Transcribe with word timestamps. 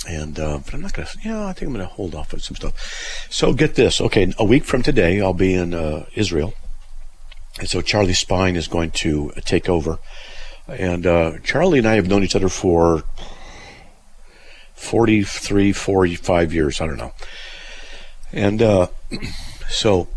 and 0.09 0.39
uh, 0.39 0.59
but 0.65 0.75
I'm 0.75 0.81
not 0.83 0.93
gonna. 0.93 1.09
Yeah, 1.25 1.47
I 1.47 1.53
think 1.53 1.69
I'm 1.69 1.73
gonna 1.73 1.87
hold 1.87 2.15
off 2.15 2.33
on 2.33 2.41
some 2.41 2.57
stuff. 2.57 3.27
So 3.31 3.53
get 3.53 3.75
this. 3.75 4.01
Okay, 4.01 4.33
a 4.39 4.45
week 4.45 4.65
from 4.65 4.83
today, 4.83 5.21
I'll 5.21 5.33
be 5.33 5.55
in 5.55 5.75
uh, 5.75 6.07
Israel, 6.15 6.55
and 7.59 7.69
so 7.69 7.83
Charlie 7.83 8.15
Spine 8.15 8.57
is 8.57 8.69
going 8.69 8.91
to 8.93 9.33
take 9.45 9.69
over. 9.69 9.99
And 10.69 11.07
uh, 11.07 11.39
Charlie 11.45 11.79
and 11.79 11.87
I 11.87 11.95
have 11.95 12.09
known 12.09 12.25
each 12.25 12.35
other 12.35 12.49
for 12.49 13.05
43, 14.75 15.73
45 15.73 16.53
years. 16.53 16.81
I 16.81 16.87
don't 16.87 16.97
know. 16.97 17.13
And 18.33 18.61
uh, 18.61 18.89
so 19.69 20.09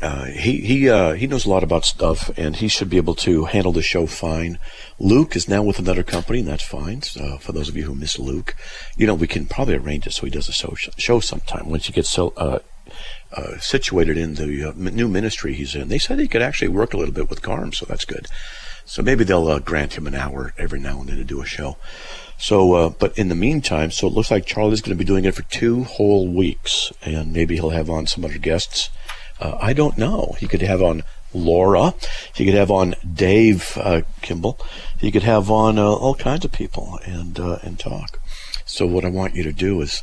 uh, 0.00 0.26
he 0.26 0.60
he 0.60 0.88
uh, 0.88 1.14
he 1.14 1.26
knows 1.26 1.44
a 1.44 1.50
lot 1.50 1.64
about 1.64 1.84
stuff, 1.84 2.30
and 2.36 2.56
he 2.56 2.68
should 2.68 2.88
be 2.88 2.98
able 2.98 3.16
to 3.16 3.46
handle 3.46 3.72
the 3.72 3.82
show 3.82 4.06
fine. 4.06 4.58
Luke 5.00 5.34
is 5.34 5.48
now 5.48 5.62
with 5.62 5.80
another 5.80 6.04
company, 6.04 6.38
and 6.38 6.48
that's 6.48 6.62
fine. 6.62 7.02
Uh, 7.18 7.38
for 7.38 7.50
those 7.50 7.68
of 7.68 7.76
you 7.76 7.84
who 7.84 7.94
miss 7.94 8.18
Luke, 8.18 8.54
you 8.96 9.06
know 9.06 9.14
we 9.14 9.26
can 9.26 9.46
probably 9.46 9.74
arrange 9.74 10.06
it 10.06 10.12
so 10.12 10.24
he 10.24 10.30
does 10.30 10.48
a 10.48 10.52
show, 10.52 10.74
show 10.96 11.18
sometime 11.18 11.68
once 11.68 11.86
he 11.86 11.92
gets 11.92 12.10
so 12.10 12.32
uh, 12.36 12.60
uh, 13.32 13.58
situated 13.58 14.16
in 14.16 14.34
the 14.34 14.68
uh, 14.68 14.72
new 14.76 15.08
ministry 15.08 15.52
he's 15.52 15.74
in. 15.74 15.88
They 15.88 15.98
said 15.98 16.20
he 16.20 16.28
could 16.28 16.42
actually 16.42 16.68
work 16.68 16.94
a 16.94 16.96
little 16.96 17.14
bit 17.14 17.28
with 17.28 17.42
Carm, 17.42 17.72
so 17.72 17.84
that's 17.84 18.04
good. 18.04 18.28
So 18.84 19.02
maybe 19.02 19.24
they'll 19.24 19.58
grant 19.58 19.94
him 19.94 20.06
an 20.06 20.14
hour 20.14 20.54
every 20.56 20.78
now 20.78 21.00
and 21.00 21.08
then 21.08 21.16
to 21.16 21.24
do 21.24 21.42
a 21.42 21.46
show. 21.46 21.76
So, 22.38 22.88
but 22.90 23.18
in 23.18 23.28
the 23.28 23.34
meantime, 23.34 23.90
so 23.90 24.06
it 24.06 24.14
looks 24.14 24.30
like 24.30 24.46
Charlie's 24.46 24.80
going 24.80 24.96
to 24.96 24.98
be 24.98 25.04
doing 25.04 25.24
it 25.24 25.34
for 25.34 25.42
two 25.42 25.82
whole 25.84 26.28
weeks, 26.28 26.92
and 27.02 27.32
maybe 27.32 27.56
he'll 27.56 27.70
have 27.70 27.90
on 27.90 28.06
some 28.06 28.24
other 28.24 28.38
guests. 28.38 28.90
Uh, 29.40 29.56
I 29.60 29.72
don't 29.72 29.98
know. 29.98 30.36
He 30.38 30.48
could 30.48 30.62
have 30.62 30.82
on 30.82 31.02
Laura. 31.34 31.94
He 32.34 32.44
could 32.44 32.54
have 32.54 32.70
on 32.70 32.94
Dave 33.12 33.76
uh, 33.76 34.02
Kimball. 34.22 34.58
He 34.98 35.10
could 35.10 35.22
have 35.22 35.50
on 35.50 35.78
uh, 35.78 35.84
all 35.84 36.14
kinds 36.14 36.44
of 36.44 36.52
people 36.52 36.98
and 37.04 37.38
uh, 37.38 37.58
and 37.62 37.78
talk. 37.78 38.18
So 38.64 38.86
what 38.86 39.04
I 39.04 39.08
want 39.08 39.34
you 39.34 39.42
to 39.44 39.52
do 39.52 39.80
is 39.80 40.02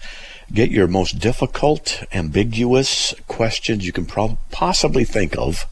get 0.51 0.71
your 0.71 0.87
most 0.87 1.19
difficult, 1.19 2.03
ambiguous 2.13 3.13
questions 3.27 3.85
you 3.85 3.91
can 3.91 4.05
possibly 4.05 5.03
think 5.03 5.37
of, 5.37 5.65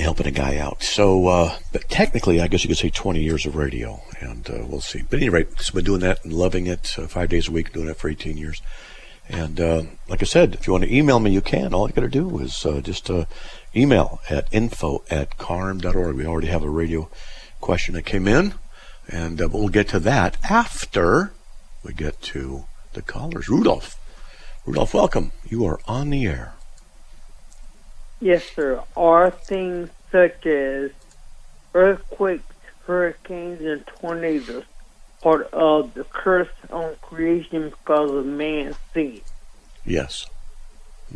helping 0.00 0.26
a 0.26 0.30
guy 0.30 0.56
out. 0.56 0.82
So, 0.82 1.26
uh, 1.28 1.58
but 1.72 1.88
technically, 1.88 2.40
I 2.40 2.48
guess 2.48 2.64
you 2.64 2.68
could 2.68 2.78
say 2.78 2.90
20 2.90 3.20
years 3.20 3.46
of 3.46 3.56
radio, 3.56 4.00
and 4.20 4.48
uh, 4.48 4.64
we'll 4.66 4.80
see. 4.80 5.02
But 5.02 5.18
anyway, 5.18 5.46
so 5.58 5.74
been 5.74 5.84
doing 5.84 6.00
that 6.00 6.24
and 6.24 6.32
loving 6.32 6.66
it 6.66 6.98
uh, 6.98 7.06
five 7.06 7.28
days 7.28 7.48
a 7.48 7.52
week, 7.52 7.72
doing 7.72 7.88
it 7.88 7.96
for 7.96 8.08
18 8.08 8.36
years. 8.36 8.62
And 9.28 9.60
uh, 9.60 9.82
like 10.08 10.22
I 10.22 10.26
said, 10.26 10.54
if 10.54 10.66
you 10.66 10.72
want 10.72 10.84
to 10.84 10.94
email 10.94 11.20
me, 11.20 11.30
you 11.30 11.40
can. 11.40 11.72
All 11.72 11.86
you 11.86 11.94
got 11.94 12.02
to 12.02 12.08
do 12.08 12.38
is 12.38 12.64
uh, 12.66 12.80
just 12.80 13.08
uh, 13.10 13.26
email 13.76 14.20
at 14.28 14.48
info 14.52 15.02
at 15.10 15.38
carm.org. 15.38 16.16
We 16.16 16.26
already 16.26 16.48
have 16.48 16.62
a 16.62 16.70
radio 16.70 17.08
question 17.60 17.94
that 17.94 18.02
came 18.02 18.26
in, 18.26 18.54
and 19.08 19.38
we'll 19.38 19.68
get 19.68 19.88
to 19.88 20.00
that 20.00 20.38
after 20.50 21.32
we 21.84 21.92
get 21.92 22.20
to 22.22 22.64
the 22.94 23.02
callers. 23.02 23.48
Rudolph. 23.48 23.98
Rudolph, 24.66 24.94
welcome. 24.94 25.32
You 25.48 25.64
are 25.66 25.80
on 25.86 26.10
the 26.10 26.26
air. 26.26 26.54
Yes, 28.22 28.44
sir. 28.54 28.80
Are 28.96 29.32
things 29.32 29.90
such 30.12 30.46
as 30.46 30.92
earthquakes, 31.74 32.44
hurricanes, 32.86 33.60
and 33.62 33.84
tornadoes 33.84 34.62
part 35.20 35.52
of 35.52 35.94
the 35.94 36.04
curse 36.04 36.48
on 36.70 36.94
creation 37.02 37.70
because 37.70 38.12
of 38.12 38.24
man's 38.24 38.76
sin? 38.94 39.22
Yes. 39.84 40.26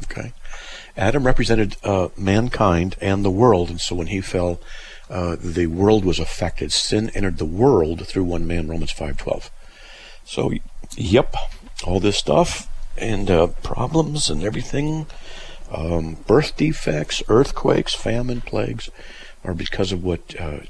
Okay. 0.02 0.32
Adam 0.96 1.24
represented 1.24 1.76
uh, 1.84 2.08
mankind 2.16 2.96
and 3.00 3.24
the 3.24 3.30
world, 3.30 3.70
and 3.70 3.80
so 3.80 3.94
when 3.94 4.08
he 4.08 4.20
fell, 4.20 4.60
uh, 5.08 5.36
the 5.38 5.68
world 5.68 6.04
was 6.04 6.18
affected. 6.18 6.72
Sin 6.72 7.12
entered 7.14 7.38
the 7.38 7.44
world 7.44 8.04
through 8.04 8.24
one 8.24 8.48
man, 8.48 8.66
Romans 8.66 8.92
5.12. 8.92 9.50
So, 10.24 10.50
yep, 10.96 11.36
all 11.86 12.00
this 12.00 12.16
stuff 12.16 12.68
and 12.98 13.30
uh, 13.30 13.46
problems 13.62 14.28
and 14.28 14.42
everything 14.42 15.06
um, 15.70 16.14
birth 16.26 16.56
defects, 16.56 17.22
earthquakes, 17.28 17.94
famine, 17.94 18.40
plagues 18.40 18.88
are 19.44 19.54
because 19.54 19.92
of 19.92 20.04
what 20.04 20.38
uh, 20.40 20.60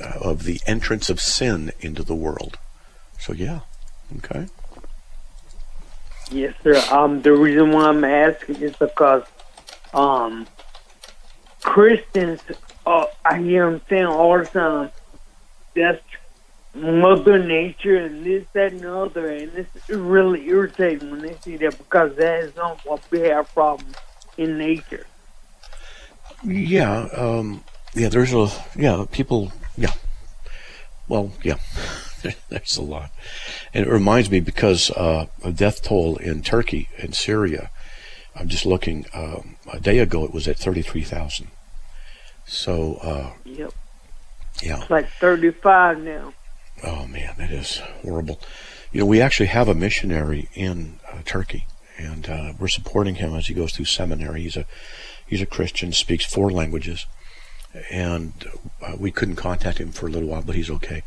uh, 0.00 0.18
of 0.20 0.44
the 0.44 0.60
entrance 0.66 1.10
of 1.10 1.20
sin 1.20 1.72
into 1.80 2.02
the 2.02 2.14
world. 2.14 2.58
So 3.18 3.32
yeah, 3.32 3.60
okay. 4.18 4.48
Yes, 6.30 6.54
sir. 6.62 6.82
Um, 6.90 7.22
the 7.22 7.32
reason 7.32 7.72
why 7.72 7.88
I'm 7.88 8.04
asking 8.04 8.56
is 8.56 8.74
because 8.76 9.24
um, 9.92 10.46
Christians, 11.62 12.40
uh, 12.86 13.06
I 13.24 13.38
hear 13.38 13.70
them 13.70 13.80
saying 13.88 14.06
all 14.06 14.38
the 14.38 14.46
time, 14.46 14.90
that's 15.74 16.02
Mother 16.74 17.38
Nature 17.38 17.96
and 17.96 18.24
this, 18.24 18.46
that, 18.54 18.72
and 18.72 18.80
the 18.80 18.94
other, 18.94 19.28
and 19.28 19.52
it's 19.52 19.88
really 19.90 20.48
irritating 20.48 21.10
when 21.10 21.20
they 21.20 21.36
see 21.42 21.56
that 21.58 21.76
because 21.76 22.16
that 22.16 22.44
is 22.44 22.56
not 22.56 22.80
what 22.86 23.02
we 23.10 23.20
have 23.20 23.52
problems 23.52 23.94
in 24.36 24.58
nature. 24.58 25.06
Yeah, 26.44 27.08
um, 27.16 27.64
yeah. 27.94 28.08
There's 28.08 28.32
a 28.32 28.48
yeah. 28.76 29.04
People, 29.10 29.52
yeah. 29.76 29.92
Well, 31.08 31.32
yeah. 31.42 31.58
there's 32.48 32.76
a 32.76 32.82
lot, 32.82 33.10
and 33.74 33.86
it 33.86 33.90
reminds 33.90 34.30
me 34.30 34.40
because 34.40 34.90
uh, 34.92 35.26
a 35.44 35.52
death 35.52 35.82
toll 35.82 36.16
in 36.16 36.42
Turkey 36.42 36.88
and 36.98 37.14
Syria. 37.14 37.70
I'm 38.34 38.48
just 38.48 38.64
looking. 38.66 39.06
Um, 39.14 39.56
a 39.72 39.78
day 39.78 39.98
ago, 39.98 40.24
it 40.24 40.32
was 40.32 40.48
at 40.48 40.58
thirty-three 40.58 41.04
thousand, 41.04 41.48
So, 42.46 42.94
uh, 43.02 43.32
Yep. 43.44 43.72
yeah. 44.62 44.80
It's 44.82 44.90
like 44.90 45.08
35 45.20 46.00
now. 46.02 46.34
Oh 46.84 47.06
man, 47.06 47.34
that 47.38 47.50
is 47.50 47.78
horrible. 48.02 48.40
You 48.90 49.00
know, 49.00 49.06
we 49.06 49.20
actually 49.20 49.46
have 49.46 49.68
a 49.68 49.74
missionary 49.74 50.48
in 50.54 50.98
uh, 51.10 51.18
Turkey, 51.24 51.66
and 52.02 52.28
uh, 52.28 52.52
we're 52.58 52.68
supporting 52.68 53.16
him 53.16 53.34
as 53.34 53.46
he 53.46 53.54
goes 53.54 53.72
through 53.72 53.86
seminary. 53.86 54.42
He's 54.42 54.56
a 54.56 54.66
he's 55.26 55.42
a 55.42 55.46
Christian, 55.46 55.92
speaks 55.92 56.24
four 56.24 56.50
languages, 56.50 57.06
and 57.90 58.32
uh, 58.80 58.96
we 58.98 59.10
couldn't 59.10 59.36
contact 59.36 59.78
him 59.78 59.92
for 59.92 60.06
a 60.06 60.10
little 60.10 60.28
while, 60.28 60.42
but 60.42 60.54
he's 60.54 60.70
okay. 60.70 61.02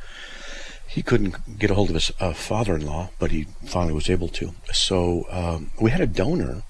He 0.87 1.01
couldn't 1.01 1.59
get 1.59 1.71
a 1.71 1.73
hold 1.73 1.89
of 1.89 1.95
his 1.95 2.11
uh, 2.19 2.33
father-in-law, 2.33 3.09
but 3.19 3.31
he 3.31 3.47
finally 3.65 3.93
was 3.93 4.09
able 4.09 4.29
to. 4.29 4.53
So 4.71 5.25
um, 5.29 5.71
we 5.81 5.91
had 5.91 6.01
a 6.01 6.07
donor 6.07 6.63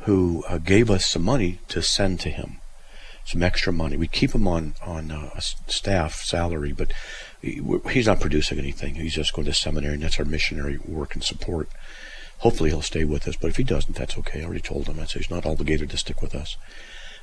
who 0.00 0.44
uh, 0.48 0.58
gave 0.58 0.90
us 0.90 1.06
some 1.06 1.22
money 1.22 1.58
to 1.68 1.82
send 1.82 2.20
to 2.20 2.30
him, 2.30 2.58
some 3.24 3.42
extra 3.42 3.72
money. 3.72 3.96
We 3.96 4.06
keep 4.08 4.32
him 4.32 4.46
on 4.46 4.74
on 4.84 5.10
uh, 5.10 5.30
a 5.34 5.40
staff 5.40 6.16
salary, 6.22 6.72
but 6.72 6.92
he's 7.40 8.06
not 8.06 8.20
producing 8.20 8.58
anything. 8.58 8.94
He's 8.94 9.14
just 9.14 9.32
going 9.32 9.46
to 9.46 9.52
seminary, 9.52 9.94
and 9.94 10.02
that's 10.02 10.18
our 10.18 10.24
missionary 10.24 10.78
work 10.78 11.14
and 11.14 11.24
support. 11.24 11.68
Hopefully, 12.38 12.70
he'll 12.70 12.82
stay 12.82 13.04
with 13.04 13.26
us, 13.26 13.36
but 13.36 13.48
if 13.48 13.56
he 13.56 13.64
doesn't, 13.64 13.96
that's 13.96 14.16
okay. 14.18 14.42
I 14.42 14.44
already 14.44 14.60
told 14.60 14.86
him. 14.86 15.00
I 15.00 15.04
said 15.04 15.22
he's 15.22 15.30
not 15.30 15.46
obligated 15.46 15.90
to 15.90 15.96
stick 15.98 16.20
with 16.22 16.34
us. 16.34 16.56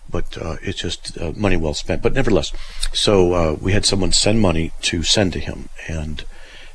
But 0.09 0.37
uh, 0.37 0.57
it's 0.61 0.79
just 0.79 1.17
uh, 1.17 1.31
money 1.35 1.55
well 1.55 1.73
spent. 1.73 2.01
But 2.01 2.13
nevertheless, 2.13 2.51
so 2.91 3.33
uh, 3.33 3.57
we 3.61 3.71
had 3.71 3.85
someone 3.85 4.11
send 4.11 4.41
money 4.41 4.71
to 4.81 5.01
send 5.03 5.31
to 5.33 5.39
him, 5.39 5.69
and 5.87 6.25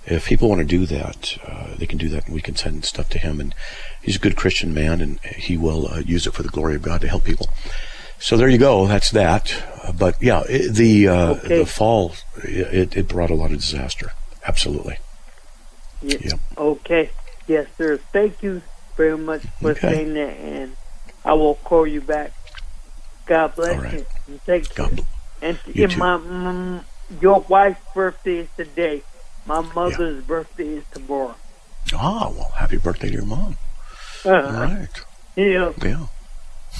if 0.06 0.26
people 0.26 0.48
want 0.48 0.60
to 0.60 0.64
do 0.64 0.86
that, 0.86 1.36
uh, 1.46 1.74
they 1.76 1.84
can 1.86 1.98
do 1.98 2.08
that, 2.08 2.24
and 2.26 2.34
we 2.34 2.40
can 2.40 2.56
send 2.56 2.86
stuff 2.86 3.10
to 3.10 3.18
him. 3.18 3.38
And 3.38 3.54
he's 4.00 4.16
a 4.16 4.20
good 4.20 4.36
Christian 4.36 4.72
man, 4.72 5.02
and 5.02 5.20
he 5.20 5.58
will 5.58 5.88
uh, 5.88 5.98
use 5.98 6.26
it 6.26 6.32
for 6.32 6.42
the 6.42 6.48
glory 6.48 6.74
of 6.76 6.82
God 6.82 7.02
to 7.02 7.08
help 7.08 7.24
people. 7.24 7.48
So 8.18 8.36
there 8.38 8.48
you 8.48 8.58
go. 8.58 8.86
That's 8.86 9.10
that. 9.10 9.62
But 9.98 10.14
yeah, 10.22 10.42
it, 10.48 10.74
the 10.74 11.08
uh, 11.08 11.34
Okay. 11.34 11.58
the 11.58 11.66
fall 11.66 12.14
it, 12.42 12.96
it 12.96 13.08
brought 13.08 13.30
a 13.30 13.34
lot 13.34 13.50
of 13.52 13.58
disaster. 13.58 14.12
Absolutely. 14.46 14.98
Yeah. 16.00 16.16
Yep. 16.22 16.40
Okay. 16.56 17.10
Yes, 17.48 17.66
sir. 17.78 17.98
Thank 18.12 18.42
you 18.42 18.62
very 18.96 19.16
much 19.18 19.42
for 19.60 19.70
Okay. 19.72 19.80
saying 19.80 20.14
that, 20.14 20.36
and 20.36 20.76
I 21.24 21.32
will 21.32 21.54
call 21.54 21.86
you 21.86 22.00
back. 22.00 22.32
God 23.26 23.56
bless 23.56 23.80
right. 23.80 23.92
you. 23.94 24.06
And 24.28 24.40
take 24.44 24.74
God 24.74 24.88
care. 24.88 24.96
bl- 24.96 25.02
And 25.42 25.58
You 25.66 25.88
too. 25.88 25.98
my 25.98 26.18
mm, 26.18 26.84
your 27.20 27.40
wife's 27.48 27.80
birthday 27.94 28.38
is 28.40 28.48
today. 28.56 29.02
My 29.46 29.60
mother's 29.74 30.22
birthday 30.24 30.68
is 30.76 30.84
tomorrow. 30.92 31.34
Ah, 31.94 32.30
well, 32.30 32.50
happy 32.56 32.76
birthday 32.76 33.08
to 33.08 33.12
your 33.14 33.24
mom. 33.24 33.56
All 34.26 34.32
right. 34.32 34.88
Yeah. 35.36 35.72
Yeah. 35.82 36.06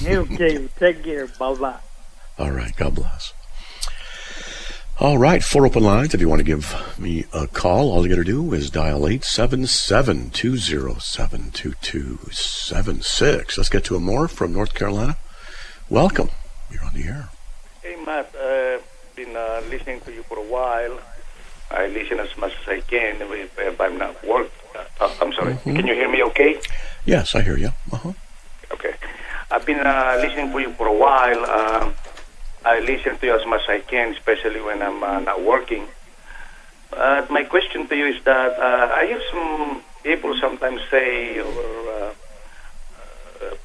Okay. 0.05 0.67
Take 0.79 1.03
care. 1.03 1.25
Bye 1.27 1.55
bye. 1.55 1.79
All 2.37 2.51
right. 2.51 2.75
God 2.75 2.93
bless. 2.95 3.33
All 5.01 5.17
right. 5.17 5.41
Four 5.41 5.65
open 5.65 5.81
lines. 5.81 6.13
If 6.13 6.19
you 6.19 6.27
want 6.27 6.39
to 6.39 6.43
give 6.43 6.75
me 6.99 7.23
a 7.31 7.47
call, 7.47 7.89
all 7.89 8.05
you 8.05 8.09
got 8.09 8.17
to 8.17 8.25
do 8.25 8.53
is 8.53 8.69
dial 8.69 9.07
877 9.07 10.31
207 10.31 11.51
2276. 11.51 13.57
Let's 13.57 13.69
get 13.69 13.85
to 13.85 13.95
a 13.95 13.99
more 14.01 14.27
from 14.27 14.51
North 14.51 14.73
Carolina. 14.73 15.15
Welcome. 15.89 16.31
You're 16.69 16.83
on 16.83 16.93
the 16.93 17.03
air. 17.03 17.29
Hey, 17.81 17.95
Matt, 18.05 18.35
uh, 18.35 18.79
been 19.15 19.33
uh, 19.37 19.61
listening 19.69 20.01
to 20.01 20.11
you 20.11 20.21
for 20.23 20.37
a 20.37 20.43
while. 20.43 20.99
I 21.71 21.87
listen 21.87 22.19
as 22.19 22.35
much 22.37 22.51
as 22.61 22.67
I 22.67 22.81
can 22.81 23.21
if, 23.21 23.57
if 23.57 23.79
I'm 23.79 23.97
not 23.97 24.21
work. 24.27 24.51
Uh, 24.99 25.15
I'm 25.21 25.31
sorry. 25.31 25.55
Can 25.63 25.87
you 25.87 25.93
hear 25.93 26.11
me 26.11 26.23
okay? 26.23 26.59
Yes, 27.05 27.35
I 27.35 27.41
hear 27.41 27.57
you. 27.57 27.71
Uh-huh. 27.89 28.11
Okay. 28.73 28.95
I've 29.49 29.65
been 29.65 29.79
uh, 29.79 30.17
listening 30.19 30.51
to 30.51 30.59
you 30.59 30.73
for 30.73 30.87
a 30.87 30.93
while. 30.93 31.45
Um 31.45 31.93
I 32.65 32.79
listen 32.79 33.17
to 33.17 33.25
you 33.25 33.35
as 33.35 33.45
much 33.45 33.61
as 33.63 33.69
I 33.69 33.79
can, 33.79 34.13
especially 34.13 34.61
when 34.61 34.81
I'm 34.81 35.01
uh, 35.03 35.19
not 35.19 35.41
working. 35.43 35.87
Uh, 36.91 37.25
my 37.29 37.43
question 37.43 37.87
to 37.87 37.95
you 37.95 38.07
is 38.07 38.23
that 38.23 38.59
uh, 38.59 38.93
I 38.93 39.05
hear 39.05 39.21
some 39.31 39.81
people 40.03 40.37
sometimes 40.39 40.81
say, 40.89 41.39
or 41.39 41.47
uh, 41.47 42.13
uh, 43.43 43.55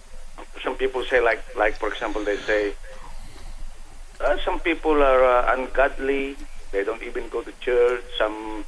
some 0.63 0.77
people 0.77 1.05
say, 1.05 1.21
like, 1.21 1.43
like 1.57 1.75
for 1.75 1.89
example, 1.89 2.23
they 2.25 2.37
say, 2.39 2.75
uh, 4.21 4.37
some 4.45 4.61
people 4.61 5.03
are 5.03 5.55
ungodly. 5.55 6.37
They 6.71 6.85
don't 6.85 7.03
even 7.03 7.29
go 7.29 7.43
to 7.43 7.53
church. 7.61 8.05
Some 8.19 8.65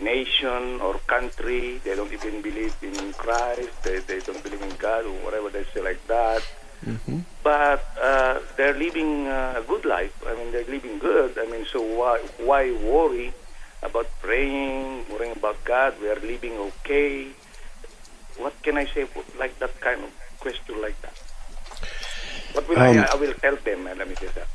nation 0.00 0.80
or 0.80 0.94
country, 1.06 1.78
they 1.84 1.94
don't 1.94 2.12
even 2.12 2.42
believe 2.42 2.74
in 2.82 3.12
Christ. 3.14 3.82
They, 3.82 3.98
they 4.00 4.20
don't 4.20 4.42
believe 4.42 4.62
in 4.62 4.74
God 4.76 5.04
or 5.04 5.12
whatever 5.24 5.50
they 5.50 5.64
say 5.72 5.82
like 5.82 6.04
that. 6.06 6.42
But 7.42 7.84
uh, 8.00 8.40
they're 8.56 8.74
living 8.74 9.26
uh, 9.26 9.54
a 9.58 9.62
good 9.62 9.84
life. 9.84 10.14
I 10.26 10.34
mean, 10.34 10.50
they're 10.52 10.64
living 10.64 10.98
good. 10.98 11.38
I 11.38 11.46
mean, 11.46 11.66
so 11.66 11.80
why 11.82 12.18
why 12.38 12.72
worry 12.72 13.32
about 13.82 14.08
praying, 14.22 15.04
worrying 15.10 15.36
about 15.36 15.62
God? 15.64 15.94
We 16.00 16.08
are 16.08 16.20
living 16.20 16.56
okay. 16.56 17.28
What 18.38 18.54
can 18.62 18.76
I 18.78 18.86
say 18.86 19.06
like 19.38 19.58
that 19.58 19.78
kind 19.80 20.04
of 20.04 20.10
question 20.40 20.80
like 20.80 21.00
that? 21.02 21.16
What 22.52 22.68
will 22.68 22.78
Um, 22.78 22.98
I, 22.98 23.08
I 23.12 23.14
will 23.16 23.34
tell 23.34 23.56
them? 23.56 23.84
Let 23.84 24.08
me 24.08 24.14
say 24.14 24.28
that. 24.34 24.48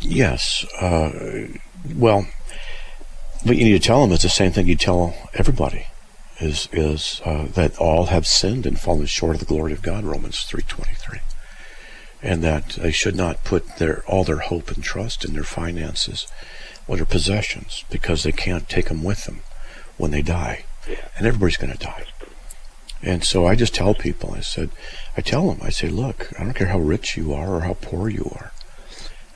Yes. 0.00 0.64
Uh, 0.80 1.48
well, 1.96 2.26
what 3.44 3.56
you 3.56 3.64
need 3.64 3.80
to 3.80 3.86
tell 3.86 4.02
them 4.02 4.12
is 4.12 4.22
the 4.22 4.28
same 4.28 4.52
thing 4.52 4.66
you 4.66 4.76
tell 4.76 5.14
everybody: 5.32 5.86
is 6.40 6.68
is 6.72 7.22
uh, 7.24 7.46
that 7.54 7.78
all 7.78 8.06
have 8.06 8.26
sinned 8.26 8.66
and 8.66 8.78
fallen 8.78 9.06
short 9.06 9.34
of 9.34 9.40
the 9.40 9.46
glory 9.46 9.72
of 9.72 9.80
God. 9.82 10.04
Romans 10.04 10.44
three 10.44 10.64
twenty 10.68 10.94
three, 10.96 11.20
and 12.24 12.42
that 12.42 12.70
they 12.70 12.90
should 12.90 13.14
not 13.14 13.44
put 13.44 13.76
their 13.76 14.02
all 14.06 14.24
their 14.24 14.38
hope 14.38 14.70
and 14.70 14.82
trust 14.82 15.24
in 15.24 15.34
their 15.34 15.44
finances 15.44 16.26
or 16.88 16.96
their 16.96 17.04
possessions 17.06 17.84
because 17.90 18.22
they 18.22 18.32
can't 18.32 18.68
take 18.68 18.88
them 18.88 19.04
with 19.04 19.24
them 19.24 19.40
when 19.98 20.10
they 20.10 20.22
die, 20.22 20.64
Yeah. 20.88 20.96
and 21.16 21.26
everybody's 21.26 21.58
going 21.58 21.72
to 21.72 21.78
die. 21.78 22.04
And 23.02 23.22
so 23.22 23.46
I 23.46 23.54
just 23.54 23.74
tell 23.74 23.94
people, 23.94 24.32
I 24.34 24.40
said, 24.40 24.70
I 25.16 25.20
tell 25.20 25.48
them, 25.48 25.60
I 25.62 25.68
say, 25.68 25.88
look, 25.88 26.32
I 26.38 26.42
don't 26.42 26.54
care 26.54 26.68
how 26.68 26.78
rich 26.78 27.16
you 27.16 27.34
are 27.34 27.56
or 27.56 27.60
how 27.60 27.74
poor 27.74 28.08
you 28.08 28.30
are. 28.34 28.52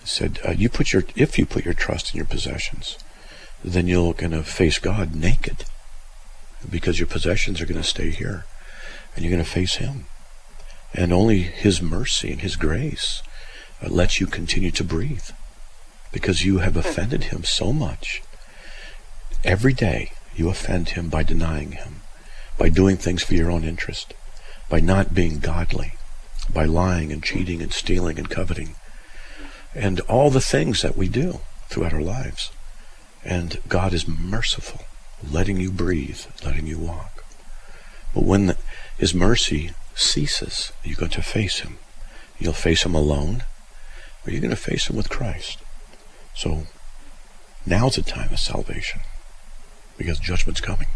I 0.03 0.05
said, 0.07 0.41
uh, 0.47 0.53
you 0.53 0.71
put 0.71 0.93
your, 0.93 1.05
if 1.15 1.39
you 1.39 1.45
put 1.45 1.67
your 1.67 1.75
trust 1.75 2.13
in 2.13 2.17
your 2.17 2.27
possessions, 2.27 2.99
then 3.63 3.87
you're 3.87 4.15
going 4.15 4.33
to 4.33 4.43
face 4.43 4.79
God 4.79 5.15
naked 5.15 5.65
because 6.69 6.99
your 6.99 7.07
possessions 7.07 7.61
are 7.61 7.67
going 7.67 7.81
to 7.81 7.87
stay 7.87 8.11
here 8.11 8.47
and 9.15 9.23
you're 9.25 9.33
going 9.33 9.45
to 9.45 9.51
face 9.51 9.75
Him. 9.77 10.07
And 10.95 11.13
only 11.13 11.41
His 11.41 11.83
mercy 11.83 12.33
and 12.33 12.41
His 12.41 12.57
grace 12.57 13.23
uh, 13.83 13.89
lets 13.89 14.21
you 14.21 14.27
continue 14.27 14.71
to 14.73 14.85
breathe 14.85 15.31
because 16.13 16.45
you 16.45 16.59
have 16.59 16.77
offended 16.77 17.25
Him 17.25 17.45
so 17.45 17.73
much. 17.73 18.23
Every 19.45 19.73
day 19.73 20.13
you 20.35 20.49
offend 20.49 20.91
Him 20.91 21.09
by 21.09 21.23
denying 21.23 21.73
Him, 21.73 22.03
by 22.57 22.69
doing 22.69 22.97
things 22.97 23.23
for 23.23 23.35
your 23.35 23.51
own 23.51 23.65
interest, 23.65 24.15
by 24.69 24.81
not 24.81 25.15
being 25.15 25.39
godly, 25.39 25.95
by 26.53 26.65
lying 26.65 27.13
and 27.13 27.23
cheating 27.23 27.63
and 27.63 27.73
stealing 27.73 28.19
and 28.19 28.31
coveting, 28.31 28.75
and 29.75 30.01
all 30.01 30.31
the 30.31 30.41
things 30.41 30.83
that 30.83 30.97
we 30.97 31.09
do 31.09 31.41
throughout 31.69 31.93
our 31.93 32.01
lives. 32.01 32.51
And 33.25 33.59
God 33.69 33.93
is 33.93 34.09
merciful, 34.09 34.83
letting 35.31 35.59
you 35.59 35.71
breathe, 35.71 36.21
letting 36.45 36.67
you 36.67 36.79
walk. 36.79 37.25
But 38.15 38.25
when 38.25 38.47
the, 38.47 38.57
His 38.97 39.15
mercy 39.15 39.73
ceases, 39.99 40.73
you're 40.85 40.97
going 40.97 41.11
to 41.11 41.23
face 41.23 41.61
Him. 41.61 41.79
You'll 42.39 42.53
face 42.53 42.85
Him 42.85 42.95
alone, 42.95 43.43
or 44.25 44.31
you're 44.31 44.41
going 44.41 44.51
to 44.51 44.57
face 44.57 44.89
Him 44.89 44.97
with 44.97 45.11
Christ. 45.11 45.59
So 46.35 46.67
now's 47.67 47.97
the 47.97 48.03
time 48.03 48.33
of 48.33 48.39
salvation, 48.39 49.01
because 49.97 50.19
judgment's 50.19 50.61
coming. 50.61 50.89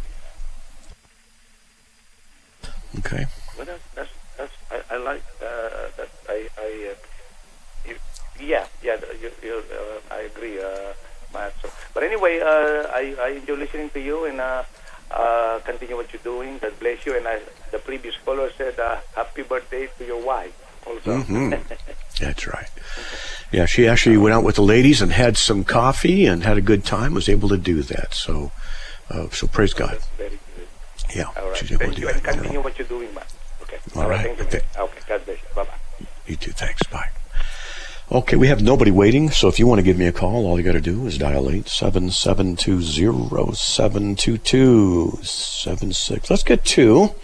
Okay. 2.99 3.27
Well, 3.57 3.67
that's, 3.67 3.83
that's, 3.95 4.11
that's 4.39 4.53
I, 4.71 4.95
I 4.95 4.99
like 4.99 5.25
uh, 5.43 5.89
that. 5.97 6.09
I, 6.29 6.49
I 6.59 6.91
uh, 6.93 7.89
you, 7.89 7.97
yeah, 8.41 8.67
yeah. 8.83 8.97
You, 9.21 9.31
you, 9.43 9.63
uh, 9.73 10.15
I 10.15 10.21
agree, 10.23 10.63
uh, 10.63 10.93
but 11.95 12.03
anyway, 12.03 12.41
uh, 12.41 12.89
I, 12.93 13.17
I 13.21 13.29
enjoy 13.41 13.55
listening 13.55 13.91
to 13.91 14.01
you 14.01 14.27
and 14.27 14.39
uh, 15.13 15.61
continue 15.65 15.97
what 15.97 16.13
you're 16.13 16.23
doing. 16.23 16.59
God 16.59 16.73
bless 16.81 17.05
you. 17.07 17.17
And 17.17 17.27
I, 17.29 17.41
the 17.71 17.79
previous 17.79 18.17
caller 18.25 18.51
said, 18.57 18.79
uh, 18.79 18.97
"Happy 19.15 19.43
birthday 19.43 19.89
to 19.99 20.05
your 20.05 20.25
wife." 20.25 20.53
Also. 20.87 21.19
Mhm. 21.23 21.61
That's 22.21 22.47
right. 22.47 22.69
Yeah, 23.53 23.67
she 23.67 23.87
actually 23.87 24.17
went 24.17 24.35
out 24.35 24.45
with 24.45 24.57
the 24.57 24.63
ladies 24.63 25.01
and 25.03 25.13
had 25.13 25.37
some 25.37 25.63
coffee 25.65 26.27
and 26.27 26.43
had 26.43 26.57
a 26.57 26.61
good 26.61 26.85
time. 26.85 27.15
Was 27.15 27.29
able 27.29 27.49
to 27.51 27.57
do 27.59 27.83
that. 27.83 28.15
So, 28.15 28.51
uh, 29.11 29.29
so 29.31 29.47
praise 29.47 29.75
God. 29.75 29.99
Very 30.19 30.31
good. 30.31 30.69
Yeah, 31.15 31.25
All 31.37 31.49
right. 31.49 31.57
she's 31.57 31.71
able 31.73 31.87
to 31.91 31.95
do 31.95 32.01
you, 32.03 32.13
that. 32.13 32.25
continue 32.25 32.61
what 32.63 32.79
you're 32.79 32.89
doing, 32.89 33.13
Matt. 33.15 33.33
Okay. 33.63 33.79
All 33.95 34.09
right. 34.09 34.27
You. 34.37 34.45
Okay. 34.45 34.61
Okay. 34.79 35.01
God 35.09 35.25
bless 35.25 35.39
you. 35.39 35.49
Bye 35.55 35.65
bye. 35.65 36.07
You 36.27 36.37
too. 36.37 36.53
Thanks. 36.53 36.83
Bye. 36.85 37.11
Okay, 38.13 38.37
we 38.37 38.49
have 38.49 38.63
nobody 38.63 38.91
waiting, 38.91 39.31
so 39.31 39.49
if 39.49 39.59
you 39.59 39.67
want 39.67 39.79
to 39.79 39.83
give 39.83 39.97
me 39.97 40.07
a 40.07 40.13
call, 40.13 40.45
all 40.45 40.59
you 40.59 40.63
got 40.63 40.73
to 40.73 40.83
do 40.83 41.07
is 41.07 41.17
dial 41.17 41.49
eight 41.49 41.67
seven 41.67 42.11
seven 42.11 42.57
two 42.57 42.83
zero 42.83 43.53
seven 43.53 44.17
two 44.17 44.37
two 44.37 45.19
seven 45.23 45.95
six. 45.95 46.29
Let's 46.29 46.43
get 46.43 46.63
to, 46.63 47.15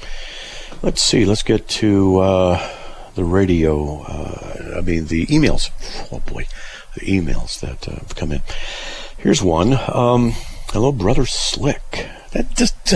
let's 0.81 1.03
see, 1.03 1.27
let's 1.27 1.43
get 1.43 1.69
to 1.69 2.21
uh, 2.21 2.71
the 3.17 3.25
radio. 3.25 4.01
Uh, 4.01 4.77
I 4.79 4.81
mean 4.81 5.09
the 5.09 5.27
emails. 5.27 5.69
Oh 6.11 6.21
boy, 6.21 6.47
the 6.95 7.03
emails 7.03 7.61
that 7.61 7.87
uh, 7.87 7.97
have 7.97 8.17
come 8.17 8.33
in. 8.33 8.41
Here's 9.19 9.43
one. 9.43 9.75
Um, 9.75 10.33
hello, 10.71 10.91
brother 10.91 11.27
Slick. 11.27 12.09
That 12.33 12.57
just 12.57 12.95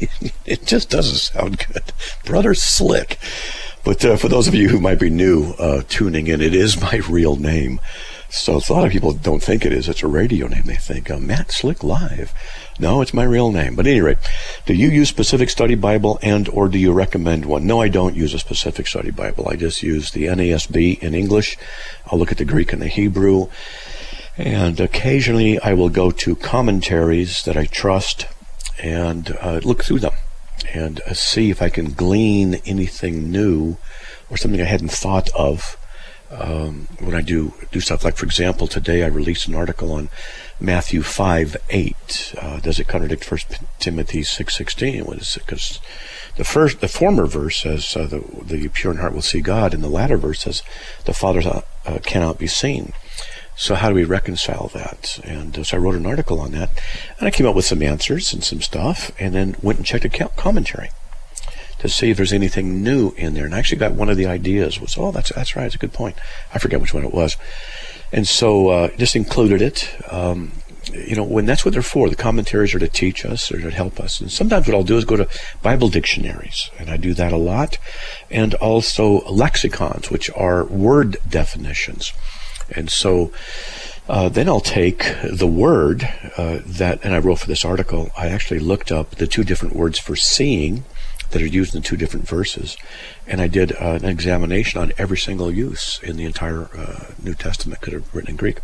it 0.46 0.64
just 0.64 0.88
doesn't 0.88 1.16
sound 1.16 1.66
good, 1.68 1.92
brother 2.24 2.54
Slick. 2.54 3.18
But 3.84 4.04
uh, 4.04 4.16
for 4.16 4.28
those 4.28 4.46
of 4.46 4.54
you 4.54 4.68
who 4.68 4.80
might 4.80 5.00
be 5.00 5.10
new 5.10 5.52
uh, 5.58 5.82
tuning 5.88 6.26
in, 6.26 6.40
it 6.40 6.54
is 6.54 6.80
my 6.80 6.96
real 7.08 7.36
name. 7.36 7.80
So 8.28 8.56
a 8.56 8.72
lot 8.72 8.86
of 8.86 8.92
people 8.92 9.12
don't 9.12 9.42
think 9.42 9.66
it 9.66 9.72
is. 9.72 9.88
It's 9.88 10.04
a 10.04 10.06
radio 10.06 10.46
name. 10.46 10.62
They 10.64 10.76
think 10.76 11.10
uh, 11.10 11.18
Matt 11.18 11.50
Slick 11.50 11.82
Live. 11.82 12.32
No, 12.78 13.02
it's 13.02 13.12
my 13.12 13.24
real 13.24 13.50
name. 13.50 13.74
But 13.74 13.88
at 13.88 13.90
any 13.90 14.00
rate, 14.00 14.18
do 14.66 14.74
you 14.74 14.88
use 14.88 15.08
specific 15.08 15.50
study 15.50 15.74
Bible 15.74 16.18
and 16.22 16.48
or 16.50 16.68
do 16.68 16.78
you 16.78 16.92
recommend 16.92 17.44
one? 17.44 17.66
No, 17.66 17.80
I 17.80 17.88
don't 17.88 18.14
use 18.14 18.32
a 18.32 18.38
specific 18.38 18.86
study 18.86 19.10
Bible. 19.10 19.48
I 19.48 19.56
just 19.56 19.82
use 19.82 20.12
the 20.12 20.26
NASB 20.26 21.02
in 21.02 21.12
English. 21.12 21.58
I'll 22.06 22.18
look 22.20 22.30
at 22.30 22.38
the 22.38 22.44
Greek 22.44 22.72
and 22.72 22.80
the 22.80 22.86
Hebrew. 22.86 23.48
And 24.36 24.78
occasionally 24.78 25.58
I 25.58 25.72
will 25.74 25.90
go 25.90 26.12
to 26.12 26.36
commentaries 26.36 27.42
that 27.42 27.56
I 27.56 27.66
trust 27.66 28.26
and 28.80 29.36
uh, 29.40 29.60
look 29.64 29.82
through 29.82 29.98
them 29.98 30.12
and 30.72 31.00
uh, 31.00 31.14
see 31.14 31.50
if 31.50 31.60
I 31.62 31.68
can 31.68 31.92
glean 31.92 32.56
anything 32.66 33.30
new 33.30 33.76
or 34.28 34.36
something 34.36 34.60
I 34.60 34.64
hadn't 34.64 34.92
thought 34.92 35.28
of 35.34 35.76
um, 36.30 36.86
when 37.00 37.14
I 37.14 37.22
do 37.22 37.52
do 37.72 37.80
stuff. 37.80 38.04
Like 38.04 38.16
for 38.16 38.26
example, 38.26 38.66
today 38.66 39.02
I 39.02 39.08
released 39.08 39.48
an 39.48 39.54
article 39.54 39.92
on 39.92 40.08
Matthew 40.60 41.02
five 41.02 41.56
eight. 41.70 42.34
Uh, 42.40 42.60
does 42.60 42.78
it 42.78 42.88
contradict 42.88 43.24
First 43.24 43.58
Timothy 43.78 44.22
six 44.22 44.56
sixteen? 44.56 45.04
Because 45.04 45.80
the 46.36 46.44
first, 46.44 46.80
the 46.80 46.88
former 46.88 47.26
verse 47.26 47.62
says 47.62 47.96
uh, 47.96 48.06
the 48.06 48.22
the 48.44 48.68
pure 48.68 48.92
in 48.92 48.98
heart 48.98 49.14
will 49.14 49.22
see 49.22 49.40
God, 49.40 49.74
and 49.74 49.82
the 49.82 49.88
latter 49.88 50.16
verse 50.16 50.40
says 50.40 50.62
the 51.04 51.14
Father 51.14 51.42
uh, 51.84 51.98
cannot 52.04 52.38
be 52.38 52.46
seen. 52.46 52.92
So 53.60 53.74
how 53.74 53.90
do 53.90 53.94
we 53.94 54.04
reconcile 54.04 54.68
that? 54.72 55.20
And 55.22 55.58
uh, 55.58 55.64
so 55.64 55.76
I 55.76 55.80
wrote 55.80 55.94
an 55.94 56.06
article 56.06 56.40
on 56.40 56.52
that, 56.52 56.70
and 57.18 57.28
I 57.28 57.30
came 57.30 57.46
up 57.46 57.54
with 57.54 57.66
some 57.66 57.82
answers 57.82 58.32
and 58.32 58.42
some 58.42 58.62
stuff, 58.62 59.12
and 59.20 59.34
then 59.34 59.54
went 59.60 59.78
and 59.78 59.86
checked 59.86 60.06
a 60.06 60.08
commentary 60.08 60.88
to 61.80 61.88
see 61.90 62.08
if 62.08 62.16
there's 62.16 62.32
anything 62.32 62.82
new 62.82 63.12
in 63.18 63.34
there. 63.34 63.44
And 63.44 63.54
I 63.54 63.58
actually 63.58 63.76
got 63.76 63.92
one 63.92 64.08
of 64.08 64.16
the 64.16 64.24
ideas 64.24 64.80
was, 64.80 64.96
oh, 64.96 65.12
that's 65.12 65.30
that's 65.34 65.56
right, 65.56 65.66
it's 65.66 65.74
a 65.74 65.78
good 65.78 65.92
point. 65.92 66.16
I 66.54 66.58
forget 66.58 66.80
which 66.80 66.94
one 66.94 67.04
it 67.04 67.12
was, 67.12 67.36
and 68.10 68.26
so 68.26 68.70
uh, 68.70 68.88
just 68.96 69.14
included 69.14 69.60
it. 69.60 69.94
Um, 70.10 70.52
you 70.94 71.14
know, 71.14 71.22
when 71.22 71.44
that's 71.44 71.62
what 71.62 71.74
they're 71.74 71.82
for, 71.82 72.08
the 72.08 72.16
commentaries 72.16 72.74
are 72.74 72.78
to 72.78 72.88
teach 72.88 73.26
us 73.26 73.52
or 73.52 73.60
to 73.60 73.70
help 73.70 74.00
us. 74.00 74.22
And 74.22 74.32
sometimes 74.32 74.68
what 74.68 74.74
I'll 74.74 74.84
do 74.84 74.96
is 74.96 75.04
go 75.04 75.16
to 75.16 75.28
Bible 75.62 75.90
dictionaries, 75.90 76.70
and 76.78 76.88
I 76.88 76.96
do 76.96 77.12
that 77.12 77.30
a 77.30 77.36
lot, 77.36 77.76
and 78.30 78.54
also 78.54 79.20
lexicons, 79.28 80.10
which 80.10 80.30
are 80.30 80.64
word 80.64 81.18
definitions. 81.28 82.14
And 82.74 82.90
so 82.90 83.32
uh, 84.08 84.28
then 84.28 84.48
I'll 84.48 84.60
take 84.60 85.04
the 85.22 85.46
word 85.46 86.02
uh, 86.36 86.60
that, 86.64 87.00
and 87.04 87.14
I 87.14 87.18
wrote 87.18 87.40
for 87.40 87.46
this 87.46 87.64
article, 87.64 88.10
I 88.16 88.28
actually 88.28 88.60
looked 88.60 88.90
up 88.90 89.16
the 89.16 89.26
two 89.26 89.44
different 89.44 89.76
words 89.76 89.98
for 89.98 90.16
seeing 90.16 90.84
that 91.30 91.40
are 91.40 91.46
used 91.46 91.74
in 91.74 91.82
two 91.82 91.96
different 91.96 92.26
verses. 92.26 92.76
And 93.26 93.40
I 93.40 93.46
did 93.46 93.72
uh, 93.72 93.98
an 94.02 94.04
examination 94.04 94.80
on 94.80 94.92
every 94.98 95.16
single 95.16 95.50
use 95.50 96.00
in 96.02 96.16
the 96.16 96.24
entire 96.24 96.68
uh, 96.76 97.12
New 97.22 97.34
Testament, 97.34 97.80
could 97.80 97.92
have 97.92 98.12
written 98.14 98.30
in 98.30 98.36
Greek. 98.36 98.58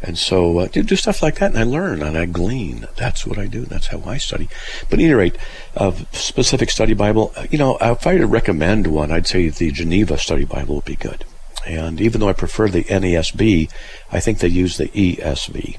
And 0.00 0.16
so 0.16 0.58
uh, 0.58 0.68
do, 0.68 0.84
do 0.84 0.94
stuff 0.94 1.22
like 1.22 1.40
that, 1.40 1.50
and 1.50 1.58
I 1.58 1.64
learn 1.64 2.02
and 2.02 2.16
I 2.16 2.26
glean. 2.26 2.86
That's 2.96 3.26
what 3.26 3.36
I 3.36 3.46
do. 3.46 3.64
That's 3.64 3.88
how 3.88 4.00
I 4.06 4.18
study. 4.18 4.48
But 4.88 5.00
at 5.00 5.04
any 5.04 5.12
rate, 5.12 5.36
a 5.74 5.92
specific 6.12 6.70
study 6.70 6.94
Bible, 6.94 7.32
uh, 7.36 7.48
you 7.50 7.58
know, 7.58 7.76
if 7.80 8.06
I 8.06 8.12
were 8.12 8.20
to 8.20 8.26
recommend 8.26 8.86
one, 8.86 9.10
I'd 9.10 9.26
say 9.26 9.48
the 9.48 9.72
Geneva 9.72 10.16
Study 10.16 10.44
Bible 10.44 10.76
would 10.76 10.84
be 10.84 10.94
good. 10.94 11.24
And 11.68 12.00
even 12.00 12.20
though 12.20 12.28
I 12.28 12.32
prefer 12.32 12.68
the 12.68 12.84
NASB, 12.84 13.70
I 14.10 14.20
think 14.20 14.38
they 14.38 14.48
use 14.48 14.78
the 14.78 14.88
ESV. 14.88 15.78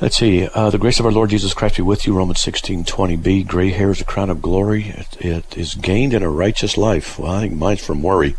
Let's 0.00 0.16
see. 0.16 0.48
Uh, 0.48 0.70
the 0.70 0.78
grace 0.78 0.98
of 0.98 1.06
our 1.06 1.12
Lord 1.12 1.30
Jesus 1.30 1.54
Christ 1.54 1.76
be 1.76 1.82
with 1.82 2.06
you. 2.06 2.14
Romans 2.14 2.40
sixteen 2.40 2.84
twenty 2.84 3.16
b. 3.16 3.44
Gray 3.44 3.70
hair 3.70 3.90
is 3.90 4.00
a 4.00 4.04
crown 4.04 4.28
of 4.28 4.42
glory. 4.42 4.88
It, 4.88 5.24
it 5.24 5.56
is 5.56 5.74
gained 5.74 6.12
in 6.12 6.22
a 6.22 6.30
righteous 6.30 6.76
life. 6.76 7.18
Well, 7.18 7.30
I 7.30 7.42
think 7.42 7.54
mine's 7.54 7.84
from 7.84 8.02
worry. 8.02 8.34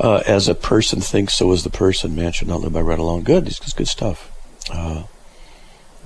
Uh, 0.00 0.22
as 0.26 0.48
a 0.48 0.54
person 0.54 1.00
thinks, 1.00 1.34
so 1.34 1.52
is 1.52 1.62
the 1.62 1.70
person. 1.70 2.16
Man 2.16 2.32
should 2.32 2.48
not 2.48 2.60
live 2.60 2.72
by 2.72 2.82
bread 2.82 2.98
alone. 2.98 3.22
Good. 3.22 3.46
It's 3.46 3.72
good 3.72 3.86
stuff. 3.86 4.32
Uh, 4.68 5.04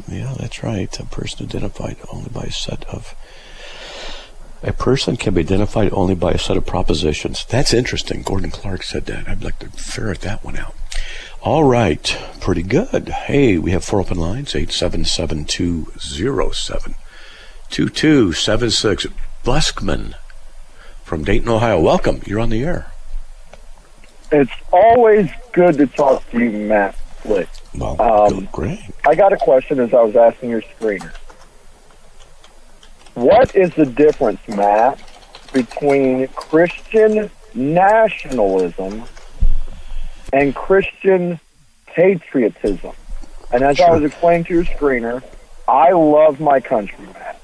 yeah, 0.08 0.34
that's 0.38 0.62
right. 0.62 1.00
A 1.00 1.04
person 1.06 1.46
identified 1.46 1.96
only 2.12 2.28
by 2.28 2.44
a 2.44 2.52
set 2.52 2.84
of 2.84 3.14
a 4.64 4.72
person 4.72 5.16
can 5.16 5.34
be 5.34 5.42
identified 5.42 5.92
only 5.92 6.14
by 6.14 6.32
a 6.32 6.38
set 6.38 6.56
of 6.56 6.66
propositions. 6.66 7.44
That's 7.44 7.74
interesting. 7.74 8.22
Gordon 8.22 8.50
Clark 8.50 8.82
said 8.82 9.06
that. 9.06 9.28
I'd 9.28 9.44
like 9.44 9.58
to 9.60 9.68
ferret 9.70 10.22
that 10.22 10.42
one 10.42 10.56
out. 10.56 10.74
All 11.42 11.64
right. 11.64 12.16
Pretty 12.40 12.62
good. 12.62 13.10
Hey, 13.10 13.58
we 13.58 13.72
have 13.72 13.84
four 13.84 14.00
open 14.00 14.18
lines 14.18 14.54
877 14.54 15.44
207 15.44 16.94
2276. 17.70 19.06
Buskman 19.44 20.14
from 21.02 21.24
Dayton, 21.24 21.48
Ohio. 21.48 21.80
Welcome. 21.80 22.22
You're 22.24 22.40
on 22.40 22.48
the 22.48 22.64
air. 22.64 22.90
It's 24.32 24.50
always 24.72 25.30
good 25.52 25.76
to 25.76 25.86
talk 25.86 26.28
to 26.30 26.38
you, 26.38 26.50
Matt 26.50 26.96
Slick. 27.22 27.48
Well, 27.76 28.00
um, 28.00 28.48
great. 28.52 28.80
I 29.06 29.14
got 29.14 29.32
a 29.32 29.36
question 29.36 29.80
as 29.80 29.92
I 29.92 30.00
was 30.02 30.16
asking 30.16 30.50
your 30.50 30.62
screener. 30.62 31.12
What 33.14 33.54
is 33.54 33.72
the 33.74 33.86
difference, 33.86 34.40
Matt, 34.48 35.00
between 35.52 36.26
Christian 36.28 37.30
nationalism 37.54 39.04
and 40.32 40.52
Christian 40.52 41.38
patriotism? 41.86 42.90
And 43.52 43.62
as 43.62 43.76
sure. 43.76 43.86
I 43.86 43.90
was 43.92 44.02
explaining 44.02 44.44
to 44.44 44.54
your 44.54 44.64
screener, 44.64 45.22
I 45.68 45.92
love 45.92 46.40
my 46.40 46.58
country, 46.58 47.06
Matt. 47.06 47.40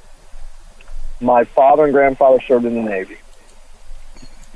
My 1.20 1.44
father 1.44 1.84
and 1.84 1.92
grandfather 1.92 2.40
served 2.40 2.64
in 2.64 2.74
the 2.74 2.90
Navy. 2.90 3.18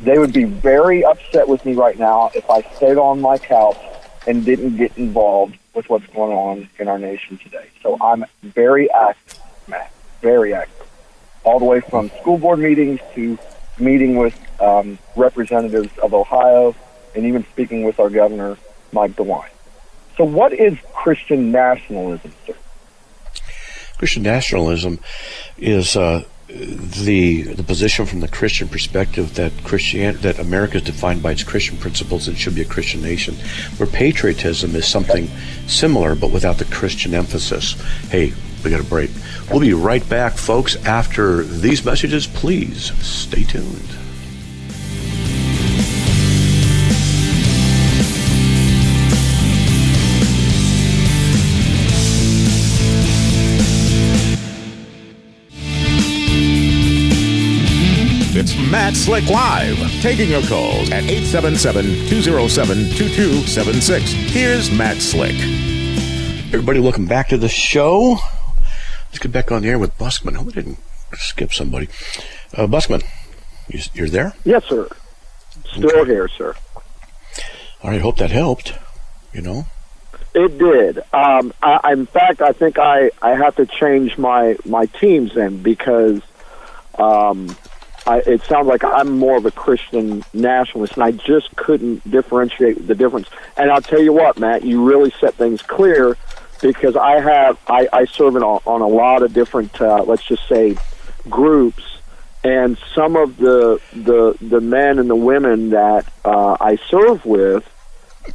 They 0.01 0.19
would 0.19 0.33
be 0.33 0.45
very 0.45 1.05
upset 1.05 1.47
with 1.47 1.65
me 1.65 1.75
right 1.75 1.97
now 1.97 2.33
if 2.35 2.51
I 2.51 2.63
stayed 2.75 2.99
on 2.99 3.21
my 3.21 3.39
couch 3.39 3.79
and 4.27 4.45
didn't 4.45 4.79
get 4.79 4.99
involved 4.99 5.59
with 5.75 5.89
what's 5.89 6.07
going 6.09 6.33
on 6.33 6.69
in 6.81 6.89
our 6.89 6.99
nation 6.99 7.39
today. 7.39 7.69
So 7.85 7.97
I'm 8.01 8.25
very 8.43 8.91
active, 8.91 9.39
Matt. 9.69 9.93
Very 10.21 10.53
active 10.53 10.84
all 11.45 11.59
the 11.59 11.65
way 11.65 11.81
from 11.81 12.11
school 12.21 12.39
board 12.39 12.59
meetings 12.59 13.01
to 13.15 13.39
meeting 13.79 14.17
with 14.17 14.39
um, 14.61 14.99
representatives 15.17 15.97
of 15.99 16.15
Ohio 16.15 16.75
and 17.15 17.27
even 17.27 17.45
speaking 17.45 17.85
with 17.85 18.01
our 18.01 18.11
governor, 18.11 18.57
Mike 18.93 19.13
DeWine. 19.13 19.49
So, 20.17 20.25
what 20.25 20.53
is 20.53 20.77
Christian 20.93 21.51
nationalism, 21.51 22.33
sir? 22.47 22.55
Christian 23.99 24.23
nationalism 24.23 25.01
is 25.57 25.97
uh, 25.97 26.25
the 26.49 27.43
the 27.43 27.63
position 27.63 28.07
from 28.07 28.21
the 28.21 28.29
Christian 28.29 28.69
perspective 28.69 29.35
that 29.35 29.53
Christian 29.65 30.17
that 30.21 30.39
America 30.39 30.77
is 30.77 30.83
defined 30.83 31.23
by 31.23 31.33
its 31.33 31.43
Christian 31.43 31.77
principles 31.79 32.29
and 32.29 32.37
should 32.37 32.55
be 32.55 32.63
a 32.63 32.67
Christian 32.67 33.03
nation, 33.03 33.35
where 33.77 33.89
patriotism 33.89 34.77
is 34.77 34.87
something 34.87 35.29
similar 35.67 36.15
but 36.15 36.31
without 36.31 36.59
the 36.59 36.65
Christian 36.67 37.15
emphasis. 37.15 37.73
Hey, 38.11 38.33
we 38.65 38.71
got 38.71 38.81
a 38.81 38.85
break. 38.85 39.11
We'll 39.51 39.61
be 39.61 39.75
right 39.75 40.07
back, 40.09 40.35
folks, 40.35 40.77
after 40.85 41.43
these 41.43 41.85
messages. 41.85 42.27
Please 42.27 42.93
stay 43.05 43.45
tuned. 43.45 43.91
It's 58.37 58.57
Matt 58.69 58.95
Slick 58.95 59.29
Live, 59.31 59.79
taking 60.03 60.29
your 60.29 60.43
calls 60.43 60.91
at 60.91 61.05
877 61.05 62.09
207 62.09 62.77
2276. 62.97 64.11
Here's 64.11 64.73
Matt 64.73 64.97
Slick. 64.97 65.37
Everybody, 66.53 66.81
welcome 66.81 67.07
back 67.07 67.29
to 67.29 67.39
the 67.39 67.49
show. 67.49 68.17
Let's 69.15 69.23
get 69.23 69.31
back 69.31 69.53
on 69.53 69.63
the 69.63 69.69
air 69.69 69.79
with 69.79 69.97
Buskman. 69.97 70.35
Hope 70.35 70.47
we 70.47 70.53
didn't 70.55 70.79
skip 71.13 71.53
somebody. 71.53 71.87
Uh, 72.53 72.67
Buskman, 72.67 73.05
you, 73.69 74.03
are 74.03 74.09
there? 74.09 74.33
Yes, 74.45 74.65
sir. 74.65 74.89
Still 75.69 76.01
okay. 76.01 76.11
here, 76.11 76.27
sir. 76.27 76.57
All 77.85 77.91
right. 77.91 78.01
Hope 78.01 78.17
that 78.17 78.33
helped. 78.33 78.75
You 79.33 79.43
know. 79.43 79.67
It 80.35 80.59
did. 80.59 80.99
Um, 81.13 81.55
I, 81.63 81.93
in 81.93 82.07
fact, 82.07 82.43
I 82.43 82.51
think 82.51 82.81
I, 82.81 83.13
I 83.23 83.37
have 83.37 83.55
to 83.55 83.67
change 83.67 84.19
my 84.19 84.57
my 84.65 84.87
teams 84.87 85.33
then 85.33 85.63
because 85.63 86.21
um, 86.99 87.57
I, 88.09 88.19
it 88.19 88.43
sounds 88.43 88.67
like 88.67 88.83
I'm 88.83 89.17
more 89.17 89.37
of 89.37 89.47
a 89.47 89.53
Christian 89.53 90.25
nationalist, 90.33 90.95
and 90.95 91.05
I 91.05 91.13
just 91.13 91.55
couldn't 91.55 92.11
differentiate 92.11 92.85
the 92.85 92.97
difference. 92.97 93.29
And 93.57 93.71
I'll 93.71 93.81
tell 93.81 94.03
you 94.03 94.13
what, 94.13 94.41
Matt, 94.41 94.65
you 94.65 94.83
really 94.85 95.13
set 95.21 95.35
things 95.35 95.63
clear 95.63 96.17
because 96.61 96.97
I 96.97 97.21
have 97.21 97.59
I, 97.67 97.89
I 97.93 98.05
serve 98.07 98.37
in 98.37 98.43
a, 98.43 98.47
on 98.47 98.81
a 98.81 98.89
lot 98.89 99.23
of 99.23 99.33
different 99.33 99.81
uh, 99.81 100.03
let's 100.05 100.25
just 100.25 100.47
say 100.49 100.77
groups, 101.29 101.83
and 102.43 102.79
some 102.95 103.17
of 103.17 103.37
the 103.37 103.81
the 103.93 104.37
the 104.41 104.61
men 104.61 104.99
and 104.99 105.09
the 105.09 105.17
women 105.17 105.71
that 105.71 106.11
uh, 106.25 106.57
I 106.61 106.77
serve 106.89 107.25
with 107.25 107.69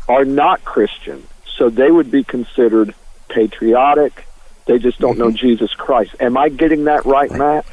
are 0.08 0.26
not 0.26 0.64
Christian. 0.64 1.28
so 1.58 1.70
they 1.70 1.92
would 1.92 2.12
be 2.12 2.24
considered 2.24 2.94
patriotic. 3.28 4.26
They 4.66 4.78
just 4.78 5.00
don't 5.00 5.18
know 5.18 5.32
Jesus 5.32 5.74
Christ. 5.74 6.16
Am 6.20 6.38
I 6.38 6.50
getting 6.50 6.84
that 6.84 7.04
right, 7.06 7.32
Matt? 7.32 7.66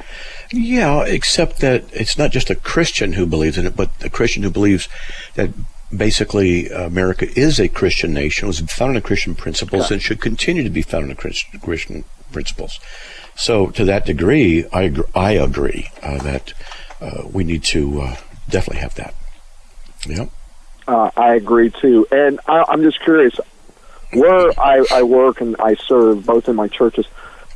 Yeah, 0.50 1.04
except 1.04 1.60
that 1.60 1.84
it's 1.92 2.16
not 2.16 2.30
just 2.30 2.48
a 2.48 2.54
Christian 2.54 3.12
who 3.12 3.26
believes 3.26 3.58
in 3.58 3.66
it, 3.66 3.76
but 3.76 3.90
a 4.02 4.08
Christian 4.08 4.42
who 4.42 4.50
believes 4.50 4.88
that 5.34 5.50
basically 5.94 6.68
America 6.68 7.26
is 7.38 7.58
a 7.58 7.68
Christian 7.68 8.12
nation, 8.12 8.48
was 8.48 8.60
founded 8.60 8.96
on 8.96 9.02
Christian 9.02 9.34
principles, 9.34 9.90
and 9.90 10.02
should 10.02 10.20
continue 10.20 10.62
to 10.62 10.70
be 10.70 10.82
founded 10.82 11.10
on 11.10 11.16
Christ- 11.16 11.46
Christian 11.62 12.04
principles. 12.32 12.78
So, 13.36 13.68
to 13.68 13.84
that 13.84 14.06
degree, 14.06 14.66
I 14.72 14.82
agree, 14.82 15.04
I 15.14 15.32
agree 15.32 15.88
uh, 16.02 16.18
that 16.18 16.54
uh, 17.00 17.22
we 17.30 17.44
need 17.44 17.64
to 17.64 18.00
uh, 18.00 18.16
definitely 18.48 18.80
have 18.80 18.94
that. 18.94 19.14
Yep. 20.06 20.30
Uh, 20.88 21.10
I 21.16 21.34
agree 21.34 21.70
too, 21.70 22.06
and 22.10 22.40
I, 22.46 22.64
I'm 22.68 22.82
just 22.82 23.00
curious 23.00 23.38
where 24.12 24.58
I, 24.58 24.84
I 24.90 25.02
work 25.02 25.40
and 25.40 25.56
I 25.58 25.74
serve 25.74 26.24
both 26.24 26.48
in 26.48 26.56
my 26.56 26.68
churches. 26.68 27.06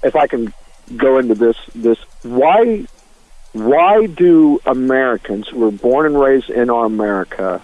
If 0.03 0.17
I 0.17 0.27
can 0.27 0.53
go 0.97 1.19
into 1.19 1.35
this, 1.35 1.57
this 1.75 1.99
why 2.23 2.87
why 3.53 4.07
do 4.07 4.61
Americans 4.65 5.49
who 5.49 5.61
were 5.61 5.71
born 5.71 6.07
and 6.07 6.19
raised 6.19 6.51
in 6.51 6.71
our 6.71 6.87
America 6.87 7.63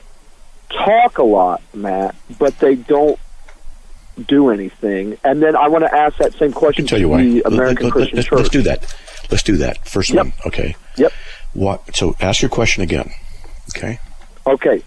talk 0.71 1.19
a 1.19 1.23
lot, 1.23 1.63
Matt, 1.75 2.15
but 2.39 2.59
they 2.59 2.75
don't 2.75 3.19
do 4.27 4.51
anything? 4.51 5.19
And 5.25 5.43
then 5.43 5.57
I 5.57 5.69
want 5.69 5.85
to 5.85 5.95
ask 5.95 6.17
that 6.19 6.35
same 6.35 6.53
question 6.53 6.87
tell 6.87 6.97
to 6.99 7.01
you 7.01 7.09
why. 7.09 7.23
the 7.23 7.35
Let- 7.43 7.53
American 7.53 7.85
let- 7.87 7.93
Christian 7.93 8.17
let's, 8.17 8.29
Church. 8.29 8.37
let's 8.39 8.49
do 8.51 8.63
that. 8.63 8.95
Let's 9.31 9.43
do 9.43 9.57
that. 9.59 9.87
First 9.89 10.11
Yep. 10.11 10.25
one. 10.25 10.33
Okay. 10.47 10.77
Yep. 10.97 11.13
What? 11.55 11.97
So, 11.97 12.15
ask 12.21 12.43
your 12.43 12.49
question 12.49 12.83
again. 12.83 13.11
Okay. 13.77 13.99
Okay. 14.47 14.83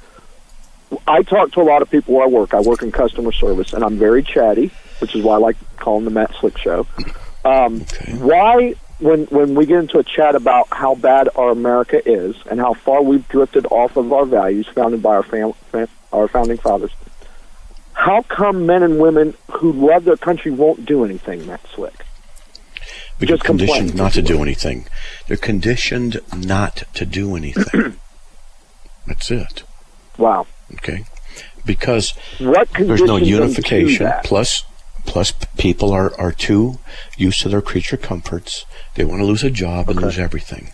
I 1.08 1.22
talk 1.24 1.52
to 1.54 1.62
a 1.62 1.64
lot 1.64 1.82
of 1.82 1.90
people 1.92 2.16
where 2.16 2.24
I 2.24 2.28
work. 2.28 2.54
I 2.54 2.62
work 2.62 2.82
in 2.82 2.92
customer 2.92 3.32
service, 3.32 3.74
and 3.74 3.84
I'm 3.84 3.98
very 4.00 4.24
chatty, 4.24 4.72
which 5.00 5.16
is 5.16 5.24
why 5.24 5.36
I 5.36 5.38
like 5.38 5.56
calling 5.78 6.06
the 6.06 6.12
Matt 6.12 6.34
Slick 6.40 6.58
Show. 6.58 6.88
Um, 7.46 7.82
Okay. 7.82 8.14
Why, 8.14 8.74
when 9.00 9.26
when 9.26 9.56
we 9.56 9.66
get 9.66 9.80
into 9.80 9.98
a 9.98 10.04
chat 10.04 10.36
about 10.36 10.68
how 10.72 10.96
bad 10.96 11.30
our 11.36 11.52
America 11.52 12.02
is 12.08 12.36
and 12.50 12.60
how 12.60 12.74
far 12.74 13.02
we've 13.02 13.28
drifted 13.30 13.66
off 13.68 13.98
of 13.98 14.12
our 14.12 14.26
values 14.26 14.68
founded 14.68 15.02
by 15.02 15.16
our 15.16 15.24
fam- 15.24 15.54
fam- 15.72 15.88
our 16.12 16.28
founding 16.28 16.58
fathers, 16.58 16.92
how 17.94 18.22
come 18.24 18.66
men 18.66 18.84
and 18.84 19.00
women 19.00 19.34
who 19.52 19.72
love 19.72 20.04
their 20.04 20.18
country 20.18 20.52
won't 20.52 20.86
do 20.86 21.06
anything, 21.06 21.46
Matt 21.48 21.62
Slick? 21.74 22.06
But 23.20 23.28
Just 23.28 23.44
they're 23.44 23.48
conditioned 23.48 23.96
not 23.96 24.14
to 24.14 24.22
do 24.22 24.42
anything. 24.42 24.88
They're 25.28 25.38
conditioned 25.38 26.22
not 26.36 26.84
to 26.94 27.06
do 27.06 27.36
anything. 27.36 28.00
That's 29.08 29.30
it. 29.32 29.64
Wow. 30.18 30.48
Okay. 30.76 31.04
Because 31.66 32.12
What 32.40 32.70
there's 32.72 33.02
no 33.02 33.18
conditions 33.18 33.56
them 33.56 33.64
to 33.64 33.76
unification. 33.76 34.12
Plus, 34.24 34.64
plus 35.10 35.34
people 35.58 35.92
are, 35.92 36.14
are 36.20 36.32
too 36.32 36.78
used 37.18 37.42
to 37.42 37.50
their 37.50 37.64
creature 37.64 37.98
comforts. 37.98 38.66
They 38.94 39.04
want 39.04 39.22
to 39.22 39.26
lose 39.26 39.44
a 39.44 39.50
job 39.50 39.90
and 39.90 40.00
lose 40.00 40.20
everything. 40.20 40.72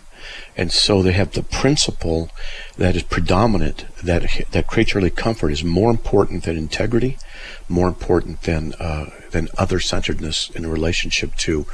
And 0.58 0.70
so 0.70 1.02
they 1.02 1.12
have 1.12 1.32
the 1.32 1.42
principle 1.42 2.28
that 2.76 2.96
is 2.96 3.02
predominant 3.02 3.86
that 4.02 4.26
that 4.50 4.66
creaturely 4.66 5.08
comfort 5.08 5.52
is 5.52 5.64
more 5.64 5.90
important 5.90 6.44
than 6.44 6.56
integrity, 6.58 7.16
more 7.66 7.88
important 7.88 8.42
than 8.42 8.74
uh, 8.74 9.06
than 9.30 9.48
other 9.56 9.80
centeredness 9.80 10.50
in 10.50 10.66
relationship 10.66 11.34
to 11.36 11.64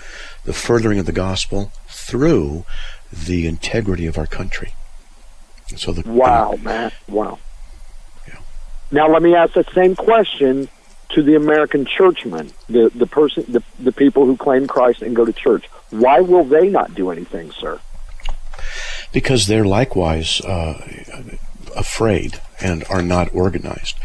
the 0.45 0.52
furthering 0.52 1.00
of 1.00 1.07
the 1.07 1.12
gospel 1.12 1.73
through 1.88 2.64
the 3.12 3.47
integrity 3.47 4.07
of 4.07 4.16
our 4.19 4.26
country. 4.26 4.75
So 5.76 5.90
the 5.92 6.09
Wow, 6.09 6.59
Matt. 6.62 6.92
Wow. 7.09 7.38
Yeah. 8.28 8.38
Now 8.92 9.09
let 9.09 9.23
me 9.23 9.35
ask 9.35 9.54
the 9.54 9.64
same 9.75 9.97
question 9.97 10.69
to 11.12 11.23
the 11.23 11.37
American 11.37 11.85
churchmen, 11.85 12.52
the 12.69 12.90
the 12.95 13.07
person, 13.07 13.45
the 13.49 13.62
the 13.78 13.92
people 13.92 14.26
who 14.26 14.37
claim 14.37 14.66
Christ 14.66 15.02
and 15.02 15.14
go 15.14 15.25
to 15.25 15.33
church. 15.33 15.66
Why 15.91 16.21
will 16.21 16.45
they 16.45 16.69
not 16.69 16.95
do 16.95 17.10
anything, 17.10 17.50
sir? 17.52 17.80
because 19.13 19.47
they're 19.47 19.65
likewise 19.65 20.41
uh, 20.41 20.80
afraid 21.76 22.41
and 22.60 22.84
are 22.89 23.02
not 23.02 23.34
organized. 23.34 23.97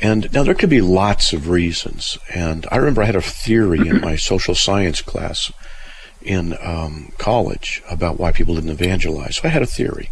And 0.00 0.32
now 0.32 0.42
there 0.42 0.54
could 0.54 0.70
be 0.70 0.80
lots 0.80 1.32
of 1.32 1.48
reasons. 1.48 2.18
And 2.32 2.66
I 2.70 2.76
remember 2.76 3.02
I 3.02 3.06
had 3.06 3.16
a 3.16 3.20
theory 3.20 3.88
in 3.88 4.00
my 4.00 4.16
social 4.16 4.54
science 4.54 5.00
class 5.00 5.50
in 6.22 6.56
um, 6.60 7.12
college 7.18 7.82
about 7.90 8.18
why 8.18 8.32
people 8.32 8.54
didn't 8.54 8.70
evangelize. 8.70 9.36
So 9.36 9.48
I 9.48 9.52
had 9.52 9.62
a 9.62 9.66
theory. 9.66 10.10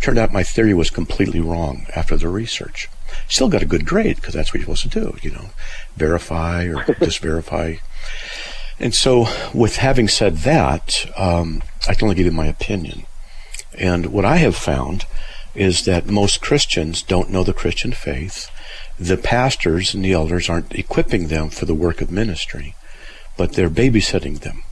Turned 0.00 0.18
out 0.18 0.32
my 0.32 0.42
theory 0.42 0.74
was 0.74 0.90
completely 0.90 1.40
wrong 1.40 1.86
after 1.94 2.16
the 2.16 2.28
research. 2.28 2.88
Still 3.28 3.48
got 3.48 3.62
a 3.62 3.66
good 3.66 3.86
grade 3.86 4.16
because 4.16 4.34
that's 4.34 4.52
what 4.52 4.60
you're 4.60 4.76
supposed 4.76 4.92
to 4.92 5.00
do, 5.00 5.16
you 5.22 5.30
know, 5.30 5.50
verify 5.96 6.64
or 6.64 6.84
disverify. 6.98 7.76
And 8.78 8.94
so, 8.94 9.26
with 9.52 9.76
having 9.76 10.08
said 10.08 10.38
that, 10.38 11.06
um, 11.16 11.62
I 11.88 11.94
can 11.94 12.06
only 12.06 12.16
give 12.16 12.26
you 12.26 12.32
my 12.32 12.46
opinion. 12.46 13.06
And 13.78 14.06
what 14.06 14.24
I 14.24 14.36
have 14.36 14.56
found 14.56 15.04
is 15.54 15.84
that 15.84 16.06
most 16.06 16.40
Christians 16.40 17.02
don't 17.02 17.30
know 17.30 17.44
the 17.44 17.52
Christian 17.52 17.92
faith. 17.92 18.50
The 18.98 19.16
pastors 19.16 19.94
and 19.94 20.04
the 20.04 20.12
elders 20.12 20.48
aren't 20.48 20.74
equipping 20.74 21.28
them 21.28 21.50
for 21.50 21.66
the 21.66 21.74
work 21.74 22.00
of 22.00 22.10
ministry, 22.10 22.74
but 23.36 23.52
they're 23.52 23.70
babysitting 23.70 24.40
them. 24.40 24.62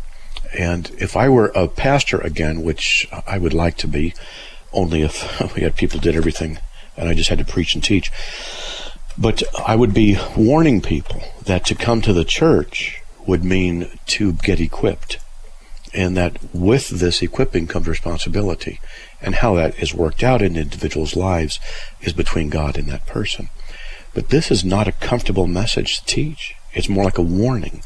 And 0.56 0.90
if 0.98 1.16
I 1.16 1.28
were 1.28 1.52
a 1.54 1.68
pastor 1.68 2.20
again, 2.20 2.62
which 2.62 3.08
I 3.26 3.38
would 3.38 3.54
like 3.54 3.76
to 3.78 3.88
be, 3.88 4.14
only 4.72 5.02
if 5.02 5.54
we 5.54 5.62
had 5.62 5.76
people 5.76 6.00
did 6.00 6.16
everything 6.16 6.58
and 6.96 7.09
I 7.09 7.14
just 7.14 7.31
had 7.31 7.38
to 7.38 7.44
preach 7.44 7.74
and 7.74 7.83
teach, 7.83 8.11
but 9.18 9.42
I 9.66 9.76
would 9.76 9.94
be 9.94 10.18
warning 10.37 10.81
people 10.81 11.22
that 11.44 11.64
to 11.66 11.74
come 11.74 12.00
to 12.02 12.12
the 12.12 12.24
church 12.24 13.02
would 13.26 13.44
mean 13.44 13.98
to 14.07 14.33
get 14.33 14.61
equipped 14.61 15.18
and 15.94 16.16
that 16.16 16.38
with 16.55 16.88
this 16.88 17.22
equipping 17.22 17.66
comes 17.66 17.87
responsibility. 17.87 18.81
And 19.20 19.37
how 19.37 19.55
that 19.57 19.78
is 19.78 19.94
worked 19.94 20.22
out 20.22 20.42
in 20.42 20.57
individuals' 20.57 21.16
lives 21.16 21.61
is 22.00 22.12
between 22.12 22.48
God 22.48 22.78
and 22.78 22.88
that 22.88 23.07
person. 23.07 23.48
But 24.14 24.31
this 24.31 24.50
is 24.50 24.64
not 24.64 24.88
a 24.88 24.92
comfortable 24.92 25.46
message 25.46 26.00
to 26.00 26.05
teach. 26.07 26.55
It's 26.72 26.88
more 26.88 27.05
like 27.05 27.18
a 27.18 27.22
warning. 27.22 27.83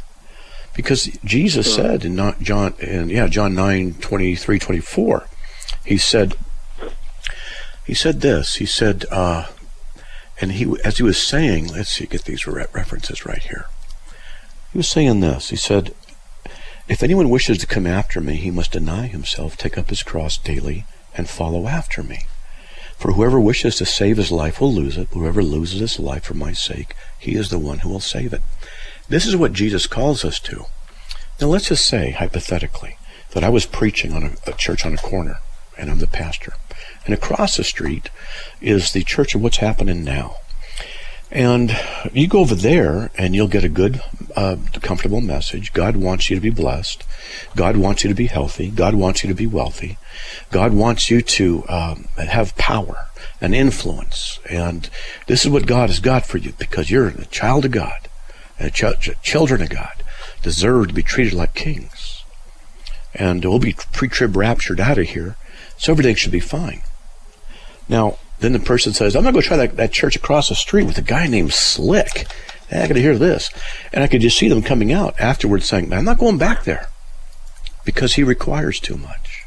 Because 0.75 1.07
Jesus 1.25 1.75
said 1.75 2.05
in 2.05 2.15
not 2.15 2.41
John 2.41 2.75
in 2.81 3.09
yeah, 3.09 3.29
John 3.29 3.55
9, 3.55 3.95
23, 3.95 4.59
24, 4.59 5.27
he 5.85 5.97
said 5.97 6.35
he 7.87 7.95
said 7.95 8.21
this. 8.21 8.57
He 8.57 8.67
said 8.67 9.05
uh, 9.11 9.47
and 10.41 10.53
he 10.53 10.77
as 10.85 10.99
he 10.99 11.03
was 11.03 11.23
saying, 11.23 11.69
let's 11.69 11.91
see, 11.91 12.07
get 12.07 12.25
these 12.25 12.47
re- 12.47 12.67
references 12.73 13.25
right 13.25 13.43
here. 13.43 13.67
He 14.73 14.79
was 14.79 14.89
saying 14.89 15.21
this. 15.21 15.51
He 15.51 15.57
said, 15.57 15.95
if 16.89 17.03
anyone 17.03 17.31
wishes 17.31 17.59
to 17.59 17.67
come 17.67 17.87
after 17.87 18.21
me, 18.21 18.37
he 18.37 18.51
must 18.51 18.73
deny 18.73 19.07
himself, 19.07 19.57
take 19.57 19.79
up 19.79 19.89
his 19.91 20.03
cross 20.03 20.39
daily, 20.39 20.85
and 21.17 21.29
follow 21.29 21.67
after 21.67 22.03
me. 22.03 22.27
For 22.99 23.13
whoever 23.13 23.41
wishes 23.41 23.77
to 23.77 23.87
save 23.87 24.17
his 24.17 24.31
life 24.31 24.61
will 24.61 24.73
lose 24.73 24.97
it. 24.97 25.09
Whoever 25.13 25.43
loses 25.43 25.81
his 25.81 25.99
life 25.99 26.25
for 26.25 26.35
my 26.35 26.53
sake, 26.53 26.95
he 27.19 27.35
is 27.35 27.51
the 27.51 27.59
one 27.59 27.81
who 27.81 27.89
will 27.89 28.01
save 28.01 28.33
it. 28.33 28.43
This 29.09 29.27
is 29.27 29.37
what 29.37 29.53
Jesus 29.53 29.87
calls 29.87 30.25
us 30.25 30.39
to. 30.41 30.67
Now, 31.41 31.49
let's 31.49 31.69
just 31.69 31.87
say, 31.87 32.13
hypothetically, 32.13 32.99
that 33.33 33.45
I 33.45 33.49
was 33.49 33.67
preaching 33.67 34.13
on 34.13 34.23
a, 34.23 34.51
a 34.51 34.53
church 34.55 34.87
on 34.87 34.95
a 34.95 34.99
corner, 34.99 35.37
and 35.77 35.91
I'm 35.91 35.99
the 35.99 36.07
pastor. 36.07 36.55
And 37.07 37.15
across 37.15 37.57
the 37.57 37.65
street 37.65 38.11
is 38.61 38.93
the 38.93 39.05
church 39.05 39.35
of 39.35 39.41
what's 39.41 39.59
happening 39.59 40.05
now. 40.05 40.37
And 41.31 41.77
you 42.13 42.29
go 42.29 42.41
over 42.41 42.55
there 42.55 43.11
and 43.17 43.35
you'll 43.35 43.49
get 43.49 43.65
a 43.65 43.69
good, 43.69 44.01
uh, 44.37 44.57
comfortable 44.81 45.21
message. 45.21 45.73
God 45.73 45.97
wants 45.97 46.31
you 46.31 46.37
to 46.37 46.43
be 46.43 46.51
blessed. 46.51 47.05
God 47.57 47.77
wants 47.77 48.05
you 48.05 48.09
to 48.09 48.15
be 48.15 48.27
healthy. 48.27 48.71
God 48.71 48.95
wants 48.95 49.25
you 49.25 49.29
to 49.29 49.35
be 49.35 49.47
wealthy. 49.47 49.99
God 50.51 50.73
wants 50.73 51.11
you 51.11 51.23
to 51.23 51.65
um, 51.69 52.09
have 52.17 52.57
power 52.57 52.97
and 53.41 53.55
influence. 53.55 54.39
And 54.49 54.89
this 55.27 55.45
is 55.45 55.51
what 55.51 55.67
God 55.67 55.89
has 55.89 55.99
got 55.99 56.27
for 56.27 56.39
you 56.39 56.53
because 56.59 56.91
you're 56.91 57.09
a 57.09 57.27
child 57.27 57.65
of 57.65 57.73
God. 57.73 58.09
And 58.59 58.73
ch- 58.73 58.99
ch- 59.01 59.21
children 59.23 59.63
of 59.63 59.71
God 59.71 60.03
deserve 60.43 60.89
to 60.89 60.95
be 60.95 61.03
treated 61.03 61.33
like 61.33 61.55
kings. 61.55 62.25
And 63.15 63.45
we'll 63.45 63.59
be 63.59 63.75
pre-trib 63.93 64.37
raptured 64.37 64.79
out 64.79 64.99
of 64.99 65.09
here, 65.09 65.37
so 65.77 65.93
everything 65.93 66.15
should 66.15 66.33
be 66.33 66.41
fine. 66.41 66.83
Now, 67.89 68.19
then 68.41 68.53
the 68.53 68.59
person 68.59 68.93
says, 68.93 69.17
I'm 69.17 69.25
not 69.25 69.33
going 69.33 69.43
to 69.43 69.49
go 69.49 69.57
try 69.57 69.67
that, 69.67 69.77
that 69.77 69.93
church 69.93 70.17
across 70.17 70.49
the 70.49 70.55
street 70.55 70.85
with 70.85 70.99
a 70.99 71.03
guy 71.03 71.27
named 71.27 71.53
Slick. 71.53 72.27
Hey, 72.69 72.83
I 72.83 72.89
got 72.89 72.95
to 72.95 73.01
hear 73.01 73.17
this. 73.17 73.51
And 73.93 74.03
I 74.03 74.09
could 74.09 74.21
just 74.21 74.39
see 74.39 74.49
them 74.49 74.63
coming 74.63 74.93
out 74.93 75.19
afterwards 75.21 75.67
saying, 75.67 75.93
I'm 75.93 76.05
not 76.05 76.19
going 76.19 76.39
back 76.39 76.65
there 76.65 76.89
because 77.85 78.15
he 78.15 78.23
requires 78.23 78.81
too 78.81 78.97
much. 78.97 79.45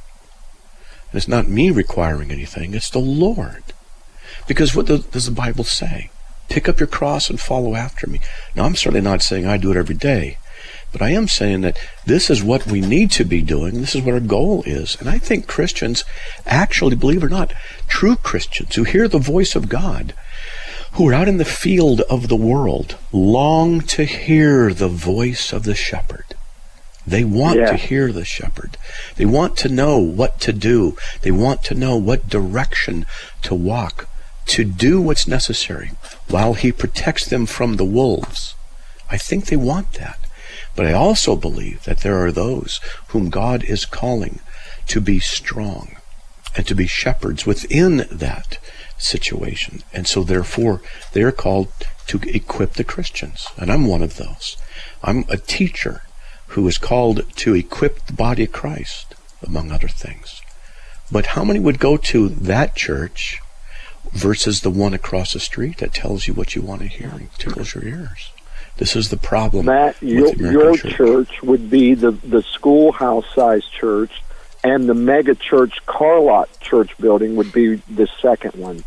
And 1.12 1.18
it's 1.18 1.28
not 1.28 1.48
me 1.48 1.70
requiring 1.70 2.32
anything, 2.32 2.74
it's 2.74 2.90
the 2.90 3.00
Lord. 3.00 3.64
Because 4.48 4.76
what 4.76 4.88
does 4.88 5.26
the 5.26 5.32
Bible 5.32 5.64
say? 5.64 6.10
Pick 6.50 6.68
up 6.68 6.80
your 6.80 6.88
cross 6.88 7.30
and 7.30 7.40
follow 7.40 7.76
after 7.76 8.08
me. 8.08 8.20
Now, 8.56 8.64
I'm 8.64 8.76
certainly 8.76 9.02
not 9.02 9.22
saying 9.22 9.46
I 9.46 9.58
do 9.58 9.70
it 9.70 9.78
every 9.78 9.94
day, 9.94 10.39
but 10.92 11.02
I 11.02 11.10
am 11.10 11.28
saying 11.28 11.62
that 11.62 11.78
this 12.06 12.30
is 12.30 12.44
what 12.44 12.66
we 12.66 12.82
need 12.82 13.12
to 13.12 13.24
be 13.24 13.42
doing. 13.42 13.76
This 13.82 13.96
is 13.96 14.02
what 14.02 14.14
our 14.14 14.20
goal 14.20 14.64
is. 14.66 14.98
And 15.00 15.10
I 15.10 15.18
think 15.18 15.48
Christians, 15.48 16.04
actually, 16.46 16.96
believe 16.96 17.24
it 17.24 17.28
or 17.28 17.30
not, 17.30 17.54
true 17.88 18.16
Christians 18.16 18.76
who 18.76 18.84
hear 18.84 19.08
the 19.08 19.20
voice 19.20 19.56
of 19.56 19.70
God, 19.70 20.14
who 20.94 21.08
are 21.08 21.14
out 21.14 21.28
in 21.28 21.38
the 21.38 21.46
field 21.46 22.02
of 22.02 22.28
the 22.28 22.36
world 22.36 22.96
long 23.12 23.82
to 23.82 24.04
hear 24.06 24.74
the 24.74 24.88
voice 24.88 25.54
of 25.54 25.64
the 25.64 25.76
shepherd. 25.76 26.26
They 27.06 27.24
want 27.24 27.60
Yeah. 27.60 27.72
to 27.72 27.76
hear 27.78 28.12
the 28.12 28.26
shepherd. 28.26 28.78
They 29.16 29.26
want 29.26 29.58
to 29.58 29.70
know 29.70 29.98
what 29.98 30.40
to 30.42 30.54
do. 30.54 30.96
They 31.22 31.32
want 31.32 31.64
to 31.66 31.74
know 31.76 31.96
what 31.96 32.30
direction 32.30 33.06
to 33.44 33.56
walk, 33.56 34.08
to 34.48 34.64
do 34.64 35.02
what's 35.02 35.28
necessary 35.28 35.92
while 36.28 36.54
he 36.54 36.72
protects 36.72 37.26
them 37.26 37.46
from 37.46 37.76
the 37.76 37.86
wolves. 37.86 38.54
I 39.10 39.18
think 39.18 39.46
they 39.46 39.56
want 39.56 39.94
that. 39.94 40.19
But 40.80 40.88
I 40.88 40.94
also 40.94 41.36
believe 41.36 41.84
that 41.84 42.04
there 42.04 42.18
are 42.24 42.32
those 42.32 42.80
whom 43.10 43.30
God 43.30 43.66
is 43.66 43.84
calling 43.84 44.40
to 44.88 45.02
be 45.02 45.20
strong 45.20 45.98
and 46.56 46.66
to 46.68 46.74
be 46.74 46.88
shepherds 46.88 47.46
within 47.46 48.08
that 48.10 48.60
situation. 48.98 49.84
And 49.92 50.08
so 50.08 50.24
therefore 50.24 50.82
they 51.12 51.22
are 51.22 51.34
called 51.34 51.68
to 52.08 52.22
equip 52.34 52.76
the 52.76 52.86
Christians. 52.86 53.50
And 53.58 53.70
I'm 53.70 53.88
one 53.88 54.02
of 54.02 54.16
those. 54.16 54.56
I'm 55.04 55.26
a 55.28 55.36
teacher 55.36 56.04
who 56.56 56.66
is 56.70 56.78
called 56.78 57.26
to 57.36 57.56
equip 57.56 58.06
the 58.06 58.14
body 58.14 58.46
of 58.46 58.54
Christ, 58.54 59.16
among 59.46 59.74
other 59.74 59.90
things. 59.90 60.42
But 61.12 61.36
how 61.36 61.44
many 61.44 61.60
would 61.60 61.80
go 61.80 61.98
to 61.98 62.30
that 62.30 62.78
church 62.78 63.42
versus 64.14 64.62
the 64.62 64.72
one 64.72 64.94
across 64.94 65.34
the 65.34 65.42
street 65.42 65.80
that 65.80 65.94
tells 65.94 66.26
you 66.26 66.34
what 66.34 66.56
you 66.56 66.62
want 66.62 66.84
to 66.84 66.88
hear 66.88 67.10
and 67.10 67.34
tickles 67.34 67.76
your 67.76 67.84
ears? 67.84 68.32
This 68.80 68.96
is 68.96 69.10
the 69.10 69.18
problem. 69.18 69.66
Matt, 69.66 70.02
your, 70.02 70.34
your 70.36 70.78
church. 70.78 70.94
church 70.96 71.44
would 71.44 71.70
be 71.70 71.96
the, 71.96 72.12
the 72.12 72.42
schoolhouse 72.42 73.26
sized 73.36 73.70
church, 73.74 74.24
and 74.64 74.88
the 74.88 74.94
mega 74.94 75.36
church 75.36 75.86
Carlot 75.86 76.50
Church 76.62 76.98
building 76.98 77.36
would 77.36 77.52
be 77.52 77.76
the 77.90 78.08
second 78.22 78.56
one. 78.56 78.86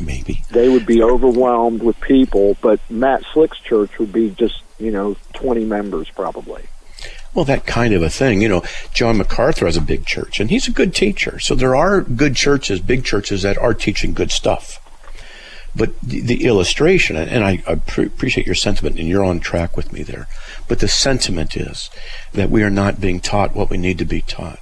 Maybe. 0.00 0.42
They 0.50 0.68
would 0.68 0.84
be 0.84 1.02
overwhelmed 1.02 1.82
with 1.82 1.98
people, 2.00 2.58
but 2.60 2.78
Matt 2.90 3.24
Slick's 3.32 3.58
church 3.58 3.98
would 3.98 4.12
be 4.12 4.30
just, 4.30 4.62
you 4.78 4.90
know, 4.90 5.16
20 5.32 5.64
members 5.64 6.10
probably. 6.10 6.64
Well, 7.32 7.46
that 7.46 7.64
kind 7.64 7.94
of 7.94 8.02
a 8.02 8.10
thing. 8.10 8.42
You 8.42 8.50
know, 8.50 8.62
John 8.92 9.16
MacArthur 9.16 9.64
has 9.64 9.78
a 9.78 9.82
big 9.82 10.04
church, 10.04 10.40
and 10.40 10.50
he's 10.50 10.68
a 10.68 10.72
good 10.72 10.94
teacher. 10.94 11.38
So 11.40 11.54
there 11.54 11.74
are 11.74 12.02
good 12.02 12.36
churches, 12.36 12.80
big 12.80 13.02
churches 13.04 13.40
that 13.42 13.56
are 13.56 13.72
teaching 13.72 14.12
good 14.12 14.30
stuff. 14.30 14.78
But 15.74 15.98
the, 16.00 16.20
the 16.20 16.44
illustration, 16.44 17.16
and 17.16 17.42
I, 17.44 17.62
I 17.66 17.76
pre- 17.76 18.06
appreciate 18.06 18.46
your 18.46 18.54
sentiment, 18.54 18.98
and 18.98 19.08
you're 19.08 19.24
on 19.24 19.40
track 19.40 19.76
with 19.76 19.92
me 19.92 20.02
there. 20.02 20.28
But 20.68 20.80
the 20.80 20.88
sentiment 20.88 21.56
is 21.56 21.88
that 22.32 22.50
we 22.50 22.62
are 22.62 22.70
not 22.70 23.00
being 23.00 23.20
taught 23.20 23.54
what 23.56 23.70
we 23.70 23.78
need 23.78 23.98
to 23.98 24.04
be 24.04 24.20
taught. 24.20 24.58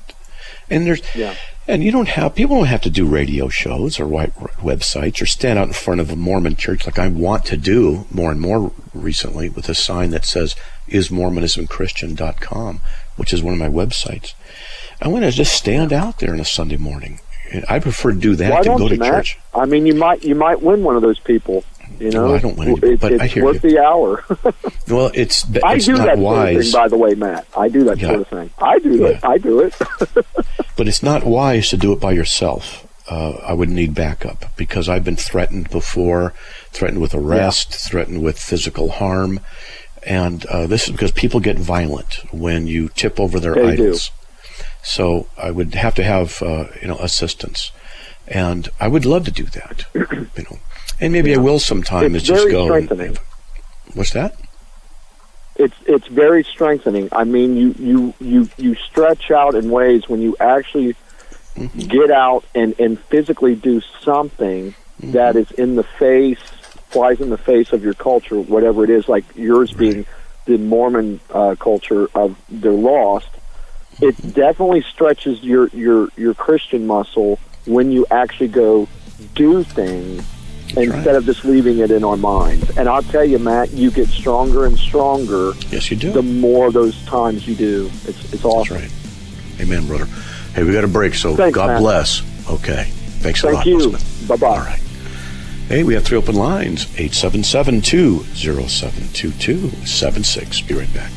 And 0.68 0.86
there's, 0.86 1.02
Yeah. 1.16 1.34
and 1.66 1.82
you 1.82 1.90
don't 1.90 2.10
have 2.10 2.36
people 2.36 2.56
don't 2.58 2.66
have 2.66 2.80
to 2.82 2.90
do 2.90 3.06
radio 3.06 3.48
shows 3.48 3.98
or 3.98 4.06
white 4.06 4.32
websites 4.62 5.20
or 5.20 5.26
stand 5.26 5.58
out 5.58 5.66
in 5.66 5.72
front 5.74 6.00
of 6.00 6.10
a 6.10 6.16
Mormon 6.16 6.54
church 6.54 6.86
like 6.86 6.98
I 6.98 7.08
want 7.08 7.44
to 7.46 7.56
do 7.56 8.06
more 8.12 8.30
and 8.30 8.40
more 8.40 8.70
recently 8.94 9.48
with 9.48 9.68
a 9.68 9.74
sign 9.74 10.10
that 10.10 10.24
says 10.24 10.54
is 10.86 11.08
mormonismchristian.com, 11.08 12.80
which 13.16 13.32
is 13.32 13.42
one 13.42 13.52
of 13.54 13.58
my 13.58 13.68
websites. 13.68 14.34
I 15.02 15.08
want 15.08 15.24
to 15.24 15.30
just 15.30 15.54
stand 15.54 15.92
out 15.92 16.18
there 16.18 16.32
on 16.32 16.40
a 16.40 16.44
Sunday 16.44 16.76
morning. 16.76 17.20
I 17.68 17.78
prefer 17.78 18.12
to 18.12 18.18
do 18.18 18.36
that 18.36 18.50
Why 18.52 18.62
than 18.62 18.76
go 18.78 18.88
to 18.88 18.96
Matt? 18.96 19.12
church. 19.26 19.38
I 19.54 19.64
mean, 19.66 19.86
you 19.86 19.94
might 19.94 20.22
you 20.24 20.34
might 20.34 20.62
win 20.62 20.82
one 20.84 20.96
of 20.96 21.02
those 21.02 21.18
people. 21.18 21.64
You 21.98 22.10
know, 22.10 22.34
I 22.34 22.38
don't 22.38 22.56
win 22.56 22.68
any, 22.68 22.92
It- 22.92 23.00
but 23.00 23.12
I 23.20 23.24
it's 23.24 23.34
hear 23.34 23.44
worth 23.44 23.62
you. 23.64 23.70
the 23.70 23.78
hour. 23.84 24.24
Well, 24.88 25.10
it's 25.14 25.44
I 25.62 25.78
do 25.78 25.96
that 25.98 26.16
sort 26.18 26.48
of 26.48 26.62
thing, 26.64 26.72
by 26.72 26.88
the 26.88 26.96
way, 26.96 27.14
Matt. 27.14 27.46
I 27.56 27.68
do 27.68 27.84
that 27.84 27.98
Yeah. 27.98 28.08
sort 28.08 28.20
of 28.22 28.28
thing. 28.28 28.50
I 28.58 28.78
do 28.80 29.04
it. 29.06 29.24
I 29.24 29.38
do 29.38 29.60
it. 29.60 29.74
but 30.76 30.88
it's 30.88 31.02
not 31.02 31.24
wise 31.24 31.68
to 31.70 31.76
do 31.76 31.92
it 31.92 32.00
by 32.00 32.10
yourself. 32.12 32.86
Uh, 33.08 33.32
I 33.44 33.52
would 33.52 33.68
need 33.68 33.94
backup 33.94 34.44
because 34.56 34.88
I've 34.88 35.04
been 35.04 35.16
threatened 35.16 35.70
before, 35.70 36.32
threatened 36.72 37.00
with 37.00 37.14
arrest, 37.14 37.72
threatened 37.74 38.22
with 38.22 38.38
physical 38.38 38.90
harm, 38.90 39.40
and 40.06 40.44
uh, 40.46 40.66
this 40.66 40.84
is 40.86 40.92
because 40.92 41.10
people 41.12 41.38
get 41.40 41.58
violent 41.58 42.14
when 42.32 42.66
you 42.66 42.88
tip 42.88 43.18
over 43.20 43.38
their 43.40 43.54
They 43.54 43.76
do. 43.76 43.96
So 44.82 45.26
I 45.36 45.50
would 45.50 45.74
have 45.74 45.94
to 45.96 46.02
have 46.02 46.42
uh, 46.42 46.66
you 46.80 46.88
know 46.88 46.96
assistance, 46.98 47.70
and 48.28 48.68
I 48.80 48.88
would 48.88 49.04
love 49.04 49.24
to 49.26 49.30
do 49.30 49.44
that. 49.44 49.84
you 49.94 50.44
know, 50.50 50.58
and 51.00 51.12
maybe 51.12 51.34
I 51.34 51.38
will 51.38 51.58
sometime. 51.58 52.14
It's 52.14 52.24
just 52.24 52.42
very 52.42 52.52
go. 52.52 52.72
and- 52.74 52.86
strengthening. 52.86 53.18
what's 53.94 54.12
that? 54.12 54.34
it's 55.56 55.74
it's 55.86 56.06
very 56.06 56.42
strengthening. 56.44 57.08
I 57.12 57.24
mean, 57.24 57.56
you 57.56 57.74
you 57.78 58.14
you 58.20 58.48
you 58.56 58.74
stretch 58.76 59.30
out 59.30 59.54
in 59.54 59.70
ways 59.70 60.08
when 60.08 60.20
you 60.22 60.36
actually 60.40 60.96
Mm-hmm. 61.56 61.80
get 61.88 62.10
out 62.12 62.44
and 62.54 62.78
and 62.78 62.98
physically 62.98 63.54
do 63.56 63.80
something 64.02 64.72
Mm-hmm. 65.02 65.12
that 65.12 65.34
is 65.34 65.50
in 65.52 65.76
the 65.76 65.82
face, 65.82 66.38
flies 66.90 67.20
in 67.20 67.28
the 67.30 67.38
face 67.38 67.72
of 67.72 67.82
your 67.82 67.94
culture, 67.94 68.38
whatever 68.38 68.84
it 68.84 68.90
is. 68.90 69.08
Like 69.08 69.24
yours 69.34 69.72
being 69.72 70.06
the 70.44 70.58
Mormon 70.58 71.20
uh, 71.30 71.56
culture 71.58 72.06
of 72.14 72.36
they're 72.48 72.70
lost. 72.72 73.28
It 74.02 74.34
definitely 74.34 74.82
stretches 74.82 75.42
your 75.42 75.68
your 75.68 76.08
your 76.16 76.34
Christian 76.34 76.86
muscle 76.86 77.38
when 77.66 77.92
you 77.92 78.06
actually 78.10 78.48
go 78.48 78.88
do 79.34 79.62
things 79.62 80.24
instead 80.76 81.06
right. 81.06 81.16
of 81.16 81.24
just 81.26 81.44
leaving 81.44 81.78
it 81.78 81.90
in 81.90 82.04
our 82.04 82.16
minds. 82.16 82.76
And 82.76 82.88
I'll 82.88 83.02
tell 83.02 83.24
you, 83.24 83.38
Matt, 83.38 83.72
you 83.72 83.90
get 83.90 84.08
stronger 84.08 84.66
and 84.66 84.78
stronger 84.78 85.52
Yes, 85.70 85.90
you 85.90 85.96
do. 85.96 86.12
the 86.12 86.22
more 86.22 86.70
those 86.70 87.04
times 87.04 87.46
you 87.46 87.54
do. 87.54 87.86
It's 88.06 88.08
it's 88.08 88.30
That's 88.30 88.44
awesome. 88.44 88.76
right. 88.76 88.90
Amen, 89.60 89.86
brother. 89.86 90.06
Hey, 90.54 90.64
we 90.64 90.72
got 90.72 90.84
a 90.84 90.88
break, 90.88 91.14
so 91.14 91.36
Thanks, 91.36 91.54
God 91.54 91.66
Matt. 91.68 91.80
bless. 91.80 92.22
Okay. 92.48 92.84
Thanks 93.20 93.42
a 93.42 93.50
lot. 93.50 93.64
Thank 93.64 93.66
you. 93.66 93.92
Bye 94.26 94.36
bye. 94.36 94.46
All 94.48 94.58
right. 94.58 94.80
Hey, 95.68 95.84
we 95.84 95.94
have 95.94 96.04
three 96.04 96.18
open 96.18 96.34
lines 96.34 96.86
877 96.98 97.82
207 97.82 99.08
2276. 99.12 100.60
Be 100.62 100.74
right 100.74 100.92
back. 100.94 101.12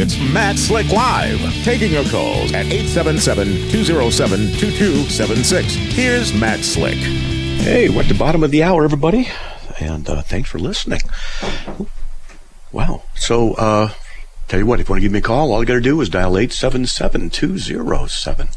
It's 0.00 0.16
Matt 0.32 0.58
Slick 0.58 0.92
Live, 0.92 1.40
taking 1.64 1.90
your 1.90 2.04
calls 2.04 2.52
at 2.52 2.66
877-207-2276. 2.66 5.62
Here's 5.92 6.32
Matt 6.32 6.60
Slick. 6.60 6.94
Hey, 6.94 7.88
we're 7.88 8.02
at 8.02 8.08
the 8.08 8.14
bottom 8.14 8.44
of 8.44 8.52
the 8.52 8.62
hour, 8.62 8.84
everybody. 8.84 9.28
And 9.80 10.08
uh, 10.08 10.22
thanks 10.22 10.48
for 10.48 10.60
listening. 10.60 11.00
Wow. 12.70 13.02
So, 13.16 13.54
uh, 13.54 13.92
tell 14.46 14.60
you 14.60 14.66
what, 14.66 14.78
if 14.78 14.88
you 14.88 14.92
want 14.92 15.00
to 15.00 15.04
give 15.04 15.10
me 15.10 15.18
a 15.18 15.22
call, 15.22 15.52
all 15.52 15.58
you 15.58 15.66
got 15.66 15.74
to 15.74 15.80
do 15.80 16.00
is 16.00 16.08
dial 16.08 16.38
877 16.38 17.30
207 17.30 18.48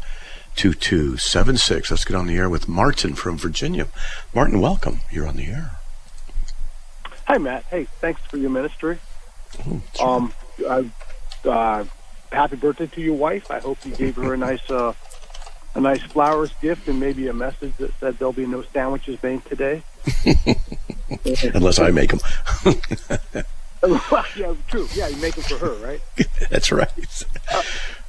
2276. 0.54 1.90
Let's 1.90 2.04
get 2.04 2.14
on 2.14 2.28
the 2.28 2.36
air 2.36 2.48
with 2.48 2.68
Martin 2.68 3.16
from 3.16 3.36
Virginia. 3.36 3.88
Martin, 4.32 4.60
welcome. 4.60 5.00
You're 5.10 5.26
on 5.26 5.34
the 5.34 5.46
air. 5.46 5.72
Hi, 7.26 7.38
Matt. 7.38 7.64
Hey, 7.64 7.88
thanks 8.00 8.20
for 8.26 8.36
your 8.36 8.50
ministry. 8.50 9.00
Oh, 9.66 9.82
that's. 9.86 10.00
Um, 10.00 10.32
I, 10.68 10.90
uh, 11.44 11.84
happy 12.30 12.56
birthday 12.56 12.86
to 12.86 13.00
your 13.00 13.14
wife. 13.14 13.50
I 13.50 13.60
hope 13.60 13.84
you 13.84 13.94
gave 13.94 14.16
her 14.16 14.34
a 14.34 14.36
nice, 14.36 14.70
uh, 14.70 14.94
a 15.74 15.80
nice 15.80 16.02
flowers 16.02 16.52
gift 16.60 16.88
and 16.88 17.00
maybe 17.00 17.28
a 17.28 17.32
message 17.32 17.76
that 17.78 17.92
said 18.00 18.18
there'll 18.18 18.32
be 18.32 18.46
no 18.46 18.62
sandwiches 18.62 19.22
made 19.22 19.44
today. 19.46 19.82
Unless 21.54 21.78
I 21.78 21.90
make 21.90 22.10
them. 22.10 22.20
yeah, 24.36 24.54
true. 24.68 24.88
Yeah, 24.94 25.08
you 25.08 25.16
make 25.16 25.34
them 25.34 25.44
for 25.44 25.58
her, 25.58 25.74
right? 25.84 26.00
that's 26.50 26.72
right. 26.72 27.24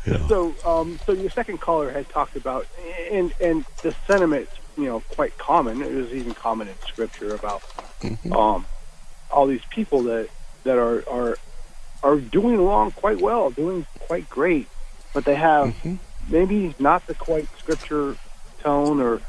Yeah. 0.06 0.28
So, 0.28 0.54
um, 0.66 1.00
so 1.06 1.14
your 1.14 1.30
second 1.30 1.60
caller 1.60 1.92
had 1.92 2.10
talked 2.10 2.36
about, 2.36 2.68
and 3.12 3.34
and 3.40 3.66
the 3.82 3.96
sentiment, 4.08 4.50
you 4.78 4.86
know, 4.86 5.00
quite 5.12 5.38
common. 5.38 5.82
It 5.82 5.92
was 5.92 6.12
even 6.12 6.34
common 6.34 6.68
in 6.68 6.76
Scripture 6.88 7.36
about 7.36 7.64
um, 8.32 8.66
all 9.32 9.48
these 9.48 9.66
people 9.70 10.04
that 10.04 10.30
that 10.64 10.78
are 10.78 11.08
are 11.10 11.38
are 12.04 12.18
doing 12.18 12.58
along 12.58 12.92
quite 12.92 13.20
well, 13.20 13.50
doing 13.50 13.86
quite 14.00 14.30
great, 14.30 14.68
but 15.14 15.26
they 15.26 15.36
have 15.36 15.70
mm-hmm. 15.70 15.96
maybe 16.30 16.76
not 16.80 17.08
the 17.08 17.16
quite 17.16 17.48
Scripture 17.58 18.18
tone 18.60 19.00
or 19.00 19.22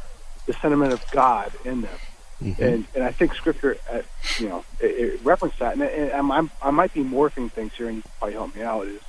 the 0.46 0.52
sentiment 0.54 0.92
of 0.92 1.02
God 1.10 1.52
in 1.64 1.82
them. 1.82 1.98
Mm-hmm. 2.42 2.62
And 2.62 2.86
and 2.94 3.04
I 3.04 3.12
think 3.12 3.34
Scripture, 3.34 3.78
uh, 3.90 4.02
you 4.38 4.48
know, 4.48 4.64
it, 4.80 4.86
it 4.86 5.20
referenced 5.22 5.60
that, 5.60 5.74
and, 5.74 5.82
and 5.82 6.12
I'm, 6.12 6.30
I'm 6.32 6.50
I 6.60 6.70
might 6.70 6.92
be 6.92 7.02
morphing 7.02 7.50
things 7.50 7.72
here, 7.74 7.86
and 7.86 7.96
you 7.96 8.02
can 8.02 8.10
probably 8.18 8.34
help 8.34 8.54
me 8.54 8.62
out. 8.62 8.86
Is 8.86 9.00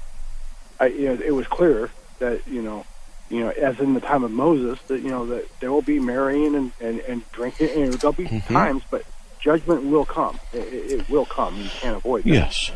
I, 0.79 0.87
you 0.87 1.07
know, 1.07 1.21
it 1.21 1.31
was 1.31 1.47
clear 1.47 1.89
that 2.19 2.47
you 2.47 2.61
know, 2.61 2.85
you 3.29 3.39
know, 3.39 3.49
as 3.49 3.79
in 3.79 3.93
the 3.93 3.99
time 3.99 4.23
of 4.23 4.31
Moses, 4.31 4.79
that 4.87 5.01
you 5.01 5.09
know 5.09 5.25
that 5.25 5.47
there 5.59 5.71
will 5.71 5.81
be 5.81 5.99
marrying 5.99 6.55
and 6.55 6.71
and, 6.79 6.99
and 7.01 7.31
drinking, 7.31 7.69
and 7.71 7.93
there'll 7.93 8.13
be 8.13 8.25
mm-hmm. 8.25 8.53
times, 8.53 8.83
but 8.91 9.03
judgment 9.39 9.83
will 9.83 10.05
come. 10.05 10.39
It, 10.53 10.73
it 10.73 10.91
it 10.91 11.09
will 11.09 11.25
come. 11.25 11.57
You 11.57 11.69
can't 11.69 11.97
avoid 11.97 12.23
that. 12.23 12.29
Yes. 12.29 12.71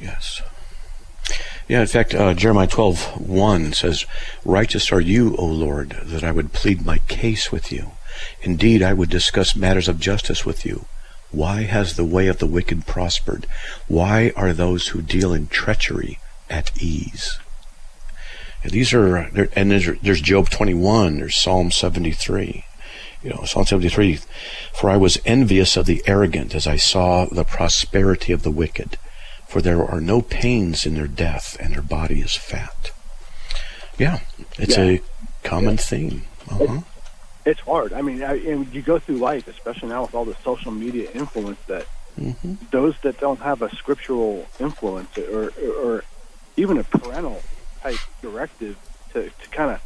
Yes. 0.00 0.42
Yeah, 1.68 1.82
in 1.82 1.86
fact, 1.86 2.14
uh, 2.14 2.32
Jeremiah 2.32 2.66
12, 2.66 3.28
1 3.28 3.72
says, 3.74 4.06
Righteous 4.44 4.90
are 4.90 5.00
you, 5.00 5.36
O 5.36 5.44
Lord, 5.44 5.90
that 6.02 6.24
I 6.24 6.32
would 6.32 6.54
plead 6.54 6.86
my 6.86 6.98
case 7.08 7.52
with 7.52 7.70
you. 7.70 7.92
Indeed, 8.42 8.82
I 8.82 8.94
would 8.94 9.10
discuss 9.10 9.54
matters 9.54 9.86
of 9.86 10.00
justice 10.00 10.46
with 10.46 10.64
you. 10.64 10.86
Why 11.30 11.64
has 11.64 11.94
the 11.94 12.06
way 12.06 12.26
of 12.26 12.38
the 12.38 12.46
wicked 12.46 12.86
prospered? 12.86 13.46
Why 13.86 14.32
are 14.34 14.54
those 14.54 14.88
who 14.88 15.02
deal 15.02 15.34
in 15.34 15.48
treachery 15.48 16.18
at 16.48 16.72
ease? 16.80 17.38
These 18.64 18.92
are, 18.94 19.16
and 19.54 19.70
there's, 19.70 20.00
there's 20.00 20.20
Job 20.20 20.48
21, 20.48 21.18
there's 21.18 21.36
Psalm 21.36 21.70
73. 21.70 22.64
You 23.22 23.30
know, 23.30 23.44
Psalm 23.44 23.66
73, 23.66 24.20
for 24.72 24.90
I 24.90 24.96
was 24.96 25.18
envious 25.24 25.76
of 25.76 25.86
the 25.86 26.02
arrogant 26.06 26.54
as 26.54 26.66
I 26.66 26.76
saw 26.76 27.26
the 27.26 27.44
prosperity 27.44 28.32
of 28.32 28.42
the 28.42 28.50
wicked, 28.50 28.96
for 29.48 29.60
there 29.62 29.84
are 29.84 30.00
no 30.00 30.20
pains 30.22 30.84
in 30.86 30.94
their 30.94 31.06
death, 31.08 31.56
and 31.58 31.72
their 31.74 31.82
body 31.82 32.20
is 32.20 32.36
fat. 32.36 32.90
Yeah, 33.98 34.20
it's 34.58 34.76
Yeah. 34.76 34.84
a 34.84 35.00
common 35.42 35.76
theme. 35.76 36.22
Uh-huh. 36.50 36.80
It's 37.44 37.60
hard. 37.60 37.92
I 37.94 38.02
mean, 38.02 38.22
I, 38.22 38.34
and 38.36 38.72
you 38.74 38.82
go 38.82 38.98
through 38.98 39.16
life, 39.16 39.48
especially 39.48 39.88
now 39.88 40.02
with 40.02 40.14
all 40.14 40.24
the 40.26 40.36
social 40.44 40.70
media 40.72 41.10
influence, 41.12 41.58
that 41.66 41.86
Mm-hmm. 42.20 42.54
those 42.72 42.96
that 43.02 43.20
don't 43.20 43.38
have 43.38 43.62
a 43.62 43.70
scriptural 43.76 44.44
influence 44.58 45.16
or, 45.18 45.52
or 45.84 46.02
even 46.56 46.76
a 46.78 46.82
parental 46.82 47.40
type 47.80 47.94
directive 48.20 48.76
to, 49.12 49.30
to 49.30 49.48
kind 49.52 49.70
of 49.70 49.80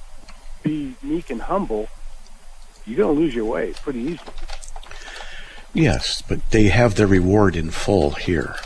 be 0.62 0.94
meek 1.02 1.28
and 1.28 1.42
humble, 1.42 1.88
you're 2.86 2.96
going 2.96 3.14
to 3.14 3.20
lose 3.20 3.34
your 3.34 3.44
way 3.44 3.74
pretty 3.82 4.00
easily. 4.00 4.32
Yes, 5.74 6.22
but 6.26 6.50
they 6.52 6.68
have 6.68 6.94
their 6.94 7.06
reward 7.06 7.54
in 7.54 7.70
full 7.70 8.12
here. 8.12 8.56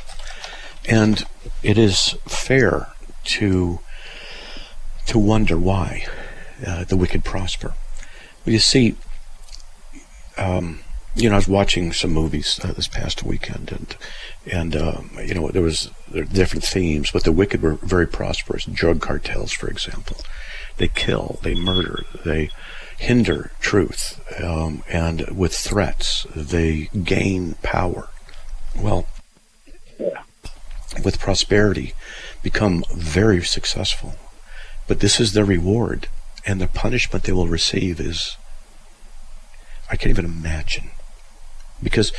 And 0.89 1.25
it 1.63 1.79
is 1.79 2.17
fair 2.27 2.89
to 3.25 3.81
to 5.07 5.19
wonder 5.19 5.57
why 5.57 6.07
uh, 6.67 6.85
the 6.85 6.97
wicked 6.97 7.25
prosper. 7.25 7.75
Well, 8.45 8.53
you 8.53 8.59
see, 8.59 8.97
um, 10.37 10.81
you 11.15 11.29
know, 11.29 11.37
I 11.37 11.39
was 11.39 11.49
watching 11.49 11.93
some 11.93 12.13
movies 12.13 12.61
uh, 12.63 12.73
this 12.73 12.89
past 12.89 13.23
weekend, 13.23 13.73
and 13.73 13.97
and 14.53 14.77
um, 14.77 15.11
you 15.25 15.35
know, 15.35 15.49
there 15.49 15.63
was 15.63 15.91
there 16.09 16.25
different 16.25 16.65
themes, 16.65 17.11
but 17.11 17.25
the 17.25 17.33
wicked 17.33 17.63
were 17.63 17.75
very 17.75 18.07
prosperous. 18.07 18.65
Drug 18.65 19.01
cartels, 19.01 19.53
for 19.53 19.69
example, 19.69 20.19
they 20.77 20.89
kill, 20.89 21.39
they 21.43 21.55
murder, 21.55 22.05
they 22.25 22.51
hinder 22.99 23.51
truth, 23.61 24.21
um, 24.43 24.83
and 24.89 25.29
with 25.37 25.55
threats, 25.55 26.27
they 26.35 26.91
gain 27.03 27.55
power. 27.63 28.09
Well, 28.77 29.07
with 31.03 31.21
prosperity, 31.21 31.95
become 32.43 32.85
very 32.95 33.43
successful. 33.43 34.15
But 34.87 35.01
this 35.01 35.21
is 35.21 35.33
their 35.33 35.45
reward, 35.45 36.09
and 36.45 36.61
the 36.61 36.69
punishment 36.69 37.25
they 37.25 37.33
will 37.33 37.49
receive 37.49 38.01
is 38.01 38.37
I 39.91 39.97
can't 39.97 40.11
even 40.11 40.25
imagine. 40.25 40.91
Because 41.83 42.13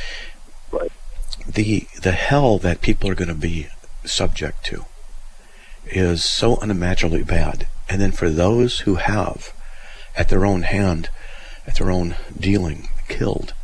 the 1.46 1.86
the 2.00 2.12
hell 2.12 2.58
that 2.58 2.80
people 2.80 3.10
are 3.10 3.14
going 3.14 3.28
to 3.28 3.34
be 3.34 3.68
subject 4.04 4.64
to 4.66 4.84
is 5.86 6.24
so 6.24 6.58
unimaginably 6.60 7.22
bad. 7.22 7.66
And 7.88 8.00
then 8.00 8.12
for 8.12 8.28
those 8.28 8.80
who 8.80 8.96
have, 8.96 9.52
at 10.16 10.28
their 10.28 10.44
own 10.44 10.62
hand, 10.62 11.08
at 11.66 11.76
their 11.76 11.90
own 11.90 12.16
dealing, 12.38 12.88
killed 13.08 13.54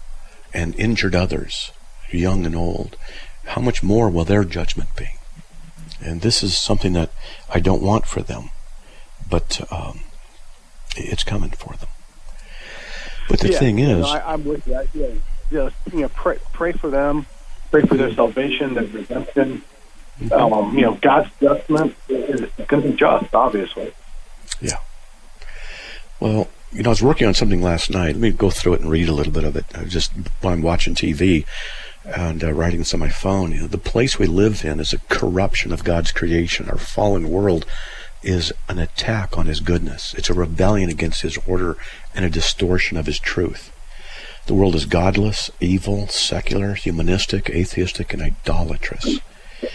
and 0.52 0.74
injured 0.76 1.14
others, 1.14 1.72
young 2.10 2.46
and 2.46 2.54
old, 2.54 2.96
how 3.46 3.60
much 3.60 3.82
more 3.82 4.08
will 4.10 4.24
their 4.24 4.44
judgment 4.44 4.94
be? 4.96 5.08
And 6.00 6.20
this 6.20 6.42
is 6.42 6.56
something 6.56 6.92
that 6.94 7.10
I 7.52 7.60
don't 7.60 7.82
want 7.82 8.06
for 8.06 8.20
them, 8.22 8.50
but 9.28 9.60
um, 9.72 10.00
it's 10.96 11.24
coming 11.24 11.50
for 11.50 11.74
them. 11.76 11.88
But 13.28 13.40
the 13.40 13.52
Yeah, 13.52 13.58
thing 13.58 13.78
you 13.78 13.88
know, 13.88 14.00
is, 14.00 14.06
I, 14.06 14.32
I'm 14.32 14.44
with 14.44 14.66
you. 14.66 14.76
I, 14.76 14.86
yeah, 14.92 15.06
yeah, 15.50 15.70
you 15.92 16.00
know, 16.00 16.08
pray, 16.08 16.38
pray 16.52 16.72
for 16.72 16.90
them, 16.90 17.26
pray 17.70 17.82
for 17.82 17.96
their 17.96 18.12
salvation, 18.12 18.74
their 18.74 18.84
redemption. 18.84 19.62
Um, 20.30 20.76
you 20.76 20.82
know, 20.82 20.94
God's 20.94 21.30
judgment 21.40 21.96
is 22.08 22.42
going 22.68 22.82
to 22.82 22.88
be 22.90 22.96
just, 22.96 23.34
obviously. 23.34 23.92
Yeah. 24.60 24.78
Well, 26.20 26.48
you 26.72 26.82
know, 26.82 26.90
I 26.90 26.92
was 26.92 27.02
working 27.02 27.26
on 27.26 27.34
something 27.34 27.62
last 27.62 27.90
night. 27.90 28.08
Let 28.08 28.16
me 28.16 28.30
go 28.30 28.50
through 28.50 28.74
it 28.74 28.80
and 28.80 28.90
read 28.90 29.08
a 29.08 29.12
little 29.12 29.32
bit 29.32 29.44
of 29.44 29.56
it. 29.56 29.64
I 29.74 29.82
was 29.82 29.92
just 29.92 30.12
while 30.40 30.52
I'm 30.52 30.62
watching 30.62 30.94
TV 30.94 31.44
and 32.04 32.44
uh, 32.44 32.52
writing 32.52 32.80
this 32.80 32.94
on 32.94 33.00
my 33.00 33.08
phone. 33.08 33.52
You 33.52 33.60
know, 33.62 33.66
the 33.66 33.78
place 33.78 34.18
we 34.18 34.26
live 34.26 34.64
in 34.64 34.80
is 34.80 34.92
a 34.92 34.98
corruption 35.08 35.72
of 35.72 35.84
God's 35.84 36.12
creation. 36.12 36.68
Our 36.68 36.78
fallen 36.78 37.30
world 37.30 37.66
is 38.22 38.52
an 38.68 38.78
attack 38.78 39.36
on 39.36 39.46
His 39.46 39.60
goodness. 39.60 40.14
It's 40.14 40.30
a 40.30 40.34
rebellion 40.34 40.90
against 40.90 41.22
His 41.22 41.38
order 41.46 41.76
and 42.14 42.24
a 42.24 42.30
distortion 42.30 42.96
of 42.96 43.06
His 43.06 43.18
truth. 43.18 43.70
The 44.46 44.54
world 44.54 44.74
is 44.74 44.84
godless, 44.84 45.50
evil, 45.60 46.06
secular, 46.08 46.74
humanistic, 46.74 47.48
atheistic, 47.48 48.12
and 48.12 48.22
idolatrous. 48.22 49.20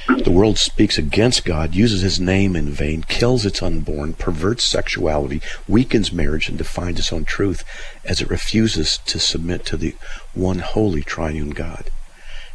The 0.07 0.31
world 0.31 0.59
speaks 0.59 0.99
against 0.99 1.45
God, 1.45 1.73
uses 1.73 2.01
his 2.01 2.19
name 2.19 2.55
in 2.55 2.69
vain, 2.69 3.03
kills 3.07 3.45
its 3.45 3.63
unborn, 3.63 4.13
perverts 4.13 4.63
sexuality, 4.63 5.41
weakens 5.67 6.13
marriage, 6.13 6.49
and 6.49 6.57
defines 6.57 6.99
its 6.99 7.11
own 7.11 7.25
truth 7.25 7.63
as 8.05 8.21
it 8.21 8.29
refuses 8.29 8.99
to 9.07 9.19
submit 9.19 9.65
to 9.65 9.77
the 9.77 9.95
one 10.35 10.59
holy 10.59 11.01
triune 11.01 11.49
God. 11.49 11.89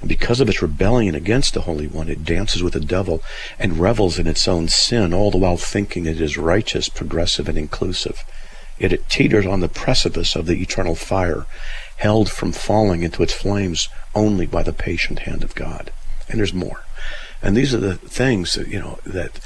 And 0.05 0.09
because 0.11 0.39
of 0.39 0.51
its 0.51 0.61
rebellion 0.61 1.15
against 1.15 1.55
the 1.55 1.63
Holy 1.63 1.87
One, 1.87 2.11
it 2.11 2.27
dances 2.27 2.63
with 2.63 2.75
the 2.75 2.81
devil 2.81 3.23
and 3.59 3.79
revels 3.79 4.19
in 4.19 4.27
its 4.27 4.47
own 4.47 4.69
sin, 4.69 5.15
all 5.15 5.31
the 5.31 5.39
while 5.39 5.57
thinking 5.57 6.05
it 6.05 6.21
is 6.21 6.37
righteous, 6.37 6.91
progressive, 6.91 7.49
and 7.49 7.57
inclusive. 7.57 8.23
Yet 8.79 8.93
it 8.93 9.09
teeters 9.09 9.47
on 9.47 9.61
the 9.61 9.69
precipice 9.69 10.37
of 10.37 10.45
the 10.45 10.61
eternal 10.61 10.95
fire, 10.95 11.47
held 11.97 12.31
from 12.31 12.53
falling 12.53 13.03
into 13.03 13.23
its 13.23 13.33
flames 13.33 13.89
only 14.15 14.45
by 14.45 14.63
the 14.63 14.75
patient 14.75 15.21
hand 15.21 15.43
of 15.43 15.55
God. 15.55 15.91
And 16.29 16.39
there's 16.39 16.53
more. 16.53 16.85
And 17.41 17.57
these 17.57 17.73
are 17.73 17.81
the 17.81 17.97
things 17.97 18.53
that, 18.57 18.69
you 18.69 18.81
know 18.81 18.99
that 19.07 19.41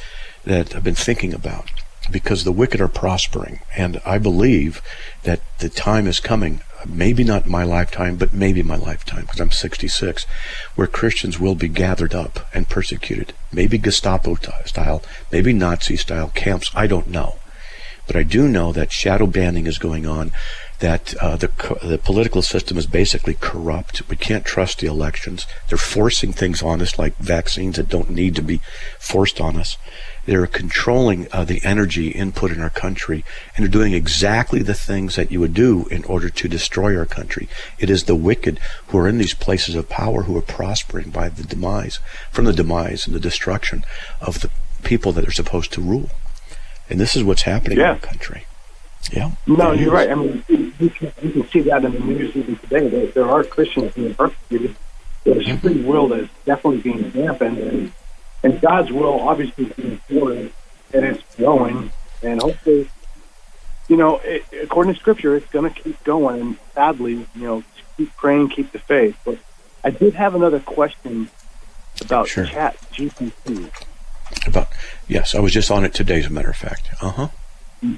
that 0.44 0.74
I've 0.74 0.82
been 0.82 0.96
thinking 0.96 1.34
about 1.34 1.70
because 2.10 2.42
the 2.42 2.50
wicked 2.50 2.80
are 2.80 2.88
prospering, 2.88 3.60
and 3.76 4.00
I 4.04 4.18
believe 4.18 4.82
that 5.22 5.40
the 5.60 5.68
time 5.68 6.08
is 6.08 6.18
coming. 6.18 6.62
Maybe 6.88 7.22
not 7.22 7.46
my 7.46 7.64
lifetime, 7.64 8.16
but 8.16 8.32
maybe 8.32 8.62
my 8.62 8.76
lifetime, 8.76 9.22
because 9.22 9.40
I'm 9.40 9.50
66, 9.50 10.24
where 10.74 10.86
Christians 10.86 11.38
will 11.38 11.54
be 11.54 11.68
gathered 11.68 12.14
up 12.14 12.48
and 12.54 12.68
persecuted. 12.68 13.34
Maybe 13.52 13.78
Gestapo 13.78 14.36
style, 14.64 15.02
maybe 15.30 15.52
Nazi 15.52 15.96
style 15.96 16.32
camps. 16.34 16.70
I 16.74 16.86
don't 16.86 17.08
know. 17.08 17.38
But 18.06 18.16
I 18.16 18.22
do 18.22 18.48
know 18.48 18.72
that 18.72 18.90
shadow 18.90 19.26
banning 19.26 19.66
is 19.66 19.76
going 19.76 20.06
on, 20.06 20.32
that 20.78 21.14
uh, 21.20 21.36
the 21.36 21.50
the 21.82 21.98
political 21.98 22.40
system 22.40 22.78
is 22.78 22.86
basically 22.86 23.34
corrupt. 23.34 24.08
We 24.08 24.16
can't 24.16 24.44
trust 24.44 24.78
the 24.78 24.86
elections. 24.86 25.46
They're 25.68 25.76
forcing 25.76 26.32
things 26.32 26.62
on 26.62 26.80
us, 26.80 26.98
like 26.98 27.16
vaccines 27.18 27.76
that 27.76 27.88
don't 27.88 28.10
need 28.10 28.34
to 28.36 28.42
be 28.42 28.60
forced 28.98 29.40
on 29.40 29.56
us. 29.56 29.76
They're 30.28 30.46
controlling 30.46 31.26
uh, 31.32 31.44
the 31.44 31.58
energy 31.64 32.08
input 32.08 32.50
in 32.50 32.60
our 32.60 32.68
country, 32.68 33.24
and 33.56 33.64
they're 33.64 33.70
doing 33.72 33.94
exactly 33.94 34.60
the 34.60 34.74
things 34.74 35.16
that 35.16 35.32
you 35.32 35.40
would 35.40 35.54
do 35.54 35.86
in 35.90 36.04
order 36.04 36.28
to 36.28 36.48
destroy 36.48 36.98
our 36.98 37.06
country. 37.06 37.48
It 37.78 37.88
is 37.88 38.04
the 38.04 38.14
wicked 38.14 38.60
who 38.88 38.98
are 38.98 39.08
in 39.08 39.16
these 39.16 39.32
places 39.32 39.74
of 39.74 39.88
power 39.88 40.24
who 40.24 40.36
are 40.36 40.42
prospering 40.42 41.08
by 41.08 41.30
the 41.30 41.44
demise, 41.44 41.98
from 42.30 42.44
the 42.44 42.52
demise 42.52 43.06
and 43.06 43.16
the 43.16 43.20
destruction 43.20 43.86
of 44.20 44.40
the 44.40 44.50
people 44.82 45.12
that 45.12 45.26
are 45.26 45.32
supposed 45.32 45.72
to 45.72 45.80
rule. 45.80 46.10
And 46.90 47.00
this 47.00 47.16
is 47.16 47.24
what's 47.24 47.42
happening 47.42 47.78
Yeah. 47.78 47.84
in 47.84 47.94
our 47.94 47.98
country. 48.00 48.44
Yeah. 49.10 49.30
No, 49.46 49.72
you're 49.72 49.86
is. 49.86 49.92
right. 49.94 50.10
I 50.10 50.14
mean, 50.14 50.44
you 50.78 50.90
can, 50.90 51.10
you 51.22 51.30
can 51.30 51.48
see 51.48 51.60
that 51.60 51.86
in 51.86 51.92
the 51.92 52.00
news 52.00 52.36
even 52.36 52.54
today. 52.56 52.86
There, 52.86 53.06
there 53.06 53.30
are 53.30 53.44
Christians 53.44 53.94
being 53.94 54.12
persecuted. 54.14 54.76
There's 55.24 55.48
free 55.60 55.80
will 55.80 56.08
that's 56.08 56.28
definitely 56.44 56.82
being 56.82 57.08
dampened, 57.08 57.58
and, 57.58 57.92
and 58.42 58.60
God's 58.60 58.92
will 58.92 59.20
obviously 59.20 59.66
is 59.78 59.98
forward, 60.00 60.52
and 60.92 61.04
it's 61.04 61.22
going. 61.36 61.90
And 62.22 62.40
hopefully, 62.40 62.88
you 63.88 63.96
know, 63.96 64.18
it, 64.18 64.44
according 64.62 64.94
to 64.94 64.98
Scripture, 65.00 65.36
it's 65.36 65.48
going 65.50 65.72
to 65.72 65.80
keep 65.82 66.02
going. 66.04 66.40
And 66.40 66.58
sadly, 66.74 67.26
you 67.34 67.42
know, 67.42 67.64
keep 67.96 68.14
praying, 68.16 68.50
keep 68.50 68.72
the 68.72 68.78
faith. 68.78 69.16
But 69.24 69.38
I 69.84 69.90
did 69.90 70.14
have 70.14 70.34
another 70.34 70.60
question 70.60 71.30
about 72.00 72.28
Sure. 72.28 72.46
Chat 72.46 72.76
GPT. 72.92 73.70
About 74.46 74.68
yes, 75.08 75.34
I 75.34 75.40
was 75.40 75.52
just 75.52 75.70
on 75.70 75.84
it 75.84 75.94
today, 75.94 76.20
as 76.20 76.26
a 76.26 76.30
matter 76.30 76.50
of 76.50 76.56
fact. 76.56 76.88
Uh 77.00 77.10
huh. 77.10 77.28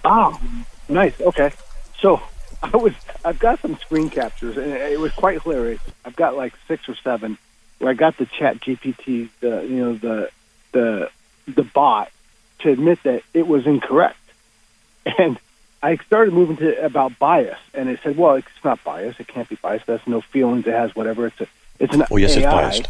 Ah, 0.04 0.40
nice. 0.88 1.18
Okay, 1.20 1.50
so 1.98 2.20
I 2.62 2.76
was 2.76 2.92
I've 3.24 3.38
got 3.38 3.60
some 3.60 3.76
screen 3.78 4.10
captures, 4.10 4.56
and 4.56 4.66
it 4.72 4.98
was 5.00 5.12
quite 5.12 5.42
hilarious. 5.42 5.80
I've 6.04 6.16
got 6.16 6.36
like 6.36 6.54
six 6.68 6.88
or 6.88 6.94
seven 6.94 7.36
where 7.80 7.90
I 7.90 7.94
got 7.94 8.16
the 8.18 8.26
Chat 8.26 8.60
GPT, 8.60 9.28
the 9.40 9.62
you 9.62 9.76
know 9.76 9.94
the 9.94 10.30
the 10.72 11.10
the 11.48 11.64
bot 11.64 12.12
to 12.60 12.70
admit 12.70 13.02
that 13.02 13.22
it 13.34 13.46
was 13.46 13.66
incorrect, 13.66 14.18
and 15.18 15.38
I 15.82 15.96
started 15.96 16.32
moving 16.34 16.58
to 16.58 16.84
about 16.84 17.18
bias, 17.18 17.58
and 17.74 17.88
it 17.88 18.00
said, 18.02 18.16
well, 18.16 18.34
it's 18.36 18.46
not 18.62 18.84
bias. 18.84 19.18
It 19.18 19.28
can't 19.28 19.48
be 19.48 19.56
biased. 19.56 19.88
It 19.88 19.92
has 19.98 20.06
no 20.06 20.20
feelings. 20.20 20.66
It 20.66 20.74
has 20.74 20.94
whatever. 20.94 21.26
It's 21.26 21.40
a 21.40 21.46
it's 21.78 21.94
an 21.94 22.04
Oh 22.10 22.16
yes, 22.16 22.36
it's 22.36 22.44
biased. 22.44 22.86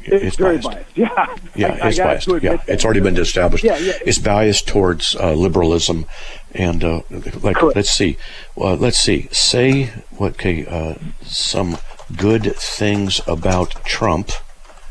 It's, 0.00 0.36
very 0.36 0.58
biased. 0.58 0.90
Yeah, 0.96 1.36
Yeah, 1.54 1.78
I- 1.82 1.88
I 1.88 1.96
biased. 1.96 2.28
Yeah, 2.28 2.38
that. 2.56 2.64
it's 2.68 2.84
already 2.84 3.00
been 3.00 3.16
established. 3.16 3.64
Yeah, 3.64 3.76
yeah. 3.78 3.92
It's 4.04 4.18
biased 4.18 4.66
towards 4.66 5.14
uh, 5.16 5.34
liberalism, 5.34 6.06
and 6.52 6.82
uh, 6.82 7.02
like 7.42 7.56
Correct. 7.56 7.76
let's 7.76 7.90
see, 7.90 8.16
uh, 8.56 8.74
let's 8.74 8.98
see, 8.98 9.28
say 9.32 9.86
what? 10.16 10.32
Okay, 10.32 10.66
uh, 10.66 10.94
some 11.22 11.78
good 12.16 12.56
things 12.56 13.20
about 13.26 13.84
Trump, 13.84 14.30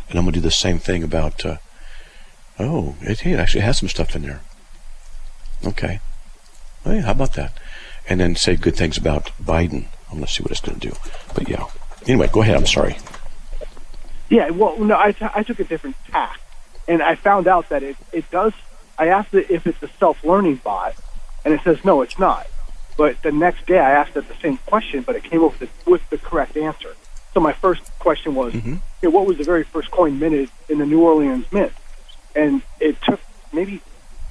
and 0.10 0.18
I'm 0.18 0.26
gonna 0.26 0.34
do 0.34 0.40
the 0.40 0.52
same 0.52 0.80
thing 0.80 1.04
about. 1.04 1.46
Uh, 1.46 1.58
oh, 2.60 2.96
it, 3.02 3.26
it 3.26 3.40
actually 3.40 3.62
has 3.62 3.80
some 3.80 3.90
stuff 3.90 4.16
in 4.16 4.24
there. 4.24 4.42
Okay. 5.66 6.00
Hey, 6.84 7.00
how 7.00 7.12
about 7.12 7.34
that? 7.34 7.58
And 8.08 8.20
then 8.20 8.36
say 8.36 8.56
good 8.56 8.76
things 8.76 8.98
about 8.98 9.32
Biden. 9.42 9.88
I'm 10.10 10.18
going 10.18 10.26
to 10.26 10.32
see 10.32 10.44
what 10.44 10.52
it's 10.52 10.62
going 10.62 10.80
to 10.80 10.90
do. 10.90 10.96
But 11.34 11.50
yeah. 11.50 11.66
Anyway, 12.06 12.30
go 12.32 12.42
ahead. 12.42 12.56
I'm 12.56 12.66
sorry. 12.66 12.98
Yeah, 14.30 14.50
well, 14.52 14.78
no, 14.78 14.98
I, 14.98 15.12
t- 15.12 15.28
I 15.34 15.44
took 15.44 15.60
a 15.60 15.64
different 15.64 15.96
tack, 16.10 16.40
and 16.88 17.02
I 17.02 17.16
found 17.16 17.48
out 17.48 17.70
that 17.70 17.84
it, 17.84 17.96
it 18.12 18.30
does. 18.32 18.54
I 18.98 19.08
asked 19.08 19.34
it 19.34 19.50
if 19.50 19.68
it's 19.68 19.82
a 19.84 19.90
self 20.00 20.24
learning 20.24 20.62
bot, 20.64 20.96
and 21.48 21.56
it 21.56 21.62
says 21.64 21.84
no, 21.86 22.02
it's 22.02 22.20
not. 22.20 22.46
But 22.98 23.22
the 23.24 23.32
next 23.32 23.66
day, 23.68 23.80
I 23.80 23.92
asked 23.92 24.18
it 24.18 24.28
the 24.28 24.36
same 24.42 24.58
question, 24.66 25.04
but 25.04 25.16
it 25.16 25.24
came 25.24 25.42
up 25.46 25.58
with 25.58 25.72
the, 25.86 25.90
with 25.90 26.10
the 26.10 26.18
correct 26.18 26.58
answer. 26.58 26.94
So 27.34 27.40
my 27.40 27.54
first 27.54 27.84
question 28.00 28.36
was, 28.36 28.52
Mhm. 28.54 28.82
hey, 29.02 29.08
what 29.08 29.26
was 29.26 29.38
the 29.38 29.46
very 29.46 29.64
first 29.64 29.90
coin 29.92 30.20
minted 30.20 30.50
in 30.68 30.80
the 30.80 30.86
New 30.86 31.02
Orleans 31.02 31.46
Mint? 31.52 31.72
And 32.36 32.64
it 32.82 33.02
took 33.02 33.22
maybe 33.54 33.80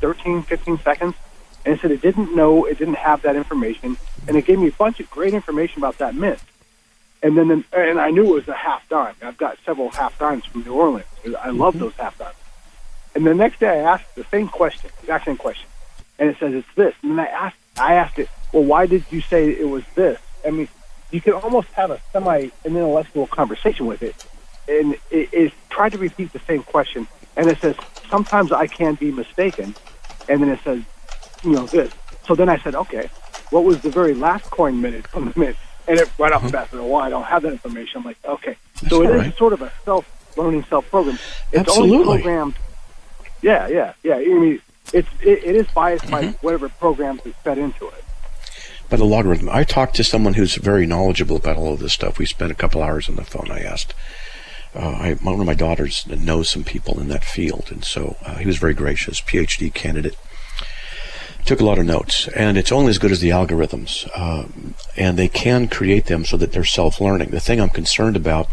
13, 0.02 0.42
15 0.42 0.78
seconds, 0.80 1.14
and 1.64 1.74
it 1.74 1.80
said 1.80 1.90
it 1.90 2.02
didn't 2.02 2.36
know, 2.36 2.66
it 2.66 2.76
didn't 2.78 2.98
have 2.98 3.22
that 3.22 3.34
information, 3.34 3.96
and 4.28 4.36
it 4.36 4.44
gave 4.44 4.58
me 4.58 4.68
a 4.68 4.72
bunch 4.72 5.00
of 5.00 5.08
great 5.10 5.32
information 5.32 5.78
about 5.78 5.96
that 5.98 6.14
mint. 6.14 6.40
And 7.22 7.38
then, 7.38 7.64
and 7.72 7.98
I 7.98 8.10
knew 8.10 8.24
it 8.24 8.34
was 8.34 8.48
a 8.48 8.52
half 8.52 8.86
dime. 8.90 9.14
I've 9.22 9.38
got 9.38 9.56
several 9.64 9.88
half 9.90 10.18
dimes 10.18 10.44
from 10.44 10.64
New 10.64 10.74
Orleans. 10.74 11.06
I 11.40 11.48
love 11.50 11.78
those 11.78 11.94
half 11.94 12.18
dimes. 12.18 12.36
And 13.14 13.24
the 13.26 13.32
next 13.34 13.58
day, 13.60 13.68
I 13.80 13.94
asked 13.94 14.14
the 14.16 14.24
same 14.30 14.48
question, 14.48 14.90
exact 15.00 15.24
same 15.24 15.38
question, 15.38 15.66
and 16.18 16.30
it 16.30 16.36
says 16.38 16.54
it's 16.54 16.74
this. 16.74 16.94
And 17.02 17.12
then 17.12 17.20
I 17.20 17.26
asked, 17.26 17.56
I 17.78 17.94
asked 17.94 18.18
it, 18.18 18.28
well, 18.52 18.64
why 18.64 18.86
did 18.86 19.04
you 19.10 19.20
say 19.20 19.50
it 19.50 19.68
was 19.68 19.84
this? 19.94 20.18
I 20.46 20.50
mean, 20.50 20.68
you 21.10 21.20
can 21.20 21.34
almost 21.34 21.68
have 21.68 21.90
a 21.90 22.00
semi 22.12 22.48
intellectual 22.64 23.26
conversation 23.26 23.86
with 23.86 24.02
it, 24.02 24.14
and 24.68 24.94
it, 25.10 25.28
it 25.32 25.52
tried 25.70 25.92
to 25.92 25.98
repeat 25.98 26.32
the 26.32 26.40
same 26.40 26.62
question, 26.62 27.06
and 27.36 27.48
it 27.48 27.58
says 27.58 27.76
sometimes 28.08 28.52
I 28.52 28.66
can 28.66 28.94
be 28.94 29.12
mistaken, 29.12 29.74
and 30.28 30.42
then 30.42 30.48
it 30.48 30.60
says, 30.64 30.82
you 31.42 31.52
know, 31.52 31.66
this. 31.66 31.92
So 32.26 32.34
then 32.34 32.48
I 32.48 32.58
said, 32.58 32.74
okay, 32.74 33.08
what 33.50 33.64
was 33.64 33.80
the 33.82 33.90
very 33.90 34.14
last 34.14 34.44
coin 34.50 34.80
minute 34.80 35.06
from 35.06 35.30
the 35.30 35.38
mint? 35.38 35.56
And 35.88 36.00
it 36.00 36.10
right 36.18 36.32
off 36.32 36.42
the 36.42 36.50
bat 36.50 36.68
said, 36.70 36.80
well, 36.80 36.96
I 36.96 37.08
don't 37.08 37.22
have 37.24 37.42
that 37.42 37.52
information. 37.52 37.98
I'm 37.98 38.04
like, 38.04 38.18
okay, 38.24 38.56
so 38.88 39.02
it 39.02 39.10
all 39.10 39.20
is 39.20 39.34
sort 39.36 39.52
of 39.52 39.62
a 39.62 39.72
self-learning, 39.84 40.64
self-program. 40.64 41.18
It's 41.52 41.60
Absolutely. 41.68 41.96
only 41.96 42.22
programmed. 42.22 42.54
Yeah, 43.42 43.68
yeah, 43.68 43.92
yeah. 44.02 44.16
I 44.16 44.24
mean, 44.24 44.60
it's 44.92 45.08
it, 45.20 45.44
it 45.44 45.56
is 45.56 45.66
biased 45.68 46.10
by 46.10 46.22
Mm-hmm. 46.24 46.46
whatever 46.46 46.68
programs 46.68 47.24
is 47.24 47.34
fed 47.44 47.58
into 47.58 47.86
it. 47.88 48.04
By 48.88 48.96
the 48.96 49.04
logarithm. 49.04 49.48
I 49.48 49.64
talked 49.64 49.96
to 49.96 50.04
someone 50.04 50.34
who's 50.34 50.54
very 50.56 50.86
knowledgeable 50.86 51.36
about 51.36 51.56
all 51.56 51.74
of 51.74 51.80
this 51.80 51.92
stuff. 51.92 52.18
We 52.18 52.26
spent 52.26 52.52
a 52.52 52.54
couple 52.54 52.82
hours 52.82 53.08
on 53.08 53.16
the 53.16 53.24
phone. 53.24 53.50
I 53.50 53.60
asked. 53.60 53.94
Uh, 54.74 54.90
I, 54.90 55.14
one 55.14 55.40
of 55.40 55.46
my 55.46 55.54
daughters 55.54 56.06
knows 56.06 56.50
some 56.50 56.62
people 56.62 57.00
in 57.00 57.08
that 57.08 57.24
field, 57.24 57.68
and 57.70 57.82
so 57.84 58.16
uh, 58.24 58.36
he 58.36 58.46
was 58.46 58.58
very 58.58 58.74
gracious. 58.74 59.20
PhD 59.20 59.72
candidate. 59.72 60.16
Took 61.46 61.60
a 61.60 61.64
lot 61.64 61.78
of 61.78 61.86
notes, 61.86 62.28
and 62.28 62.58
it's 62.58 62.72
only 62.72 62.90
as 62.90 62.98
good 62.98 63.12
as 63.12 63.20
the 63.20 63.30
algorithms, 63.30 64.06
um, 64.18 64.74
and 64.96 65.16
they 65.16 65.28
can 65.28 65.68
create 65.68 66.06
them 66.06 66.24
so 66.24 66.36
that 66.36 66.50
they're 66.52 66.64
self-learning. 66.64 67.30
The 67.30 67.40
thing 67.40 67.60
I'm 67.60 67.68
concerned 67.70 68.16
about 68.16 68.50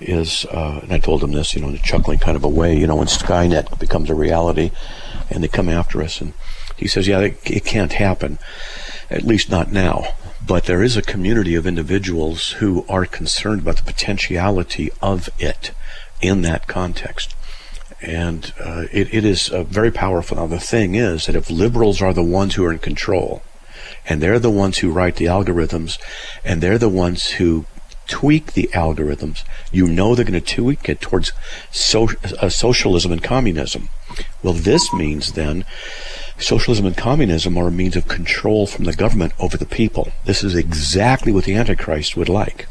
is, 0.00 0.44
uh, 0.46 0.80
and 0.82 0.92
I 0.92 0.98
told 0.98 1.22
him 1.22 1.32
this, 1.32 1.54
you 1.54 1.60
know, 1.60 1.68
in 1.68 1.76
a 1.76 1.78
chuckling 1.78 2.18
kind 2.18 2.36
of 2.36 2.42
a 2.42 2.48
way, 2.48 2.76
you 2.76 2.88
know, 2.88 2.96
when 2.96 3.06
Skynet 3.06 3.78
becomes 3.78 4.10
a 4.10 4.14
reality, 4.16 4.72
and 5.32 5.42
they 5.42 5.48
come 5.48 5.68
after 5.68 6.02
us, 6.02 6.20
and 6.20 6.34
he 6.76 6.86
says, 6.86 7.06
yeah, 7.08 7.20
it, 7.20 7.38
it 7.44 7.64
can't 7.64 7.92
happen 7.94 8.38
at 9.10 9.24
least 9.24 9.50
not 9.50 9.70
now. 9.70 10.14
But 10.44 10.64
there 10.64 10.82
is 10.82 10.96
a 10.96 11.02
community 11.02 11.54
of 11.54 11.66
individuals 11.66 12.52
who 12.52 12.84
are 12.88 13.06
concerned 13.06 13.60
about 13.60 13.76
the 13.76 13.84
potentiality 13.84 14.90
of 15.00 15.28
it 15.38 15.72
in 16.20 16.42
that 16.42 16.66
context. 16.66 17.36
And 18.00 18.52
uh, 18.58 18.86
it, 18.90 19.14
it 19.14 19.24
is 19.24 19.48
uh, 19.50 19.62
very 19.62 19.92
powerful. 19.92 20.36
Now, 20.36 20.48
the 20.48 20.58
thing 20.58 20.96
is 20.96 21.26
that 21.26 21.36
if 21.36 21.48
liberals 21.48 22.02
are 22.02 22.12
the 22.12 22.22
ones 22.22 22.54
who 22.54 22.64
are 22.64 22.72
in 22.72 22.80
control, 22.80 23.42
and 24.08 24.20
they're 24.20 24.40
the 24.40 24.50
ones 24.50 24.78
who 24.78 24.90
write 24.90 25.16
the 25.16 25.26
algorithms, 25.26 25.98
and 26.44 26.60
they're 26.60 26.78
the 26.78 26.88
ones 26.88 27.32
who 27.32 27.66
tweak 28.08 28.54
the 28.54 28.68
algorithms, 28.72 29.44
you 29.70 29.86
know 29.86 30.14
they're 30.14 30.24
going 30.24 30.42
to 30.42 30.54
tweak 30.54 30.88
it 30.88 31.00
towards 31.00 31.32
so, 31.70 32.08
uh, 32.40 32.48
socialism 32.48 33.12
and 33.12 33.22
communism. 33.22 33.88
Well, 34.42 34.54
this 34.54 34.92
means 34.92 35.32
then 35.32 35.64
socialism 36.38 36.86
and 36.86 36.96
communism 36.96 37.56
are 37.56 37.68
a 37.68 37.70
means 37.72 37.96
of 37.96 38.08
control 38.08 38.66
from 38.66 38.84
the 38.84 38.92
government 38.92 39.32
over 39.38 39.56
the 39.56 39.66
people. 39.66 40.12
This 40.24 40.42
is 40.42 40.54
exactly 40.54 41.32
what 41.32 41.44
the 41.44 41.54
Antichrist 41.54 42.16
would 42.16 42.28
like. 42.28 42.66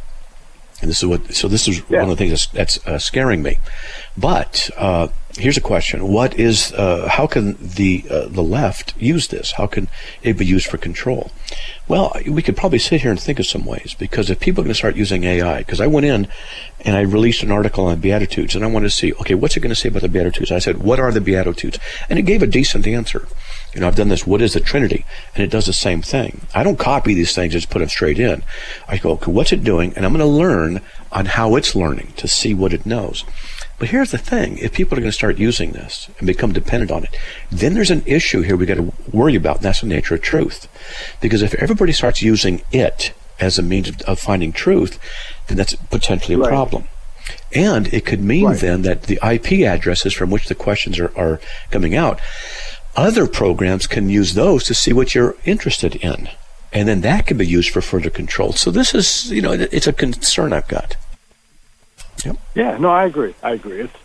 And 0.82 0.90
this 0.90 1.00
is 1.00 1.06
what, 1.06 1.34
so 1.34 1.48
this 1.48 1.68
is 1.68 1.82
Yeah. 1.90 2.02
one 2.02 2.10
of 2.10 2.18
the 2.18 2.24
things 2.26 2.32
that's, 2.32 2.48
that's 2.78 2.88
uh, 2.88 2.98
scaring 2.98 3.44
me. 3.44 3.60
But 4.18 4.70
uh, 4.78 5.10
here's 5.42 5.58
a 5.58 5.62
question: 5.62 6.08
What 6.08 6.40
is? 6.40 6.72
Uh, 6.74 7.08
how 7.10 7.28
can 7.28 7.58
the 7.60 8.06
uh, 8.10 8.28
the 8.28 8.44
left 8.44 8.94
use 8.98 9.28
this? 9.28 9.54
How 9.54 9.68
can 9.68 9.90
it 10.24 10.38
be 10.38 10.46
used 10.46 10.68
for 10.68 10.78
control? 10.78 11.32
Well, 11.88 12.16
we 12.26 12.42
could 12.42 12.56
probably 12.56 12.80
sit 12.80 13.02
here 13.02 13.12
and 13.12 13.20
think 13.20 13.40
of 13.40 13.46
some 13.46 13.66
ways 13.66 13.96
because 13.98 14.30
if 14.30 14.40
people 14.40 14.62
are 14.62 14.64
going 14.64 14.74
to 14.74 14.78
start 14.78 14.96
using 14.96 15.26
AI, 15.26 15.60
because 15.60 15.82
I 15.82 15.88
went 15.88 16.06
in 16.06 16.28
and 16.86 16.96
I 16.96 17.02
released 17.02 17.44
an 17.44 17.52
article 17.52 17.86
on 17.86 18.00
Beatitudes, 18.00 18.56
and 18.56 18.64
I 18.64 18.68
wanted 18.68 18.90
to 18.90 18.96
see, 18.96 19.14
okay, 19.14 19.36
what's 19.36 19.58
it 19.58 19.60
going 19.60 19.72
to 19.72 19.76
say 19.76 19.90
about 19.90 20.04
the 20.04 20.08
Beatitudes? 20.08 20.52
I 20.52 20.60
said, 20.60 20.78
what 20.78 21.00
are 21.00 21.12
the 21.12 21.20
Beatitudes? 21.20 21.80
And 22.10 22.18
it 22.18 22.22
gave 22.22 22.42
a 22.42 22.48
decent 22.48 22.88
answer. 22.88 23.28
You 23.74 23.82
know, 23.82 23.88
I've 23.88 23.96
done 23.96 24.10
this. 24.10 24.28
What 24.28 24.42
is 24.42 24.54
the 24.54 24.60
Trinity? 24.60 25.06
And 25.36 25.44
it 25.44 25.50
does 25.50 25.66
the 25.66 25.74
same 25.74 26.02
thing. 26.02 26.42
I 26.54 26.64
don't 26.64 26.80
copy 26.80 27.14
these 27.14 27.34
things; 27.34 27.54
just 27.54 27.70
put 27.70 27.80
them 27.80 27.90
straight 27.90 28.20
in. 28.20 28.44
I 28.88 28.98
go, 28.98 29.12
okay, 29.12 29.32
what's 29.32 29.54
it 29.54 29.64
doing? 29.64 29.94
And 29.96 30.06
I'm 30.06 30.14
going 30.14 30.20
to 30.20 30.26
learn 30.26 30.82
on 31.12 31.26
how 31.26 31.56
it's 31.56 31.76
learning 31.76 32.14
to 32.18 32.28
see 32.28 32.54
what 32.54 32.74
it 32.74 32.86
knows. 32.86 33.24
But 33.82 33.90
here's 33.90 34.12
the 34.12 34.20
thing: 34.20 34.60
if 34.60 34.74
people 34.74 34.96
are 34.96 35.02
going 35.02 35.10
to 35.10 35.22
start 35.24 35.40
using 35.40 35.72
this 35.72 36.08
and 36.20 36.28
become 36.28 36.54
dependent 36.54 36.92
on 36.92 37.04
it, 37.04 37.18
then 37.52 37.74
there's 37.74 37.90
an 37.90 38.04
issue 38.06 38.42
here 38.42 38.56
we 38.56 38.68
got 38.68 38.76
to 38.78 38.94
worry 39.12 39.34
about, 39.34 39.56
and 39.56 39.66
that's 39.66 39.82
the 39.82 39.88
nature 39.88 40.14
of 40.14 40.22
truth. 40.22 40.68
Because 41.20 41.42
if 41.42 41.56
everybody 41.56 41.92
starts 41.92 42.22
using 42.22 42.62
it 42.72 43.12
as 43.40 43.58
a 43.58 43.64
means 43.64 43.90
of, 43.90 44.00
of 44.04 44.20
finding 44.20 44.54
truth, 44.54 45.00
then 45.48 45.58
that's 45.58 45.74
potentially 45.90 46.36
a 46.36 46.38
Right. 46.38 46.48
problem. 46.50 46.90
And 47.56 47.92
it 47.92 48.06
could 48.06 48.22
mean 48.22 48.46
Right. 48.46 48.60
then 48.60 48.84
that 48.84 49.04
the 49.10 49.18
IP 49.24 49.64
addresses 49.66 50.14
from 50.14 50.30
which 50.30 50.46
the 50.46 50.54
questions 50.54 51.00
are, 51.00 51.12
are 51.18 51.40
coming 51.72 51.96
out, 51.96 52.20
other 52.96 53.26
programs 53.26 53.88
can 53.88 54.12
use 54.12 54.36
those 54.36 54.64
to 54.66 54.76
see 54.76 54.94
what 54.94 55.16
you're 55.16 55.36
interested 55.44 55.96
in. 55.96 56.30
And 56.72 56.88
then 56.88 57.02
that 57.02 57.26
can 57.26 57.36
be 57.36 57.48
used 57.48 57.72
for 57.72 57.82
further 57.82 58.12
control. 58.12 58.54
So 58.54 58.70
this 58.70 58.94
is, 58.94 59.32
you 59.32 59.42
know, 59.42 59.54
it's 59.54 59.88
a 59.88 59.94
concern 59.94 60.54
I've 60.54 60.68
got. 60.68 60.98
Yeah, 62.56 62.78
no, 62.78 62.90
I 62.90 63.06
agree. 63.06 63.36
I 63.42 63.52
agree. 63.52 63.82
It's 63.82 63.98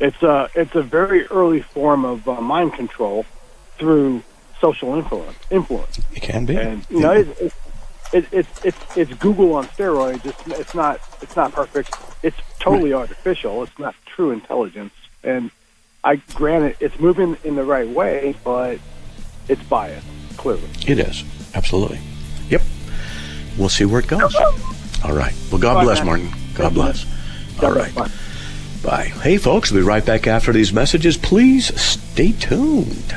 it's 0.00 0.22
a 0.22 0.48
it's 0.54 0.74
a 0.74 0.82
very 0.82 1.26
early 1.26 1.60
form 1.60 2.04
of 2.04 2.28
uh, 2.28 2.40
mind 2.40 2.74
control 2.74 3.26
through 3.78 4.22
social 4.60 4.94
influence. 4.94 5.36
Influence, 5.50 5.98
It 6.14 6.22
can 6.22 6.46
be. 6.46 6.56
and 6.56 6.86
you 6.90 7.00
know, 7.00 7.12
it, 7.12 7.28
it, 7.40 7.52
it, 8.12 8.26
it's 8.32 8.64
it's 8.64 8.96
it's 8.96 9.14
Google 9.14 9.54
on 9.54 9.66
steroids. 9.68 10.24
It's 10.24 10.46
it's 10.60 10.74
not 10.74 11.00
it's 11.20 11.36
not 11.36 11.52
perfect. 11.52 11.94
It's 12.22 12.36
totally 12.58 12.92
artificial. 12.92 13.62
It's 13.62 13.78
not 13.78 13.94
true 14.06 14.30
intelligence. 14.30 14.92
And 15.22 15.50
I 16.04 16.16
granted 16.34 16.76
it's 16.80 16.98
moving 16.98 17.36
in 17.44 17.56
the 17.56 17.64
right 17.64 17.88
way, 17.88 18.34
but 18.44 18.78
it's 19.48 19.62
biased 19.64 20.06
clearly. 20.36 20.68
It 20.86 20.98
is. 20.98 21.24
Absolutely. 21.54 22.00
Yep. 22.48 22.62
We'll 23.56 23.68
see 23.68 23.84
where 23.84 24.00
it 24.00 24.06
goes. 24.06 24.34
All 25.04 25.12
right. 25.12 25.34
Well, 25.50 25.60
God 25.60 25.74
Bye, 25.74 25.84
bless, 25.84 25.98
man. 25.98 26.06
Martin. 26.06 26.28
God 26.54 26.74
Thank 26.74 27.04
you. 27.04 27.17
Bless. 27.58 27.70
All 27.70 27.78
right. 27.78 27.94
Bye. 27.94 28.10
Bye. 28.82 29.12
Hey, 29.22 29.38
folks, 29.38 29.70
we'll 29.70 29.82
be 29.82 29.86
right 29.86 30.04
back 30.04 30.26
after 30.26 30.52
these 30.52 30.72
messages. 30.72 31.16
Please 31.16 31.80
stay 31.80 32.32
tuned. 32.32 33.14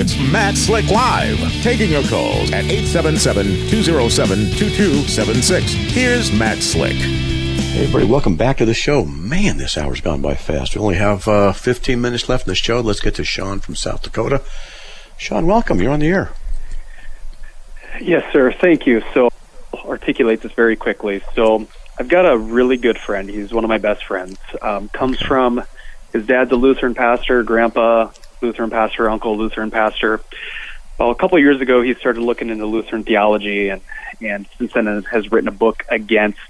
It's 0.00 0.16
Matt 0.32 0.56
Slick 0.56 0.88
Live, 0.90 1.40
taking 1.62 1.90
your 1.90 2.04
calls 2.04 2.52
at 2.52 2.64
877-207-2276. 2.66 5.60
Here's 5.90 6.30
Matt 6.30 6.62
Slick. 6.62 6.94
Hey, 7.78 7.84
everybody, 7.84 8.10
welcome 8.10 8.34
back 8.34 8.56
to 8.56 8.64
the 8.64 8.74
show. 8.74 9.04
Man, 9.04 9.56
this 9.56 9.78
hour's 9.78 10.00
gone 10.00 10.20
by 10.20 10.34
fast. 10.34 10.74
We 10.74 10.80
only 10.80 10.96
have 10.96 11.28
uh, 11.28 11.52
15 11.52 12.00
minutes 12.00 12.28
left 12.28 12.44
in 12.44 12.50
the 12.50 12.56
show. 12.56 12.80
Let's 12.80 12.98
get 12.98 13.14
to 13.14 13.24
Sean 13.24 13.60
from 13.60 13.76
South 13.76 14.02
Dakota. 14.02 14.42
Sean, 15.16 15.46
welcome. 15.46 15.80
You're 15.80 15.92
on 15.92 16.00
the 16.00 16.08
air. 16.08 16.32
Yes, 18.00 18.32
sir. 18.32 18.50
Thank 18.50 18.88
you. 18.88 19.00
So, 19.14 19.28
I'll 19.72 19.90
articulate 19.90 20.40
this 20.40 20.50
very 20.54 20.74
quickly. 20.74 21.22
So, 21.36 21.68
I've 21.96 22.08
got 22.08 22.26
a 22.26 22.36
really 22.36 22.78
good 22.78 22.98
friend. 22.98 23.30
He's 23.30 23.52
one 23.52 23.62
of 23.62 23.68
my 23.68 23.78
best 23.78 24.04
friends. 24.04 24.38
Um, 24.60 24.88
comes 24.88 25.20
from 25.20 25.62
his 26.12 26.26
dad's 26.26 26.50
a 26.50 26.56
Lutheran 26.56 26.96
pastor, 26.96 27.44
grandpa 27.44 28.10
Lutheran 28.42 28.70
pastor, 28.70 29.08
uncle 29.08 29.38
Lutheran 29.38 29.70
pastor. 29.70 30.20
Well, 30.98 31.12
a 31.12 31.14
couple 31.14 31.38
of 31.38 31.44
years 31.44 31.60
ago, 31.60 31.80
he 31.82 31.94
started 31.94 32.22
looking 32.22 32.50
into 32.50 32.66
Lutheran 32.66 33.04
theology, 33.04 33.68
and 33.68 33.82
and 34.20 34.48
since 34.58 34.72
then 34.72 35.04
has 35.04 35.30
written 35.30 35.46
a 35.46 35.52
book 35.52 35.84
against 35.88 36.40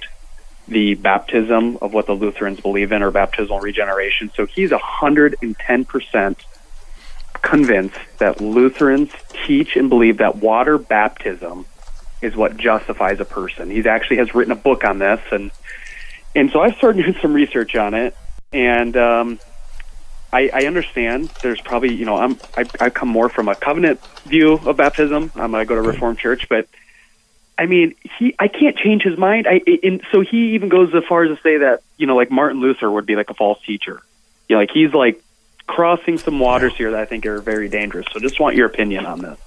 the 0.69 0.95
baptism 0.95 1.79
of 1.81 1.93
what 1.93 2.07
the 2.07 2.13
Lutherans 2.13 2.61
believe 2.61 2.93
in, 2.93 3.03
or 3.03 3.11
baptismal 3.11 3.61
regeneration. 3.61 4.31
So 4.35 4.47
he's 4.47 4.73
a 4.73 4.79
hundred 4.79 5.37
and 5.43 5.57
ten 5.59 5.85
percent 5.85 6.45
convinced 7.43 7.99
that 8.19 8.41
Lutherans 8.41 9.11
teach 9.47 9.77
and 9.77 9.89
believe 9.89 10.19
that 10.19 10.37
water 10.37 10.79
baptism 10.79 11.67
is 12.21 12.35
what 12.37 12.57
justifies 12.57 13.21
a 13.21 13.25
person. 13.25 13.71
He 13.71 13.87
actually 13.89 14.19
has 14.19 14.35
written 14.35 14.53
a 14.53 14.57
book 14.57 14.85
on 14.85 14.99
this, 14.99 15.21
and 15.31 15.51
and 16.35 16.51
so 16.51 16.61
I 16.61 16.73
started 16.73 17.03
doing 17.05 17.17
some 17.21 17.33
research 17.33 17.75
on 17.77 17.95
it, 17.95 18.17
and 18.53 18.97
um, 18.97 19.41
I, 20.33 20.51
I 20.53 20.67
understand 20.67 21.31
there's 21.43 21.61
probably 21.61 21.95
you 21.95 22.05
know 22.05 22.17
I'm 22.17 22.39
I, 22.57 22.65
I 22.81 22.91
come 22.91 23.09
more 23.09 23.29
from 23.29 23.49
a 23.49 23.55
covenant 23.55 24.05
view 24.25 24.55
of 24.55 24.77
baptism. 24.77 25.33
I'm 25.35 25.55
I 25.55 25.65
go 25.65 25.75
to 25.75 25.83
Reformed 25.83 26.19
Church, 26.19 26.49
but 26.49 26.69
I 27.59 27.67
mean 27.67 27.95
he 28.19 28.35
I 28.39 28.49
can't 28.49 28.77
change 28.77 29.03
his 29.03 29.19
mind. 29.19 29.47
I 29.49 29.61
and 29.83 30.03
so 30.13 30.21
he 30.21 30.55
even 30.55 30.69
goes 30.69 30.95
as 30.95 31.05
far 31.05 31.25
as 31.25 31.37
to 31.37 31.43
say 31.43 31.59
that 31.59 31.83
you 31.97 32.07
know 32.07 32.17
like 32.17 32.31
Martin 32.31 32.61
Luther 32.61 32.91
would 32.91 33.07
be 33.07 33.17
like 33.17 33.31
a 33.31 33.35
false 33.35 33.61
teacher. 33.63 34.01
You 34.49 34.57
know, 34.57 34.61
like 34.61 34.71
he's 34.71 34.95
like 34.95 35.23
crossing 35.67 36.19
some 36.19 36.39
waters 36.39 36.75
here 36.77 36.93
that 36.93 37.01
I 37.01 37.05
think 37.05 37.27
are 37.27 37.41
very 37.41 37.69
dangerous. 37.69 38.07
So 38.13 38.21
just 38.21 38.41
want 38.41 38.57
your 38.57 38.67
opinion 38.67 39.05
on 39.05 39.21
this. 39.21 39.39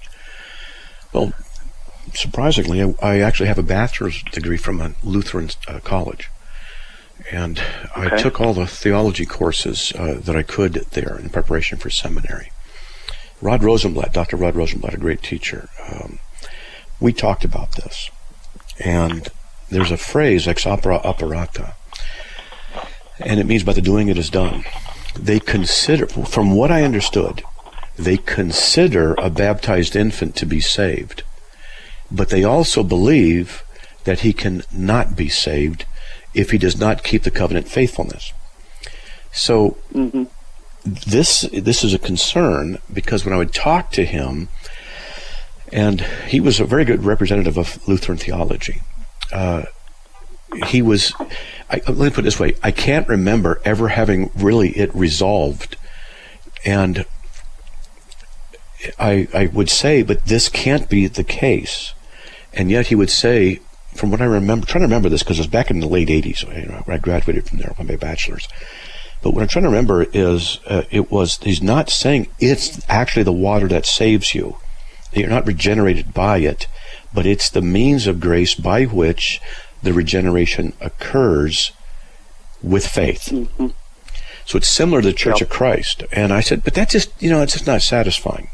Well, 1.12 1.32
surprisingly, 2.14 2.82
I, 2.82 2.94
I 3.02 3.18
actually 3.20 3.48
have 3.48 3.58
a 3.58 3.62
bachelor's 3.62 4.22
degree 4.22 4.56
from 4.56 4.80
a 4.80 4.94
Lutheran 5.02 5.50
uh, 5.66 5.80
college. 5.80 6.30
And 7.30 7.62
I 7.94 8.16
took 8.16 8.40
all 8.40 8.52
the 8.52 8.66
theology 8.66 9.26
courses 9.26 9.92
uh, 9.96 10.20
that 10.24 10.34
I 10.34 10.42
could 10.42 10.74
there 10.90 11.16
in 11.18 11.28
preparation 11.28 11.78
for 11.78 11.88
seminary. 11.88 12.50
Rod 13.40 13.62
Rosenbladt, 13.62 14.12
Dr. 14.12 14.36
Rod 14.36 14.54
Rosenbladt, 14.54 14.94
a 14.94 14.98
great 14.98 15.22
teacher, 15.22 15.68
um, 15.88 16.18
we 17.02 17.12
talked 17.12 17.44
about 17.44 17.72
this. 17.72 18.10
And 18.78 19.28
there's 19.70 19.90
a 19.90 19.96
phrase, 19.96 20.48
ex 20.48 20.64
opere 20.64 21.04
operato, 21.04 21.74
and 23.18 23.38
it 23.38 23.46
means 23.46 23.62
by 23.62 23.72
the 23.72 23.80
doing 23.80 24.08
it 24.08 24.18
is 24.18 24.30
done. 24.30 24.64
They 25.18 25.40
consider, 25.40 26.06
from 26.06 26.54
what 26.54 26.70
I 26.70 26.82
understood, 26.82 27.42
they 27.96 28.16
consider 28.16 29.14
a 29.14 29.30
baptized 29.30 29.94
infant 29.94 30.34
to 30.36 30.46
be 30.46 30.60
saved, 30.60 31.22
but 32.10 32.30
they 32.30 32.44
also 32.44 32.82
believe 32.82 33.62
that 34.04 34.20
he 34.20 34.32
can 34.32 34.62
not 34.72 35.16
be 35.16 35.28
saved 35.28 35.84
if 36.34 36.50
he 36.50 36.58
does 36.58 36.78
not 36.78 37.04
keep 37.04 37.22
the 37.22 37.30
covenant 37.30 37.68
faithfulness. 37.68 38.32
So 39.32 39.76
mm-hmm. 39.92 40.24
this 40.84 41.42
this 41.52 41.84
is 41.84 41.94
a 41.94 41.98
concern 41.98 42.78
because 42.92 43.24
when 43.24 43.34
I 43.34 43.38
would 43.38 43.54
talk 43.54 43.90
to 43.92 44.04
him, 44.04 44.48
and 45.72 46.02
he 46.28 46.38
was 46.38 46.60
a 46.60 46.64
very 46.64 46.84
good 46.84 47.04
representative 47.04 47.56
of 47.56 47.86
Lutheran 47.88 48.18
theology. 48.18 48.82
Uh, 49.32 49.64
he 50.66 50.82
was. 50.82 51.12
I, 51.70 51.80
let 51.86 51.98
me 51.98 52.10
put 52.10 52.18
it 52.18 52.22
this 52.22 52.38
way: 52.38 52.54
I 52.62 52.70
can't 52.70 53.08
remember 53.08 53.60
ever 53.64 53.88
having 53.88 54.30
really 54.36 54.70
it 54.70 54.94
resolved, 54.94 55.76
and 56.64 57.06
I 58.98 59.28
I 59.32 59.46
would 59.46 59.70
say, 59.70 60.02
but 60.02 60.26
this 60.26 60.48
can't 60.48 60.88
be 60.88 61.06
the 61.06 61.24
case, 61.24 61.94
and 62.52 62.70
yet 62.70 62.88
he 62.88 62.94
would 62.94 63.10
say, 63.10 63.60
from 63.94 64.10
what 64.10 64.20
I 64.20 64.26
remember, 64.26 64.66
trying 64.66 64.82
to 64.82 64.86
remember 64.86 65.08
this 65.08 65.22
because 65.22 65.38
it 65.38 65.42
was 65.42 65.46
back 65.48 65.70
in 65.70 65.80
the 65.80 65.88
late 65.88 66.08
'80s 66.08 66.42
you 66.42 66.68
know, 66.68 66.82
when 66.84 66.96
I 66.96 67.00
graduated 67.00 67.48
from 67.48 67.58
there 67.58 67.74
my 67.78 67.96
bachelor's. 67.96 68.46
But 69.22 69.30
what 69.30 69.42
I'm 69.42 69.48
trying 69.48 69.62
to 69.62 69.68
remember 69.68 70.02
is 70.12 70.58
uh, 70.66 70.82
it 70.90 71.10
was 71.10 71.38
he's 71.38 71.62
not 71.62 71.88
saying 71.88 72.28
it's 72.40 72.84
actually 72.90 73.22
the 73.22 73.32
water 73.32 73.68
that 73.68 73.86
saves 73.86 74.34
you. 74.34 74.58
You're 75.12 75.28
not 75.28 75.46
regenerated 75.46 76.14
by 76.14 76.38
it, 76.38 76.66
but 77.12 77.26
it's 77.26 77.50
the 77.50 77.62
means 77.62 78.06
of 78.06 78.20
grace 78.20 78.54
by 78.54 78.84
which 78.84 79.40
the 79.82 79.92
regeneration 79.92 80.72
occurs 80.80 81.72
with 82.62 82.86
faith. 82.86 83.28
Mm-hmm. 83.30 83.68
So 84.44 84.58
it's 84.58 84.68
similar 84.68 85.02
to 85.02 85.08
the 85.08 85.14
Church 85.14 85.40
of 85.40 85.48
Christ. 85.48 86.04
And 86.12 86.32
I 86.32 86.40
said, 86.40 86.64
but 86.64 86.74
that's 86.74 86.92
just, 86.92 87.10
you 87.22 87.30
know, 87.30 87.42
it's 87.42 87.52
just 87.52 87.66
not 87.66 87.82
satisfying. 87.82 88.48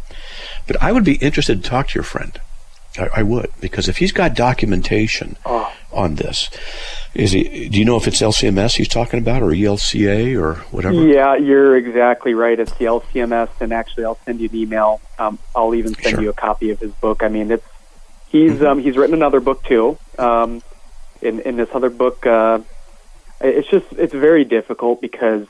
But 0.67 0.83
I 0.83 0.93
would 0.93 1.05
be 1.05 1.17
interested 1.17 1.63
to 1.63 1.69
talk 1.69 1.89
to 1.89 1.95
your 1.95 2.05
friend. 2.05 2.39
I, 2.99 3.09
I 3.17 3.23
would, 3.23 3.51
because 3.61 3.89
if 3.89 3.99
he's 3.99 4.13
got 4.13 4.35
documentation 4.35 5.37
oh. 5.47 5.73
On 5.99 6.15
this, 6.15 6.49
is 7.15 7.33
he? 7.33 7.69
Do 7.69 7.79
you 7.79 7.85
know 7.85 7.97
if 7.97 8.07
it's 8.07 8.21
LCMS 8.23 8.77
he's 8.77 8.89
talking 8.89 9.19
about, 9.19 9.43
or 9.43 9.49
ELCA, 9.49 10.41
or 10.41 10.55
whatever? 10.71 10.95
Yeah, 11.07 11.37
you're 11.37 11.77
exactly 11.77 12.35
right. 12.35 12.59
It's 12.59 12.73
the 12.75 12.85
LCMS, 12.87 13.51
and 13.61 13.73
actually, 13.73 14.05
I'll 14.05 14.19
send 14.25 14.41
you 14.41 14.49
an 14.49 14.57
email. 14.57 15.01
Um, 15.19 15.39
I'll 15.55 15.75
even 15.75 15.95
send 15.95 16.15
Sure. 16.15 16.23
you 16.23 16.31
a 16.31 16.35
copy 16.35 16.71
of 16.71 16.79
his 16.81 16.93
book. 16.93 17.23
I 17.23 17.29
mean, 17.29 17.51
it's 17.51 17.67
he's 18.29 18.53
Mm-hmm. 18.53 18.67
um, 18.67 18.79
he's 18.81 18.97
written 18.97 19.15
another 19.15 19.41
book 19.41 19.63
too. 19.65 19.99
Um, 20.19 20.63
in 21.21 21.41
in 21.41 21.57
this 21.57 21.69
other 21.75 21.91
book, 21.91 22.25
uh, 22.27 22.61
it's 23.41 23.69
just 23.69 23.87
it's 23.93 24.15
very 24.15 24.45
difficult 24.45 25.01
because 25.01 25.47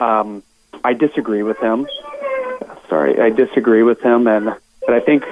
um, 0.00 0.42
I 0.84 0.92
disagree 0.92 1.42
with 1.42 1.58
him. 1.58 1.86
Sorry, 2.88 3.18
I 3.20 3.30
disagree 3.30 3.82
with 3.82 4.00
him, 4.02 4.26
and 4.28 4.54
but 4.86 4.94
I 4.94 5.00
think, 5.00 5.24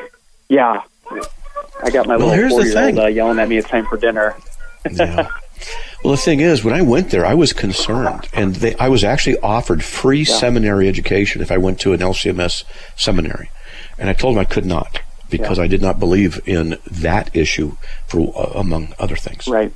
yeah, 0.48 0.82
I 1.82 1.90
got 1.90 2.06
my 2.08 2.16
Well, 2.16 2.28
little 2.28 2.48
four 2.48 2.62
year 2.66 2.86
old 2.88 2.98
uh, 2.98 3.06
yelling 3.06 3.38
at 3.38 3.48
me. 3.48 3.58
It's 3.58 3.68
time 3.68 3.86
for 3.86 3.96
dinner. 3.96 4.34
Yeah. 4.90 5.28
Well, 6.02 6.10
the 6.12 6.18
thing 6.20 6.40
is, 6.40 6.62
when 6.62 6.74
I 6.74 6.82
went 6.82 7.10
there, 7.10 7.24
I 7.24 7.32
was 7.32 7.54
concerned, 7.54 8.28
and 8.34 8.56
they, 8.56 8.74
I 8.74 8.88
was 8.90 9.02
actually 9.04 9.38
offered 9.38 9.82
free 9.82 10.22
seminary 10.26 10.86
education 10.86 11.40
if 11.40 11.50
I 11.50 11.56
went 11.56 11.80
to 11.80 11.94
an 11.94 12.00
LCMS 12.00 12.64
seminary, 12.94 13.48
and 13.96 14.10
I 14.10 14.12
told 14.12 14.34
them 14.36 14.40
I 14.42 14.44
could 14.44 14.66
not 14.66 15.00
because 15.30 15.58
I 15.58 15.66
did 15.66 15.80
not 15.80 15.98
believe 15.98 16.38
in 16.46 16.76
that 16.90 17.34
issue, 17.34 17.76
for 18.06 18.34
uh, 18.36 18.58
among 18.60 18.92
other 18.98 19.16
things. 19.16 19.48
Right. 19.48 19.72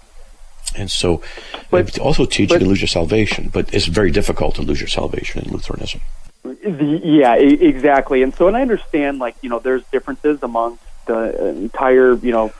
And 0.76 0.90
so, 0.90 1.22
But- 1.70 1.98
also 1.98 2.26
teach 2.26 2.50
you 2.50 2.56
but- 2.56 2.64
to 2.64 2.66
lose 2.68 2.82
your 2.82 2.88
salvation, 2.88 3.48
but 3.50 3.72
it's 3.72 3.86
very 3.86 4.10
difficult 4.10 4.56
to 4.56 4.62
lose 4.62 4.80
your 4.82 4.88
salvation 4.88 5.42
in 5.42 5.50
Lutheranism. 5.50 6.02
The, 6.42 7.00
yeah, 7.02 7.38
e- 7.38 7.54
exactly. 7.66 8.22
And 8.22 8.34
so, 8.34 8.48
and 8.48 8.56
I 8.56 8.60
understand, 8.60 9.18
like 9.18 9.36
you 9.40 9.48
know, 9.48 9.60
there's 9.60 9.82
differences 9.92 10.42
among 10.42 10.78
the 11.06 11.48
entire, 11.56 12.16
you 12.16 12.32
know, 12.32 12.52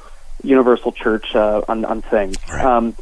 universal 0.42 0.92
church 0.92 1.34
uh, 1.34 1.62
on 1.68 1.84
on 1.84 2.02
things. 2.02 2.36
Right. 2.48 2.64
Um, 2.64 2.94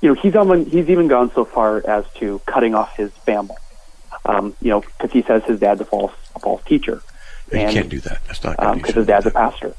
you 0.00 0.08
know, 0.08 0.14
he's 0.20 0.34
on, 0.34 0.64
he's 0.66 0.88
even 0.90 1.06
gone 1.06 1.30
so 1.32 1.44
far 1.44 1.82
as 1.86 2.04
to 2.16 2.40
cutting 2.46 2.74
off 2.74 2.96
his 2.96 3.12
family. 3.24 3.54
Um, 4.24 4.54
you 4.60 4.70
know, 4.70 4.80
because 4.80 5.12
he 5.12 5.22
says 5.22 5.42
his 5.44 5.60
dad's 5.60 5.80
a 5.80 5.84
false 5.84 6.12
a 6.34 6.38
false 6.40 6.62
teacher, 6.64 7.02
You 7.52 7.58
And, 7.60 7.72
can't 7.72 7.88
do 7.88 8.00
that. 8.00 8.20
That's 8.26 8.42
not 8.44 8.56
because 8.56 8.76
shouldn't 8.78 8.96
his 8.96 9.06
dad's 9.06 9.26
a 9.26 9.30
pastor. 9.30 9.74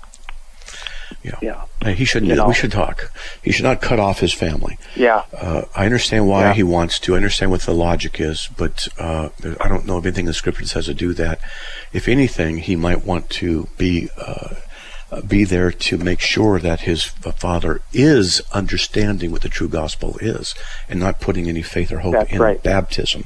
Yeah. 1.24 1.38
Yeah, 1.82 1.92
He 1.92 2.06
shouldn't. 2.06 2.30
You 2.30 2.36
know. 2.36 2.48
We 2.48 2.54
should 2.54 2.72
talk. 2.72 3.12
He 3.44 3.52
should 3.52 3.64
not 3.64 3.82
cut 3.82 4.00
off 4.00 4.20
his 4.20 4.34
family. 4.34 4.78
yeah, 4.96 5.24
Uh, 5.38 5.64
I 5.76 5.86
understand 5.86 6.28
why 6.28 6.42
Yeah. 6.46 6.54
he 6.54 6.64
wants 6.64 7.00
to. 7.00 7.14
I 7.14 7.18
understand 7.18 7.52
what 7.52 7.62
the 7.62 7.74
logic 7.74 8.20
is, 8.20 8.50
but 8.58 8.88
uh, 8.98 9.30
I 9.62 9.68
don't 9.70 9.86
know 9.86 9.98
of 9.98 10.06
anything 10.06 10.24
in 10.26 10.28
the 10.28 10.34
scripture 10.34 10.64
that 10.64 10.70
says 10.70 10.86
to 10.88 10.94
do 10.94 11.14
that. 11.14 11.40
If 11.94 12.08
anything, 12.08 12.58
he 12.58 12.76
might 12.76 13.06
want 13.06 13.30
to 13.32 13.70
be 13.78 14.10
uh, 14.18 14.56
be 15.22 15.44
there 15.44 15.72
to 15.72 15.98
make 15.98 16.20
sure 16.20 16.60
that 16.60 16.82
his 16.82 17.04
father 17.04 17.82
is 17.92 18.42
understanding 18.52 19.32
what 19.32 19.42
the 19.42 19.50
true 19.50 19.70
gospel 19.70 20.18
is, 20.20 20.56
and 20.90 21.00
not 21.00 21.22
putting 21.22 21.48
any 21.48 21.62
faith 21.62 21.92
or 21.92 22.00
hope 22.00 22.14
That's 22.14 22.32
in 22.32 22.42
right. 22.42 22.64
baptism. 22.64 23.26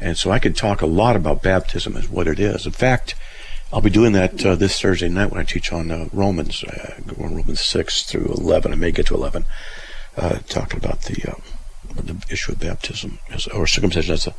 And 0.00 0.16
so 0.16 0.30
I 0.30 0.38
could 0.38 0.54
talk 0.54 0.82
a 0.82 0.86
lot 0.86 1.16
about 1.16 1.42
baptism 1.42 1.96
as 1.96 2.08
what 2.08 2.28
it 2.28 2.38
is. 2.38 2.66
In 2.66 2.72
fact, 2.72 3.14
I'll 3.72 3.80
be 3.80 3.90
doing 3.90 4.12
that 4.12 4.46
uh, 4.46 4.54
this 4.54 4.80
Thursday 4.80 5.08
night 5.08 5.30
when 5.30 5.40
I 5.40 5.44
teach 5.44 5.72
on 5.72 5.90
uh, 5.90 6.08
Romans, 6.12 6.64
uh, 6.64 7.00
Romans 7.16 7.60
six 7.60 8.04
through 8.04 8.26
eleven. 8.26 8.72
I 8.72 8.76
may 8.76 8.92
get 8.92 9.06
to 9.06 9.14
eleven, 9.14 9.44
uh, 10.16 10.38
talking 10.48 10.78
about 10.78 11.02
the 11.02 11.32
uh, 11.32 11.34
the 11.94 12.16
issue 12.30 12.52
of 12.52 12.60
baptism 12.60 13.18
as, 13.30 13.46
or 13.48 13.66
circumcision 13.66 14.14
as 14.14 14.26
a, 14.26 14.34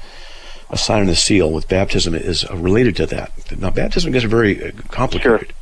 a 0.70 0.78
sign 0.78 1.02
and 1.02 1.10
a 1.10 1.16
seal. 1.16 1.52
With 1.52 1.68
baptism 1.68 2.16
is 2.16 2.46
uh, 2.46 2.56
related 2.56 2.96
to 2.98 3.06
that. 3.08 3.32
Now, 3.60 3.70
baptism 3.70 4.14
gets 4.14 4.26
very 4.26 4.64
uh, 4.64 4.72
complicated. 4.90 5.54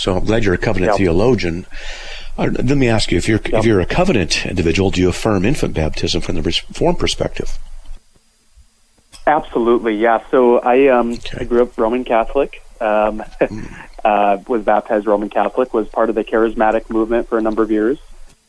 So 0.00 0.16
I'm 0.16 0.24
glad 0.24 0.44
you're 0.44 0.54
a 0.54 0.58
covenant 0.58 0.92
Yep. 0.92 0.98
theologian. 0.98 1.66
Uh, 2.38 2.48
let 2.52 2.78
me 2.78 2.88
ask 2.88 3.12
you: 3.12 3.18
if 3.18 3.28
you're 3.28 3.40
if 3.44 3.66
you're 3.66 3.80
a 3.80 3.86
covenant 3.86 4.46
individual, 4.46 4.90
do 4.90 4.98
you 5.02 5.10
affirm 5.10 5.44
infant 5.44 5.74
baptism 5.74 6.22
from 6.22 6.36
the 6.36 6.42
reform 6.42 6.96
perspective? 6.96 7.58
absolutely. 9.26 9.96
Yeah. 9.96 10.22
So 10.30 10.58
I 10.58 10.88
um 10.88 11.12
Okay. 11.12 11.38
I 11.40 11.44
grew 11.44 11.62
up 11.62 11.76
Roman 11.76 12.04
Catholic. 12.04 12.62
Um, 12.80 13.22
uh, 14.04 14.38
was 14.48 14.62
baptized 14.62 15.06
Roman 15.06 15.28
Catholic. 15.28 15.74
Was 15.74 15.86
part 15.88 16.08
of 16.08 16.14
the 16.14 16.24
charismatic 16.24 16.88
movement 16.88 17.28
for 17.28 17.36
a 17.36 17.42
number 17.42 17.62
of 17.62 17.70
years, 17.70 17.98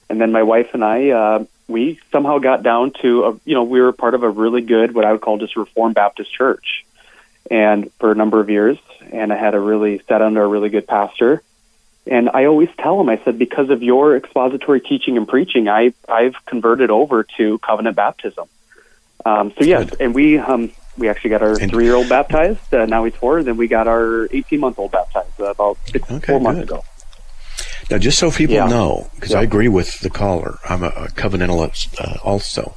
and 0.09 0.21
then 0.21 0.31
my 0.31 0.43
wife 0.43 0.69
and 0.73 0.85
I 0.85 1.09
uh, 1.09 1.45
we 1.67 1.99
somehow 2.13 2.37
got 2.39 2.63
down 2.63 2.93
to 3.01 3.25
a, 3.25 3.31
you 3.43 3.55
know 3.55 3.63
we 3.63 3.81
were 3.81 3.91
part 3.91 4.13
of 4.13 4.23
a 4.23 4.29
really 4.29 4.61
good 4.61 4.95
what 4.95 5.03
I 5.03 5.11
would 5.11 5.19
call 5.21 5.37
just 5.37 5.57
Reformed 5.57 5.95
Baptist 5.95 6.31
church, 6.33 6.85
and 7.51 7.91
for 7.99 8.11
a 8.11 8.15
number 8.15 8.39
of 8.39 8.49
years, 8.49 8.77
and 9.11 9.31
I 9.31 9.35
had 9.35 9.53
a 9.53 9.59
really 9.59 10.01
sat 10.07 10.21
under 10.21 10.41
a 10.41 10.47
really 10.47 10.69
good 10.69 10.87
pastor. 10.87 11.43
And 12.07 12.29
I 12.33 12.45
always 12.45 12.69
tell 12.79 12.99
him, 12.99 13.09
I 13.09 13.21
said, 13.23 13.37
because 13.37 13.69
of 13.69 13.83
your 13.83 14.15
expository 14.17 14.79
teaching 14.81 15.17
and 15.17 15.27
preaching, 15.27 15.67
I 15.67 15.93
I've 16.09 16.35
converted 16.47 16.89
over 16.89 17.23
to 17.37 17.59
covenant 17.59 17.95
baptism. 17.95 18.47
Um, 19.23 19.53
so 19.55 19.63
yes, 19.65 19.89
Good. 19.91 20.01
and 20.01 20.15
we 20.15 20.39
um, 20.39 20.71
we 20.97 21.09
actually 21.09 21.29
got 21.31 21.43
our 21.43 21.55
three 21.57 21.83
year 21.83 21.93
old 21.95 22.09
baptized. 22.09 22.73
Uh, 22.73 22.85
now 22.87 23.03
he's 23.03 23.13
four. 23.15 23.37
and 23.39 23.45
Then 23.47 23.57
we 23.57 23.67
got 23.67 23.87
our 23.87 24.27
eighteen 24.31 24.61
month 24.61 24.79
old 24.79 24.91
baptized 24.91 25.39
uh, 25.39 25.51
about 25.51 25.77
six, 25.85 26.09
Okay, 26.09 26.25
four 26.33 26.39
months 26.41 26.61
good. 26.61 26.69
ago. 26.69 26.83
Now, 27.91 27.97
just 27.97 28.17
so 28.17 28.31
people 28.31 28.55
Yeah. 28.55 28.67
know, 28.67 29.09
because 29.15 29.33
I 29.33 29.41
agree 29.43 29.67
with 29.67 29.99
the 29.99 30.09
caller, 30.09 30.59
I'm 30.69 30.81
a, 30.81 30.87
a 30.87 31.07
covenantalist 31.09 31.99
uh, 31.99 32.17
also. 32.23 32.73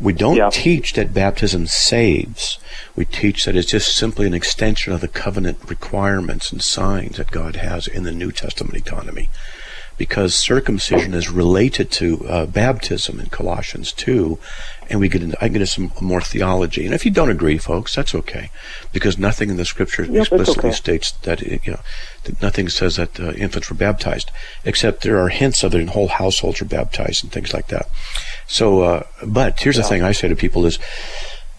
We 0.00 0.14
don't 0.14 0.36
Yeah. 0.36 0.48
teach 0.50 0.94
that 0.94 1.12
baptism 1.12 1.66
saves. 1.66 2.58
We 2.96 3.04
teach 3.04 3.44
that 3.44 3.56
it's 3.56 3.70
just 3.70 3.94
simply 3.94 4.26
an 4.26 4.32
extension 4.32 4.94
of 4.94 5.02
the 5.02 5.08
covenant 5.08 5.58
requirements 5.68 6.50
and 6.50 6.62
signs 6.62 7.18
that 7.18 7.30
God 7.30 7.56
has 7.56 7.86
in 7.86 8.04
the 8.04 8.12
New 8.12 8.32
Testament 8.32 8.74
economy. 8.74 9.28
Because 9.98 10.34
circumcision 10.34 11.12
is 11.14 11.28
related 11.28 11.90
to 11.92 12.26
uh, 12.26 12.46
baptism 12.46 13.20
in 13.20 13.26
Colossians 13.26 13.92
2, 13.92 14.38
and 14.90 15.00
we 15.00 15.08
get 15.08 15.22
into, 15.22 15.36
I 15.42 15.48
get 15.48 15.56
into 15.56 15.66
some 15.66 15.92
more 16.00 16.20
theology. 16.20 16.84
And 16.84 16.94
if 16.94 17.04
you 17.04 17.10
don't 17.10 17.30
agree, 17.30 17.58
folks, 17.58 17.94
that's 17.94 18.14
okay, 18.14 18.50
because 18.92 19.18
nothing 19.18 19.50
in 19.50 19.56
the 19.56 19.64
Scripture 19.64 20.04
Yep, 20.04 20.22
explicitly 20.22 20.70
okay. 20.70 20.76
states 20.76 21.12
that 21.22 21.40
you 21.40 21.60
know 21.66 21.80
that 22.24 22.40
nothing 22.42 22.68
says 22.68 22.96
that 22.96 23.18
uh, 23.18 23.32
infants 23.32 23.70
were 23.70 23.76
baptized, 23.76 24.30
except 24.64 25.02
there 25.02 25.18
are 25.18 25.28
hints 25.28 25.62
of 25.62 25.74
it 25.74 25.80
in 25.80 25.88
whole 25.88 26.08
households 26.08 26.60
are 26.60 26.66
baptized 26.66 27.24
and 27.24 27.32
things 27.32 27.52
like 27.52 27.68
that. 27.68 27.88
So, 28.46 28.82
uh, 28.82 29.02
but 29.26 29.60
here's 29.60 29.76
the 29.76 29.82
thing 29.82 30.02
I 30.02 30.12
say 30.12 30.28
to 30.28 30.36
people 30.36 30.66
is. 30.66 30.78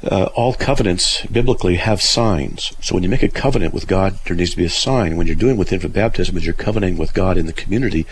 Uh, 0.03 0.29
all 0.35 0.53
covenants 0.53 1.25
biblically 1.27 1.77
have 1.77 1.99
signs. 1.99 2.73
So 2.79 2.93
when 2.93 3.01
you 3.01 3.09
make 3.09 3.23
a 3.23 3.29
covenant 3.29 3.73
with 3.73 3.87
God, 3.87 4.19
there 4.25 4.35
needs 4.35 4.51
to 4.51 4.57
be 4.57 4.65
a 4.65 4.69
sign. 4.69 5.15
When 5.15 5.25
you're 5.25 5.35
doing 5.35 5.57
with 5.57 5.73
infant 5.73 5.93
baptism, 5.93 6.37
is 6.37 6.45
you're 6.45 6.53
covenanting 6.53 6.99
with 6.99 7.13
God 7.15 7.37
in 7.37 7.47
the 7.47 7.53
community 7.53 8.05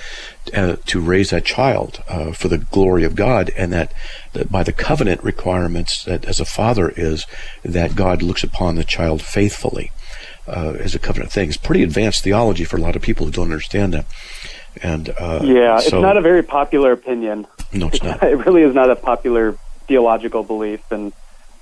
uh, 0.53 0.75
to 0.85 0.99
raise 0.99 1.29
that 1.29 1.45
child 1.45 2.03
uh, 2.07 2.31
for 2.31 2.47
the 2.47 2.57
glory 2.57 3.03
of 3.03 3.15
God, 3.15 3.51
and 3.55 3.71
that, 3.71 3.93
that 4.33 4.51
by 4.51 4.63
the 4.63 4.73
covenant 4.73 5.23
requirements 5.23 6.03
that 6.03 6.25
as 6.25 6.39
a 6.39 6.45
father 6.45 6.89
is 6.89 7.25
that 7.63 7.95
God 7.95 8.21
looks 8.21 8.43
upon 8.43 8.75
the 8.75 8.83
child 8.83 9.21
faithfully 9.21 9.91
uh, 10.47 10.75
as 10.79 10.95
a 10.95 10.99
covenant 10.99 11.31
thing. 11.31 11.49
It's 11.49 11.57
pretty 11.57 11.83
advanced 11.83 12.23
theology 12.23 12.65
for 12.65 12.77
a 12.77 12.81
lot 12.81 12.95
of 12.95 13.01
people 13.01 13.25
who 13.25 13.31
don't 13.31 13.51
understand 13.51 13.93
that. 13.93 14.05
And 14.81 15.09
uh, 15.09 15.41
Yeah, 15.43 15.77
it's 15.77 15.91
not 15.91 16.17
a 16.17 16.21
very 16.21 16.43
popular 16.43 16.91
opinion. 16.91 17.47
no, 17.71 17.87
it's 17.87 18.03
not. 18.03 18.23
it 18.23 18.45
really 18.45 18.63
is 18.63 18.73
not 18.73 18.89
a 18.89 18.95
popular 18.95 19.57
theological 19.87 20.43
belief, 20.43 20.91
and 20.91 21.13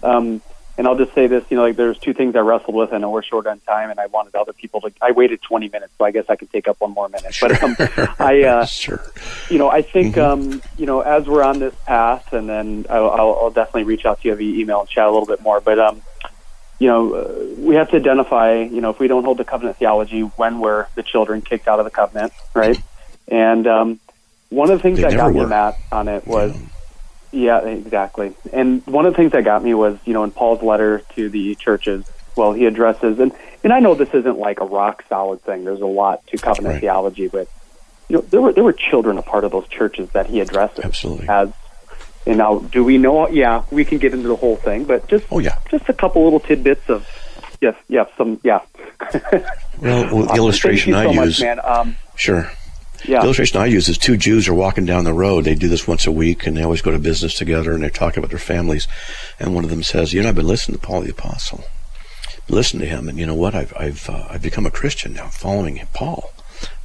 um, 0.04 0.42
and 0.78 0.88
I'll 0.88 0.98
just 0.98 1.14
say 1.14 1.28
this, 1.28 1.44
you 1.50 1.58
know, 1.58 1.64
like 1.64 1.76
there's 1.76 1.98
two 2.00 2.14
things 2.14 2.36
I 2.36 2.40
wrestled 2.40 2.76
with. 2.76 2.94
I 2.94 2.98
know 2.98 3.10
we're 3.10 3.24
short 3.24 3.46
on 3.48 3.60
time, 3.62 3.90
and 3.90 4.00
I 4.00 4.08
wanted 4.08 4.36
other 4.36 4.54
people 4.54 4.82
to. 4.82 4.92
I 5.02 5.12
waited 5.12 5.42
20 5.42 5.70
minutes, 5.70 5.94
so 5.98 6.06
I 6.06 6.12
guess 6.12 6.26
I 6.30 6.36
could 6.36 6.52
take 6.52 6.68
up 6.68 6.80
one 6.80 6.92
more 6.92 7.10
minute. 7.10 7.36
But 7.40 7.62
um, 7.62 7.76
I, 8.20 8.44
uh, 8.44 8.66
sure. 8.66 9.04
you 9.50 9.58
know, 9.58 9.70
I 9.70 9.82
think, 9.82 10.18
um, 10.18 10.62
you 10.78 10.86
know, 10.86 11.02
as 11.02 11.28
we're 11.28 11.44
on 11.44 11.60
this 11.60 11.76
path, 11.86 12.34
and 12.34 12.48
then 12.48 12.86
I'll, 12.90 13.10
I'll, 13.10 13.40
I'll 13.42 13.52
definitely 13.52 13.84
reach 13.84 14.06
out 14.06 14.22
to 14.22 14.30
you 14.30 14.36
via 14.36 14.60
email 14.62 14.82
and 14.82 14.90
chat 14.90 15.06
a 15.06 15.12
little 15.12 15.26
bit 15.28 15.42
more. 15.42 15.60
But, 15.60 15.78
um, 15.78 16.02
you 16.80 16.88
know, 16.88 17.14
uh, 17.14 17.62
we 17.62 17.76
have 17.76 17.90
to 17.92 17.98
identify, 17.98 18.56
you 18.62 18.82
know, 18.82 18.90
if 18.90 19.00
we 19.00 19.08
don't 19.08 19.24
hold 19.24 19.38
the 19.38 19.46
covenant 19.46 19.78
theology, 19.78 20.22
when 20.22 20.60
we're 20.60 20.88
the 20.96 21.04
children 21.04 21.42
kicked 21.42 21.68
out 21.68 21.80
of 21.80 21.86
the 21.86 21.92
covenant, 21.92 22.34
right? 22.56 22.78
And 23.28 23.68
um, 23.68 24.00
one 24.50 24.72
of 24.72 24.80
the 24.80 24.84
things 24.84 24.98
They 24.98 25.04
that 25.04 25.16
got 25.16 25.34
me, 25.34 25.42
were. 25.42 25.48
Matt, 25.48 25.78
on 25.92 26.08
it 26.08 26.26
was, 26.26 26.56
yeah, 26.56 26.68
exactly. 27.34 28.34
And 28.54 28.86
one 28.88 29.06
of 29.06 29.14
the 29.14 29.18
things 29.18 29.32
that 29.32 29.44
got 29.44 29.64
me 29.64 29.74
was, 29.74 29.98
you 30.06 30.14
know, 30.14 30.24
in 30.24 30.32
Paul's 30.32 30.62
letter 30.62 31.02
to 31.16 31.30
the 31.30 31.56
churches, 31.56 32.10
well, 32.36 32.54
he 32.54 32.66
addresses, 32.66 33.20
and, 33.20 33.32
and 33.64 33.72
I 33.74 33.80
know 33.80 33.94
this 33.96 34.14
isn't 34.14 34.38
like 34.38 34.60
a 34.60 34.66
rock 34.66 35.04
solid 35.10 35.42
thing. 35.42 35.64
There's 35.66 35.82
a 35.82 35.86
lot 35.86 36.26
to 36.28 36.38
covenant 36.38 36.74
Right. 36.76 36.82
theology, 36.82 37.28
but 37.28 37.48
you 38.10 38.18
know, 38.18 38.22
there 38.24 38.42
were 38.42 38.52
there 38.54 38.64
were 38.64 38.74
children 38.74 39.18
a 39.18 39.22
part 39.22 39.44
of 39.46 39.52
those 39.52 39.68
churches 39.70 40.10
that 40.12 40.28
he 40.28 40.40
addresses 40.42 40.84
Absolutely. 40.84 41.28
as. 41.30 41.50
And 42.28 42.38
now, 42.38 42.60
do 42.60 42.84
we 42.84 42.98
know? 42.98 43.28
Yeah, 43.30 43.64
we 43.72 43.84
can 43.86 43.98
get 43.98 44.14
into 44.14 44.28
the 44.28 44.36
whole 44.36 44.56
thing, 44.56 44.84
but 44.84 45.08
just 45.08 45.26
Oh 45.32 45.40
yeah. 45.40 45.58
just 45.72 45.88
a 45.90 45.94
couple 45.94 46.24
little 46.24 46.40
tidbits 46.40 46.88
of 46.90 47.08
yes, 47.62 47.76
yeah, 47.88 48.06
some 48.18 48.40
yeah. 48.44 48.60
Well, 49.82 50.26
the 50.26 50.34
illustration 50.36 50.94
so 50.94 51.00
I 51.00 51.06
much, 51.16 51.26
use. 51.26 51.42
man. 51.42 51.60
Um, 51.64 51.96
Sure. 52.16 52.52
Yeah, 53.06 53.20
The 53.20 53.26
illustration 53.26 53.60
I 53.60 53.66
use 53.66 53.90
is 53.90 53.98
two 53.98 54.18
Jews 54.18 54.48
are 54.48 54.54
walking 54.54 54.86
down 54.86 55.04
the 55.04 55.14
road. 55.14 55.46
They 55.46 55.56
do 55.56 55.68
this 55.68 55.88
once 55.88 56.06
a 56.06 56.12
week, 56.12 56.46
and 56.46 56.56
they 56.56 56.64
always 56.64 56.82
go 56.82 56.92
to 56.92 57.00
business 57.00 57.34
together, 57.34 57.74
and 57.74 57.84
they 57.84 57.90
talk 57.90 58.18
about 58.18 58.30
their 58.30 58.40
families. 58.40 58.88
And 59.40 59.56
one 59.56 59.64
of 59.64 59.70
them 59.70 59.84
says, 59.84 60.14
"You 60.14 60.22
know, 60.22 60.30
I've 60.30 60.36
been 60.36 60.48
listening 60.48 60.80
to 60.80 60.86
Paul 60.86 61.02
the 61.02 61.12
Apostle. 61.12 61.64
Listen 62.48 62.80
to 62.80 62.86
him, 62.86 63.08
and 63.08 63.18
you 63.18 63.26
know 63.26 63.36
what? 63.36 63.56
I've 63.56 63.74
I've 63.78 64.10
uh, 64.10 64.26
I've 64.30 64.42
become 64.42 64.66
a 64.66 64.72
Christian 64.72 65.14
now, 65.14 65.28
following 65.28 65.82
Paul. 65.94 66.34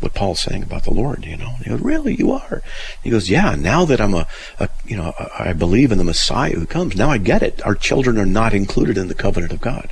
What 0.00 0.14
Paul's 0.14 0.40
saying 0.40 0.62
about 0.62 0.84
the 0.84 0.94
Lord, 0.94 1.24
you 1.24 1.36
know." 1.36 1.54
He 1.62 1.70
goes, 1.70 1.80
"Really? 1.80 2.14
You 2.14 2.32
are?" 2.32 2.62
He 3.02 3.10
goes, 3.10 3.28
"Yeah. 3.28 3.54
Now 3.54 3.84
that 3.84 4.00
I'm 4.00 4.14
a, 4.14 4.26
a 4.58 4.68
you 4.86 4.96
know, 4.96 5.12
I 5.18 5.50
I 5.50 5.52
believe 5.52 5.92
in 5.92 5.98
the 5.98 6.04
Messiah 6.04 6.54
who 6.54 6.66
comes. 6.66 6.96
Now 6.96 7.10
I 7.10 7.18
get 7.18 7.42
it. 7.42 7.64
Our 7.66 7.74
children 7.74 8.18
are 8.18 8.26
not 8.26 8.54
included 8.54 8.96
in 8.96 9.08
the 9.08 9.14
covenant 9.14 9.52
of 9.52 9.60
God. 9.60 9.90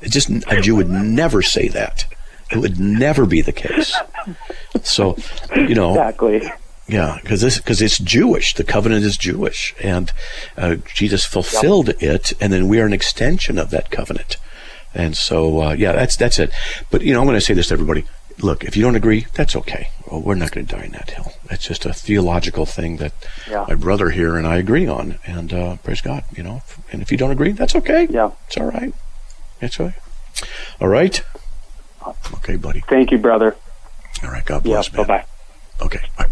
It's 0.00 0.12
just 0.12 0.30
a 0.30 0.60
Jew 0.60 0.76
would 0.76 0.90
never 0.90 1.42
say 1.42 1.68
that. 1.68 2.06
It 2.52 2.58
would 2.58 2.78
never 2.78 3.26
be 3.26 3.40
the 3.40 3.52
case." 3.52 3.94
So, 4.82 5.16
you 5.56 5.74
know, 5.74 5.90
exactly. 5.90 6.50
yeah, 6.88 7.18
because 7.22 7.40
this 7.40 7.58
because 7.58 7.80
it's 7.82 7.98
Jewish. 7.98 8.54
The 8.54 8.64
covenant 8.64 9.04
is 9.04 9.16
Jewish, 9.16 9.74
and 9.82 10.10
uh, 10.56 10.76
Jesus 10.94 11.24
fulfilled 11.24 11.90
it, 12.00 12.32
and 12.40 12.52
then 12.52 12.68
we 12.68 12.80
are 12.80 12.86
an 12.86 12.92
extension 12.92 13.58
of 13.58 13.70
that 13.70 13.90
covenant. 13.90 14.36
And 14.94 15.16
so, 15.16 15.62
uh, 15.62 15.72
yeah, 15.72 15.92
that's 15.92 16.16
that's 16.16 16.38
it. 16.38 16.50
But 16.90 17.02
you 17.02 17.12
know, 17.14 17.20
I'm 17.20 17.26
going 17.26 17.36
to 17.36 17.40
say 17.40 17.54
this 17.54 17.68
to 17.68 17.74
everybody: 17.74 18.04
Look, 18.38 18.64
if 18.64 18.76
you 18.76 18.82
don't 18.82 18.96
agree, 18.96 19.26
that's 19.34 19.56
okay. 19.56 19.88
Well, 20.10 20.20
we're 20.20 20.34
not 20.34 20.50
going 20.52 20.66
to 20.66 20.76
die 20.76 20.84
in 20.84 20.92
that 20.92 21.10
hill. 21.10 21.32
It's 21.50 21.66
just 21.66 21.86
a 21.86 21.92
theological 21.94 22.66
thing 22.66 22.98
that 22.98 23.12
Yeah. 23.48 23.64
my 23.68 23.74
brother 23.74 24.10
here 24.10 24.36
and 24.36 24.46
I 24.46 24.56
agree 24.58 24.86
on, 24.86 25.18
and 25.26 25.52
uh, 25.52 25.76
praise 25.76 26.00
God. 26.02 26.24
You 26.36 26.42
know, 26.42 26.62
and 26.92 27.00
if 27.02 27.10
you 27.10 27.16
don't 27.18 27.30
agree, 27.30 27.52
that's 27.52 27.74
okay. 27.76 28.06
Yeah. 28.10 28.30
it's 28.46 28.56
all 28.58 28.66
right. 28.66 28.92
It's 29.60 29.78
all 29.80 29.86
right. 29.86 29.94
All 30.80 30.88
right. 30.88 31.22
Okay, 32.34 32.56
buddy. 32.56 32.80
Thank 32.88 33.10
you, 33.10 33.18
brother. 33.18 33.56
All 34.22 34.30
right. 34.30 34.44
God 34.44 34.64
Yeah. 34.66 34.74
bless. 34.76 34.88
Bye 34.88 34.98
man. 34.98 35.06
bye. 35.06 35.24
Okay. 35.84 36.00
Bye. 36.18 36.26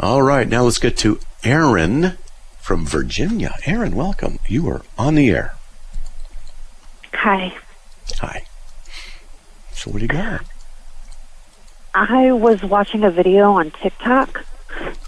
All 0.00 0.22
right. 0.22 0.48
Now 0.48 0.62
let's 0.64 0.78
get 0.78 0.96
to 0.98 1.18
Aaron 1.44 2.16
from 2.60 2.84
Virginia. 2.86 3.54
Aaron, 3.66 3.94
welcome. 3.94 4.38
You 4.48 4.68
are 4.70 4.82
on 4.98 5.14
the 5.14 5.30
air. 5.30 5.54
Hi. 7.14 7.54
Hi. 8.16 8.44
So 9.72 9.90
what 9.90 9.98
do 9.98 10.04
you 10.04 10.08
got? 10.08 10.42
I 11.94 12.32
was 12.32 12.62
watching 12.62 13.04
a 13.04 13.10
video 13.10 13.52
on 13.52 13.70
TikTok, 13.70 14.44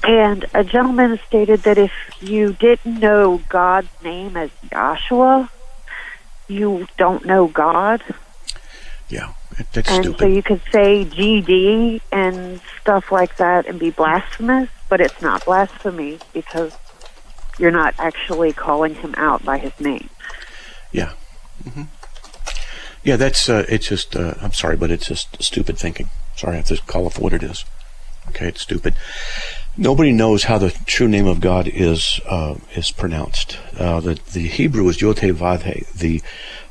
and 0.04 0.44
a 0.54 0.62
gentleman 0.62 1.18
stated 1.26 1.62
that 1.62 1.78
if 1.78 1.90
you 2.20 2.52
didn't 2.52 3.00
know 3.00 3.42
God's 3.48 3.88
name 4.04 4.36
as 4.36 4.50
Joshua, 4.70 5.50
you 6.46 6.86
don't 6.96 7.24
know 7.26 7.48
God. 7.48 8.02
Yeah, 9.09 9.26
that- 9.28 9.36
that's 9.72 9.88
and 9.88 10.16
so 10.16 10.26
you 10.26 10.42
could 10.42 10.61
say 10.70 11.04
GD 11.04 12.00
and 12.12 12.61
stuff 12.80 13.11
like 13.11 13.36
that 13.38 13.66
and 13.66 13.78
be 13.78 13.90
blasphemous, 13.90 14.68
but 14.88 15.00
it's 15.00 15.20
not 15.22 15.44
blasphemy 15.44 16.18
because 16.32 16.76
you're 17.59 17.70
not 17.70 17.94
actually 17.98 18.52
calling 18.52 18.94
him 18.94 19.14
out 19.16 19.44
by 19.44 19.59
his 19.59 19.78
name. 19.80 20.11
Yeah. 20.92 21.12
hmm 21.64 21.84
Yeah, 23.02 23.16
that's 23.16 23.48
uh, 23.48 23.64
it's 23.68 23.88
just. 23.88 24.14
Uh, 24.14 24.34
I'm 24.40 24.52
sorry, 24.52 24.76
but 24.76 24.90
it's 24.90 25.07
just 25.07 25.42
stupid 25.42 25.78
thinking. 25.78 26.11
Sorry, 26.36 26.54
I 26.54 26.57
have 26.57 26.66
to 26.66 26.76
call 26.82 27.07
it 27.07 27.14
for 27.14 27.22
what 27.22 27.32
it 27.32 27.42
is. 27.42 27.64
Okay, 28.28 28.48
it's 28.48 28.62
stupid. 28.62 28.94
Nobody 29.78 30.11
knows 30.11 30.44
how 30.44 30.59
the 30.59 30.70
true 30.86 31.09
name 31.09 31.26
of 31.26 31.40
God 31.40 31.68
is 31.68 32.20
uh, 32.26 32.57
is 32.74 32.90
pronounced. 32.90 33.59
Uh, 33.78 34.00
the 34.00 34.18
the 34.32 34.48
Hebrew 34.48 34.88
is 34.88 35.00
Yod 35.00 35.18
He 35.20 35.30
the 35.30 36.22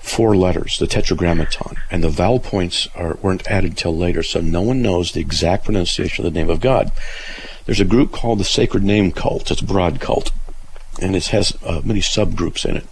four 0.06 0.36
letters, 0.36 0.78
the 0.78 0.88
Tetragrammaton, 0.88 1.78
and 1.90 2.04
the 2.04 2.10
vowel 2.10 2.40
points 2.40 2.88
are, 2.96 3.16
weren't 3.22 3.48
added 3.48 3.76
till 3.76 3.98
later, 3.98 4.22
so 4.22 4.40
no 4.40 4.62
one 4.62 4.82
knows 4.82 5.12
the 5.12 5.20
exact 5.20 5.66
pronunciation 5.66 6.26
of 6.26 6.32
the 6.32 6.40
name 6.40 6.50
of 6.50 6.62
God. 6.62 6.92
There's 7.66 7.82
a 7.82 7.86
group 7.86 8.12
called 8.12 8.40
the 8.40 8.44
Sacred 8.44 8.84
Name 8.84 9.12
Cult. 9.12 9.50
It's 9.50 9.62
a 9.62 9.66
broad 9.66 10.00
cult, 10.00 10.32
and 11.02 11.16
it 11.16 11.28
has 11.28 11.58
uh, 11.66 11.82
many 11.84 12.02
subgroups 12.02 12.66
in 12.66 12.78
it. 12.78 12.86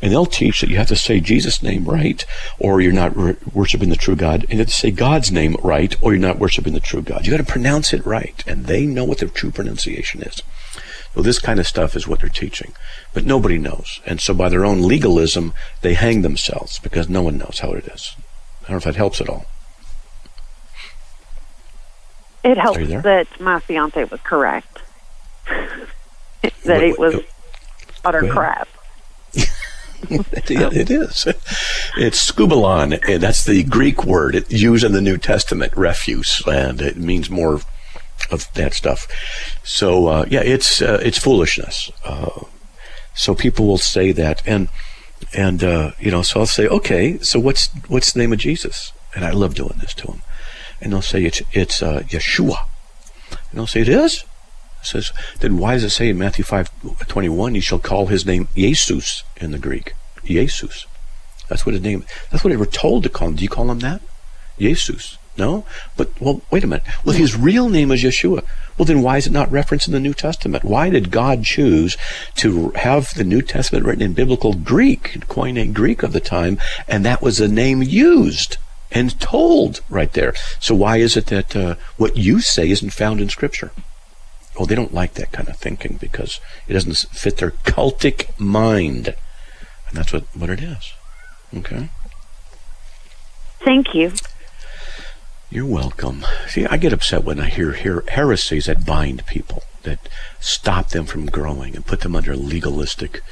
And 0.00 0.10
they'll 0.10 0.26
teach 0.26 0.60
that 0.60 0.70
you 0.70 0.76
have 0.76 0.88
to 0.88 0.96
say 0.96 1.20
Jesus' 1.20 1.62
name 1.62 1.84
right, 1.84 2.24
or 2.58 2.80
you're 2.80 2.92
not 2.92 3.16
wor- 3.16 3.36
worshiping 3.52 3.90
the 3.90 3.96
true 3.96 4.16
God. 4.16 4.44
And 4.44 4.52
you 4.52 4.58
have 4.58 4.68
to 4.68 4.72
say 4.72 4.90
God's 4.90 5.30
name 5.30 5.56
right, 5.62 5.94
or 6.00 6.12
you're 6.12 6.20
not 6.20 6.38
worshiping 6.38 6.72
the 6.72 6.80
true 6.80 7.02
God. 7.02 7.26
You 7.26 7.32
got 7.32 7.44
to 7.44 7.52
pronounce 7.52 7.92
it 7.92 8.06
right, 8.06 8.42
and 8.46 8.66
they 8.66 8.86
know 8.86 9.04
what 9.04 9.18
the 9.18 9.26
true 9.26 9.50
pronunciation 9.50 10.22
is. 10.22 10.42
So 11.18 11.22
this 11.22 11.40
kind 11.40 11.58
of 11.58 11.66
stuff 11.66 11.96
is 11.96 12.06
what 12.06 12.20
they're 12.20 12.28
teaching, 12.28 12.74
but 13.12 13.24
nobody 13.24 13.58
knows. 13.58 13.98
And 14.06 14.20
so 14.20 14.32
by 14.32 14.48
their 14.48 14.64
own 14.64 14.82
legalism, 14.82 15.52
they 15.82 15.94
hang 15.94 16.22
themselves 16.22 16.78
because 16.78 17.08
no 17.08 17.22
one 17.22 17.38
knows 17.38 17.58
how 17.58 17.72
it 17.72 17.88
is. 17.88 18.14
I 18.62 18.66
don't 18.66 18.70
know 18.70 18.76
if 18.76 18.84
that 18.84 18.94
helps 18.94 19.20
at 19.20 19.28
all. 19.28 19.44
It 22.44 22.56
helps 22.56 22.78
that 22.78 23.26
my 23.40 23.58
fiance 23.58 24.04
was 24.04 24.20
correct. 24.20 24.78
that 25.48 26.52
What- 26.64 26.68
oh. 26.68 26.82
it 26.86 26.98
was 27.00 27.14
utter 28.04 28.28
crap. 28.28 28.68
It 30.08 30.88
is. 30.88 31.26
It's 31.96 32.30
skubalon. 32.30 32.92
and 32.92 33.10
eh, 33.10 33.18
That's 33.18 33.44
the 33.44 33.64
Greek 33.64 34.04
word 34.04 34.44
used 34.48 34.84
in 34.84 34.92
the 34.92 35.00
New 35.00 35.18
Testament, 35.18 35.76
refuse, 35.76 36.40
and 36.46 36.80
it 36.80 36.96
means 36.96 37.28
more 37.28 37.60
of 38.30 38.52
that 38.54 38.74
stuff. 38.74 39.06
So 39.64 40.06
uh, 40.08 40.24
yeah, 40.28 40.42
it's 40.42 40.82
uh, 40.82 41.00
it's 41.02 41.18
foolishness. 41.18 41.90
Uh, 42.04 42.44
so 43.14 43.34
people 43.34 43.66
will 43.66 43.78
say 43.78 44.12
that, 44.12 44.42
and 44.46 44.68
and 45.36 45.62
uh, 45.64 45.92
you 45.98 46.10
know, 46.10 46.22
so 46.22 46.40
I'll 46.40 46.46
say, 46.46 46.68
okay, 46.68 47.18
so 47.18 47.38
what's 47.40 47.68
what's 47.88 48.12
the 48.12 48.20
name 48.20 48.32
of 48.32 48.38
Jesus? 48.38 48.92
And 49.14 49.24
I 49.24 49.30
love 49.30 49.54
doing 49.54 49.78
this 49.80 49.94
to 49.94 50.06
them. 50.06 50.22
and 50.80 50.92
they'll 50.92 51.02
say 51.02 51.24
it's 51.24 51.42
it's 51.52 51.82
uh, 51.82 52.00
Yeshua, 52.08 52.56
and 53.50 53.60
I'll 53.60 53.66
say 53.66 53.80
it 53.80 53.88
is. 53.88 54.24
It 54.80 54.86
says 54.86 55.12
then 55.40 55.58
why 55.58 55.74
does 55.74 55.84
it 55.84 55.90
say 55.90 56.08
in 56.08 56.18
Matthew 56.18 56.44
five 56.44 56.70
twenty 57.08 57.28
one 57.28 57.54
you 57.54 57.60
shall 57.60 57.78
call 57.78 58.06
his 58.06 58.24
name 58.24 58.48
Jesus 58.54 59.24
in 59.36 59.50
the 59.50 59.58
Greek? 59.58 59.94
Jesus. 60.24 60.86
That's 61.48 61.64
what 61.64 61.72
his 61.74 61.82
name. 61.82 62.04
That's 62.30 62.44
what 62.44 62.50
they 62.50 62.56
were 62.56 62.66
told 62.66 63.02
to 63.04 63.08
call 63.08 63.28
him. 63.28 63.36
Do 63.36 63.42
you 63.42 63.48
call 63.48 63.70
him 63.70 63.78
that? 63.80 64.02
Jesus. 64.58 65.16
No? 65.38 65.64
But, 65.96 66.20
well, 66.20 66.42
wait 66.50 66.64
a 66.64 66.66
minute. 66.66 66.84
Well, 67.04 67.14
his 67.14 67.36
real 67.36 67.68
name 67.68 67.92
is 67.92 68.02
Yeshua. 68.02 68.44
Well, 68.76 68.86
then 68.86 69.02
why 69.02 69.16
is 69.18 69.26
it 69.26 69.32
not 69.32 69.50
referenced 69.50 69.86
in 69.86 69.92
the 69.92 70.00
New 70.00 70.14
Testament? 70.14 70.64
Why 70.64 70.90
did 70.90 71.12
God 71.12 71.44
choose 71.44 71.96
to 72.36 72.70
have 72.70 73.14
the 73.14 73.24
New 73.24 73.40
Testament 73.40 73.86
written 73.86 74.02
in 74.02 74.12
biblical 74.14 74.54
Greek, 74.54 75.20
Koine 75.28 75.72
Greek 75.72 76.02
of 76.02 76.12
the 76.12 76.20
time, 76.20 76.58
and 76.88 77.04
that 77.04 77.22
was 77.22 77.38
the 77.38 77.48
name 77.48 77.82
used 77.82 78.56
and 78.90 79.18
told 79.20 79.80
right 79.88 80.12
there? 80.12 80.34
So 80.58 80.74
why 80.74 80.96
is 80.96 81.16
it 81.16 81.26
that 81.26 81.54
uh, 81.54 81.76
what 81.96 82.16
you 82.16 82.40
say 82.40 82.70
isn't 82.70 82.90
found 82.90 83.20
in 83.20 83.28
Scripture? 83.28 83.70
Well, 84.56 84.66
they 84.66 84.74
don't 84.74 84.94
like 84.94 85.14
that 85.14 85.30
kind 85.30 85.48
of 85.48 85.56
thinking 85.56 85.98
because 86.00 86.40
it 86.66 86.72
doesn't 86.72 86.96
fit 87.12 87.36
their 87.36 87.52
cultic 87.52 88.36
mind. 88.40 89.14
And 89.88 89.98
that's 89.98 90.12
what, 90.12 90.24
what 90.34 90.50
it 90.50 90.60
is. 90.60 90.92
Okay? 91.56 91.90
Thank 93.64 93.94
you. 93.94 94.12
You're 95.50 95.64
welcome. 95.64 96.26
See, 96.48 96.66
I 96.66 96.76
get 96.76 96.92
upset 96.92 97.24
when 97.24 97.40
I 97.40 97.48
hear, 97.48 97.72
hear 97.72 98.04
heresies 98.08 98.66
that 98.66 98.84
bind 98.84 99.24
people, 99.24 99.62
that 99.82 100.06
stop 100.40 100.90
them 100.90 101.06
from 101.06 101.24
growing 101.24 101.74
and 101.74 101.86
put 101.86 102.00
them 102.00 102.14
under 102.14 102.36
legalistic 102.36 103.22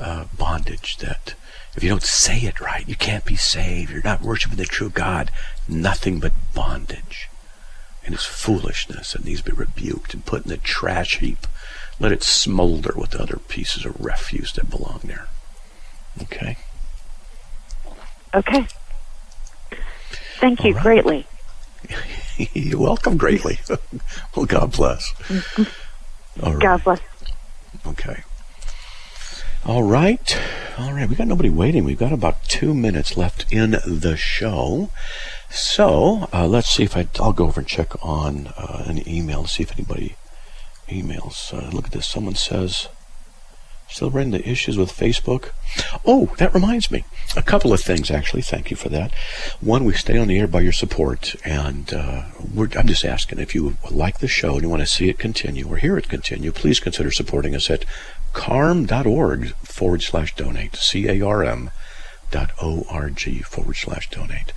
uh, 0.00 0.24
bondage. 0.36 0.96
That 0.96 1.34
if 1.76 1.82
you 1.82 1.90
don't 1.90 2.02
say 2.02 2.38
it 2.38 2.58
right, 2.58 2.88
you 2.88 2.96
can't 2.96 3.26
be 3.26 3.36
saved. 3.36 3.90
You're 3.90 4.00
not 4.02 4.22
worshiping 4.22 4.56
the 4.56 4.64
true 4.64 4.88
God. 4.88 5.30
Nothing 5.68 6.20
but 6.20 6.32
bondage. 6.54 7.28
And 8.02 8.14
it's 8.14 8.24
foolishness 8.24 9.12
that 9.12 9.26
needs 9.26 9.42
to 9.42 9.50
be 9.50 9.56
rebuked 9.56 10.14
and 10.14 10.24
put 10.24 10.44
in 10.44 10.48
the 10.48 10.56
trash 10.56 11.18
heap. 11.18 11.46
Let 12.00 12.12
it 12.12 12.22
smolder 12.22 12.94
with 12.96 13.10
the 13.10 13.20
other 13.20 13.36
pieces 13.36 13.84
of 13.84 14.00
refuse 14.00 14.54
that 14.54 14.70
belong 14.70 15.00
there. 15.04 15.28
Okay? 16.22 16.56
Okay. 18.32 18.66
Thank 20.40 20.64
you 20.64 20.72
right. 20.72 20.82
greatly. 20.82 21.26
You're 22.52 22.80
welcome 22.80 23.16
greatly. 23.16 23.58
well, 24.36 24.46
God 24.46 24.72
bless. 24.72 25.12
All 26.42 26.52
right. 26.52 26.62
God 26.62 26.84
bless. 26.84 27.00
Okay. 27.86 28.22
All 29.64 29.82
right. 29.82 30.38
All 30.78 30.92
right. 30.92 31.08
We 31.08 31.16
got 31.16 31.26
nobody 31.26 31.50
waiting. 31.50 31.84
We've 31.84 31.98
got 31.98 32.12
about 32.12 32.44
two 32.44 32.74
minutes 32.74 33.16
left 33.16 33.52
in 33.52 33.72
the 33.84 34.16
show. 34.16 34.90
So 35.50 36.28
uh, 36.32 36.46
let's 36.46 36.68
see 36.68 36.84
if 36.84 36.96
I, 36.96 37.08
I'll 37.18 37.32
go 37.32 37.46
over 37.46 37.60
and 37.60 37.68
check 37.68 37.92
on 38.04 38.48
uh, 38.56 38.84
an 38.86 39.06
email 39.08 39.42
to 39.44 39.48
see 39.48 39.62
if 39.62 39.72
anybody 39.72 40.16
emails. 40.88 41.52
Uh, 41.52 41.70
look 41.70 41.86
at 41.86 41.92
this. 41.92 42.06
Someone 42.06 42.34
says, 42.34 42.88
still 43.88 44.10
running 44.10 44.32
the 44.32 44.48
issues 44.48 44.76
with 44.76 44.92
Facebook. 44.92 45.50
Oh, 46.04 46.34
that 46.38 46.54
reminds 46.54 46.90
me. 46.90 47.04
A 47.36 47.42
couple 47.42 47.72
of 47.72 47.80
things, 47.80 48.10
actually. 48.10 48.42
Thank 48.42 48.70
you 48.70 48.76
for 48.76 48.88
that. 48.90 49.14
One, 49.60 49.84
we 49.84 49.92
stay 49.94 50.18
on 50.18 50.28
the 50.28 50.38
air 50.38 50.46
by 50.46 50.60
your 50.60 50.72
support, 50.72 51.34
and 51.44 51.92
uh, 51.92 52.24
I'm 52.56 52.86
just 52.86 53.04
asking 53.04 53.38
if 53.38 53.54
you 53.54 53.76
like 53.90 54.18
the 54.18 54.28
show 54.28 54.54
and 54.54 54.62
you 54.62 54.68
want 54.68 54.82
to 54.82 54.86
see 54.86 55.08
it 55.08 55.18
continue 55.18 55.68
or 55.68 55.76
hear 55.76 55.98
it 55.98 56.08
continue, 56.08 56.52
please 56.52 56.80
consider 56.80 57.10
supporting 57.10 57.54
us 57.54 57.70
at 57.70 57.84
carm.org 58.32 59.54
forward 59.56 60.02
slash 60.02 60.34
donate. 60.36 60.76
C 60.76 61.08
A 61.08 61.24
R 61.24 61.44
M 61.44 61.70
dot 62.30 62.50
O-R-G 62.60 63.40
forward 63.40 63.76
slash 63.76 64.10
donate. 64.10 64.52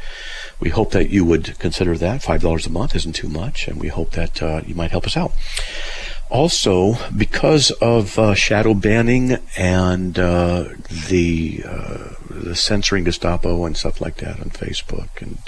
We 0.59 0.69
hope 0.69 0.91
that 0.91 1.09
you 1.09 1.25
would 1.25 1.57
consider 1.59 1.97
that. 1.97 2.21
$5 2.21 2.67
a 2.67 2.69
month 2.69 2.95
isn't 2.95 3.13
too 3.13 3.29
much, 3.29 3.67
and 3.67 3.79
we 3.79 3.87
hope 3.87 4.11
that 4.11 4.41
uh, 4.43 4.61
you 4.65 4.75
might 4.75 4.91
help 4.91 5.05
us 5.05 5.17
out. 5.17 5.33
Also, 6.31 6.95
because 7.15 7.71
of 7.81 8.17
uh, 8.17 8.33
shadow 8.33 8.73
banning 8.73 9.37
and 9.57 10.17
uh, 10.17 10.69
the 11.09 11.61
uh, 11.67 12.13
the 12.29 12.55
censoring 12.55 13.03
Gestapo 13.03 13.65
and 13.65 13.75
stuff 13.75 13.99
like 13.99 14.15
that 14.17 14.39
on 14.39 14.49
Facebook 14.49 15.09
and 15.21 15.39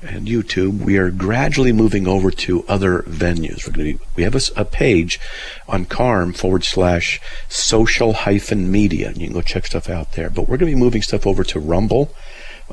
and 0.00 0.28
YouTube, 0.28 0.78
we 0.78 0.96
are 0.96 1.10
gradually 1.10 1.72
moving 1.72 2.06
over 2.06 2.30
to 2.30 2.64
other 2.66 3.02
venues. 3.02 3.66
We're 3.66 3.72
going 3.72 3.98
to 3.98 4.04
we 4.14 4.22
have 4.22 4.36
a 4.56 4.64
page 4.64 5.20
on 5.68 5.86
Carm 5.86 6.32
forward 6.32 6.64
slash 6.64 7.20
social 7.48 8.12
hyphen 8.12 8.70
media. 8.70 9.08
and 9.08 9.18
You 9.18 9.26
can 9.26 9.34
go 9.34 9.42
check 9.42 9.66
stuff 9.66 9.88
out 9.88 10.12
there. 10.12 10.30
But 10.30 10.42
we're 10.42 10.56
going 10.56 10.70
to 10.70 10.76
be 10.76 10.80
moving 10.80 11.02
stuff 11.02 11.26
over 11.26 11.42
to 11.44 11.60
Rumble. 11.60 12.14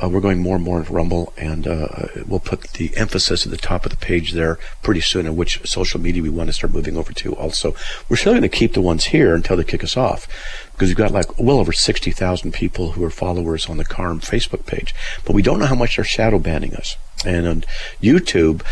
Uh, 0.01 0.07
we're 0.07 0.21
going 0.21 0.39
more 0.39 0.55
and 0.55 0.63
more 0.63 0.79
into 0.79 0.93
Rumble, 0.93 1.33
and 1.37 1.67
uh, 1.67 1.87
we'll 2.25 2.39
put 2.39 2.61
the 2.73 2.95
emphasis 2.95 3.45
at 3.45 3.51
the 3.51 3.57
top 3.57 3.85
of 3.85 3.91
the 3.91 3.97
page 3.97 4.31
there 4.31 4.57
pretty 4.81 5.01
soon 5.01 5.27
on 5.27 5.35
which 5.35 5.67
social 5.67 5.99
media 5.99 6.21
we 6.21 6.29
want 6.29 6.47
to 6.47 6.53
start 6.53 6.73
moving 6.73 6.97
over 6.97 7.11
to. 7.13 7.35
Also, 7.35 7.75
we're 8.07 8.15
still 8.15 8.33
going 8.33 8.41
to 8.41 8.49
keep 8.49 8.73
the 8.73 8.81
ones 8.81 9.05
here 9.05 9.35
until 9.35 9.57
they 9.57 9.63
kick 9.63 9.83
us 9.83 9.97
off, 9.97 10.27
because 10.73 10.89
we've 10.89 10.97
got 10.97 11.11
like 11.11 11.37
well 11.37 11.59
over 11.59 11.73
sixty 11.73 12.11
thousand 12.11 12.53
people 12.53 12.91
who 12.91 13.03
are 13.03 13.09
followers 13.09 13.67
on 13.69 13.77
the 13.77 13.85
Carm 13.85 14.19
Facebook 14.19 14.65
page, 14.65 14.95
but 15.25 15.33
we 15.33 15.41
don't 15.41 15.59
know 15.59 15.65
how 15.65 15.75
much 15.75 15.95
they're 15.95 16.05
shadow 16.05 16.39
banning 16.39 16.73
us. 16.75 16.95
And 17.25 17.45
on 17.45 17.63
YouTube, 18.01 18.63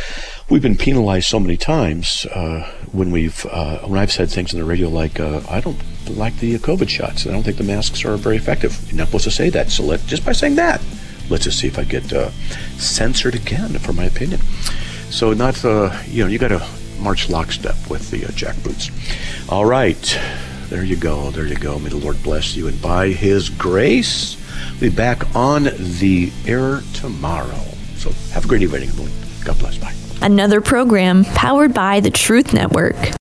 we've 0.50 0.62
been 0.62 0.78
penalized 0.78 1.28
so 1.28 1.38
many 1.38 1.58
times 1.58 2.26
uh, 2.28 2.72
when 2.94 3.12
we've 3.12 3.46
uh, 3.48 3.80
when 3.80 4.00
I've 4.00 4.14
said 4.14 4.30
things 4.30 4.54
on 4.54 4.62
the 4.62 4.66
radio 4.66 4.88
like 4.88 5.20
uh, 5.20 5.42
I 5.50 5.60
don't 5.60 5.78
like 6.08 6.38
the 6.40 6.58
COVID 6.58 6.88
shots. 6.88 7.28
I 7.28 7.32
don't 7.32 7.44
think 7.44 7.58
the 7.58 7.66
masks 7.66 8.06
are 8.06 8.16
very 8.16 8.38
effective. 8.38 8.80
You're 8.88 9.00
not 9.00 9.08
supposed 9.08 9.26
to 9.26 9.32
say 9.32 9.50
that. 9.50 9.70
So 9.70 9.84
let 9.84 10.06
just 10.06 10.24
by 10.24 10.32
saying 10.32 10.56
that, 10.56 10.80
let's 11.30 11.46
just 11.46 11.60
see 11.60 11.68
if 11.68 11.78
I 11.78 11.84
get 11.84 12.12
uh, 12.14 12.32
censored 12.78 13.36
again 13.36 13.78
for 13.80 13.94
my 13.94 14.06
opinion. 14.06 14.42
So 15.10 15.34
not 15.34 15.64
uh, 15.64 15.98
you 16.08 16.24
know 16.24 16.30
you 16.30 16.38
got 16.38 16.50
to 16.50 16.68
march 17.00 17.30
lockstep 17.30 17.76
with 17.90 18.10
the 18.12 18.26
uh, 18.26 18.30
jackboots. 18.30 18.92
All 19.52 19.66
right, 19.66 20.20
there 20.70 20.84
you 20.84 20.96
go, 20.96 21.32
there 21.32 21.46
you 21.46 21.56
go. 21.56 21.80
May 21.80 21.90
the 21.90 21.98
Lord 21.98 22.22
bless 22.24 22.56
you, 22.56 22.68
and 22.68 22.82
by 22.82 23.10
His 23.10 23.50
grace, 23.50 24.38
we'll 24.82 24.90
be 24.90 24.96
back 24.96 25.36
on 25.36 25.64
the 25.64 26.32
air 26.46 26.82
tomorrow. 26.94 27.64
So 27.96 28.12
have 28.32 28.46
a 28.46 28.48
great 28.48 28.62
evening, 28.62 28.90
everyone. 28.90 29.12
God 29.44 29.60
bless. 29.60 29.78
Bye. 29.78 29.94
Another 30.22 30.62
program 30.62 31.24
powered 31.24 31.74
by 31.74 32.00
the 32.00 32.10
Truth 32.10 32.54
Network. 32.54 32.96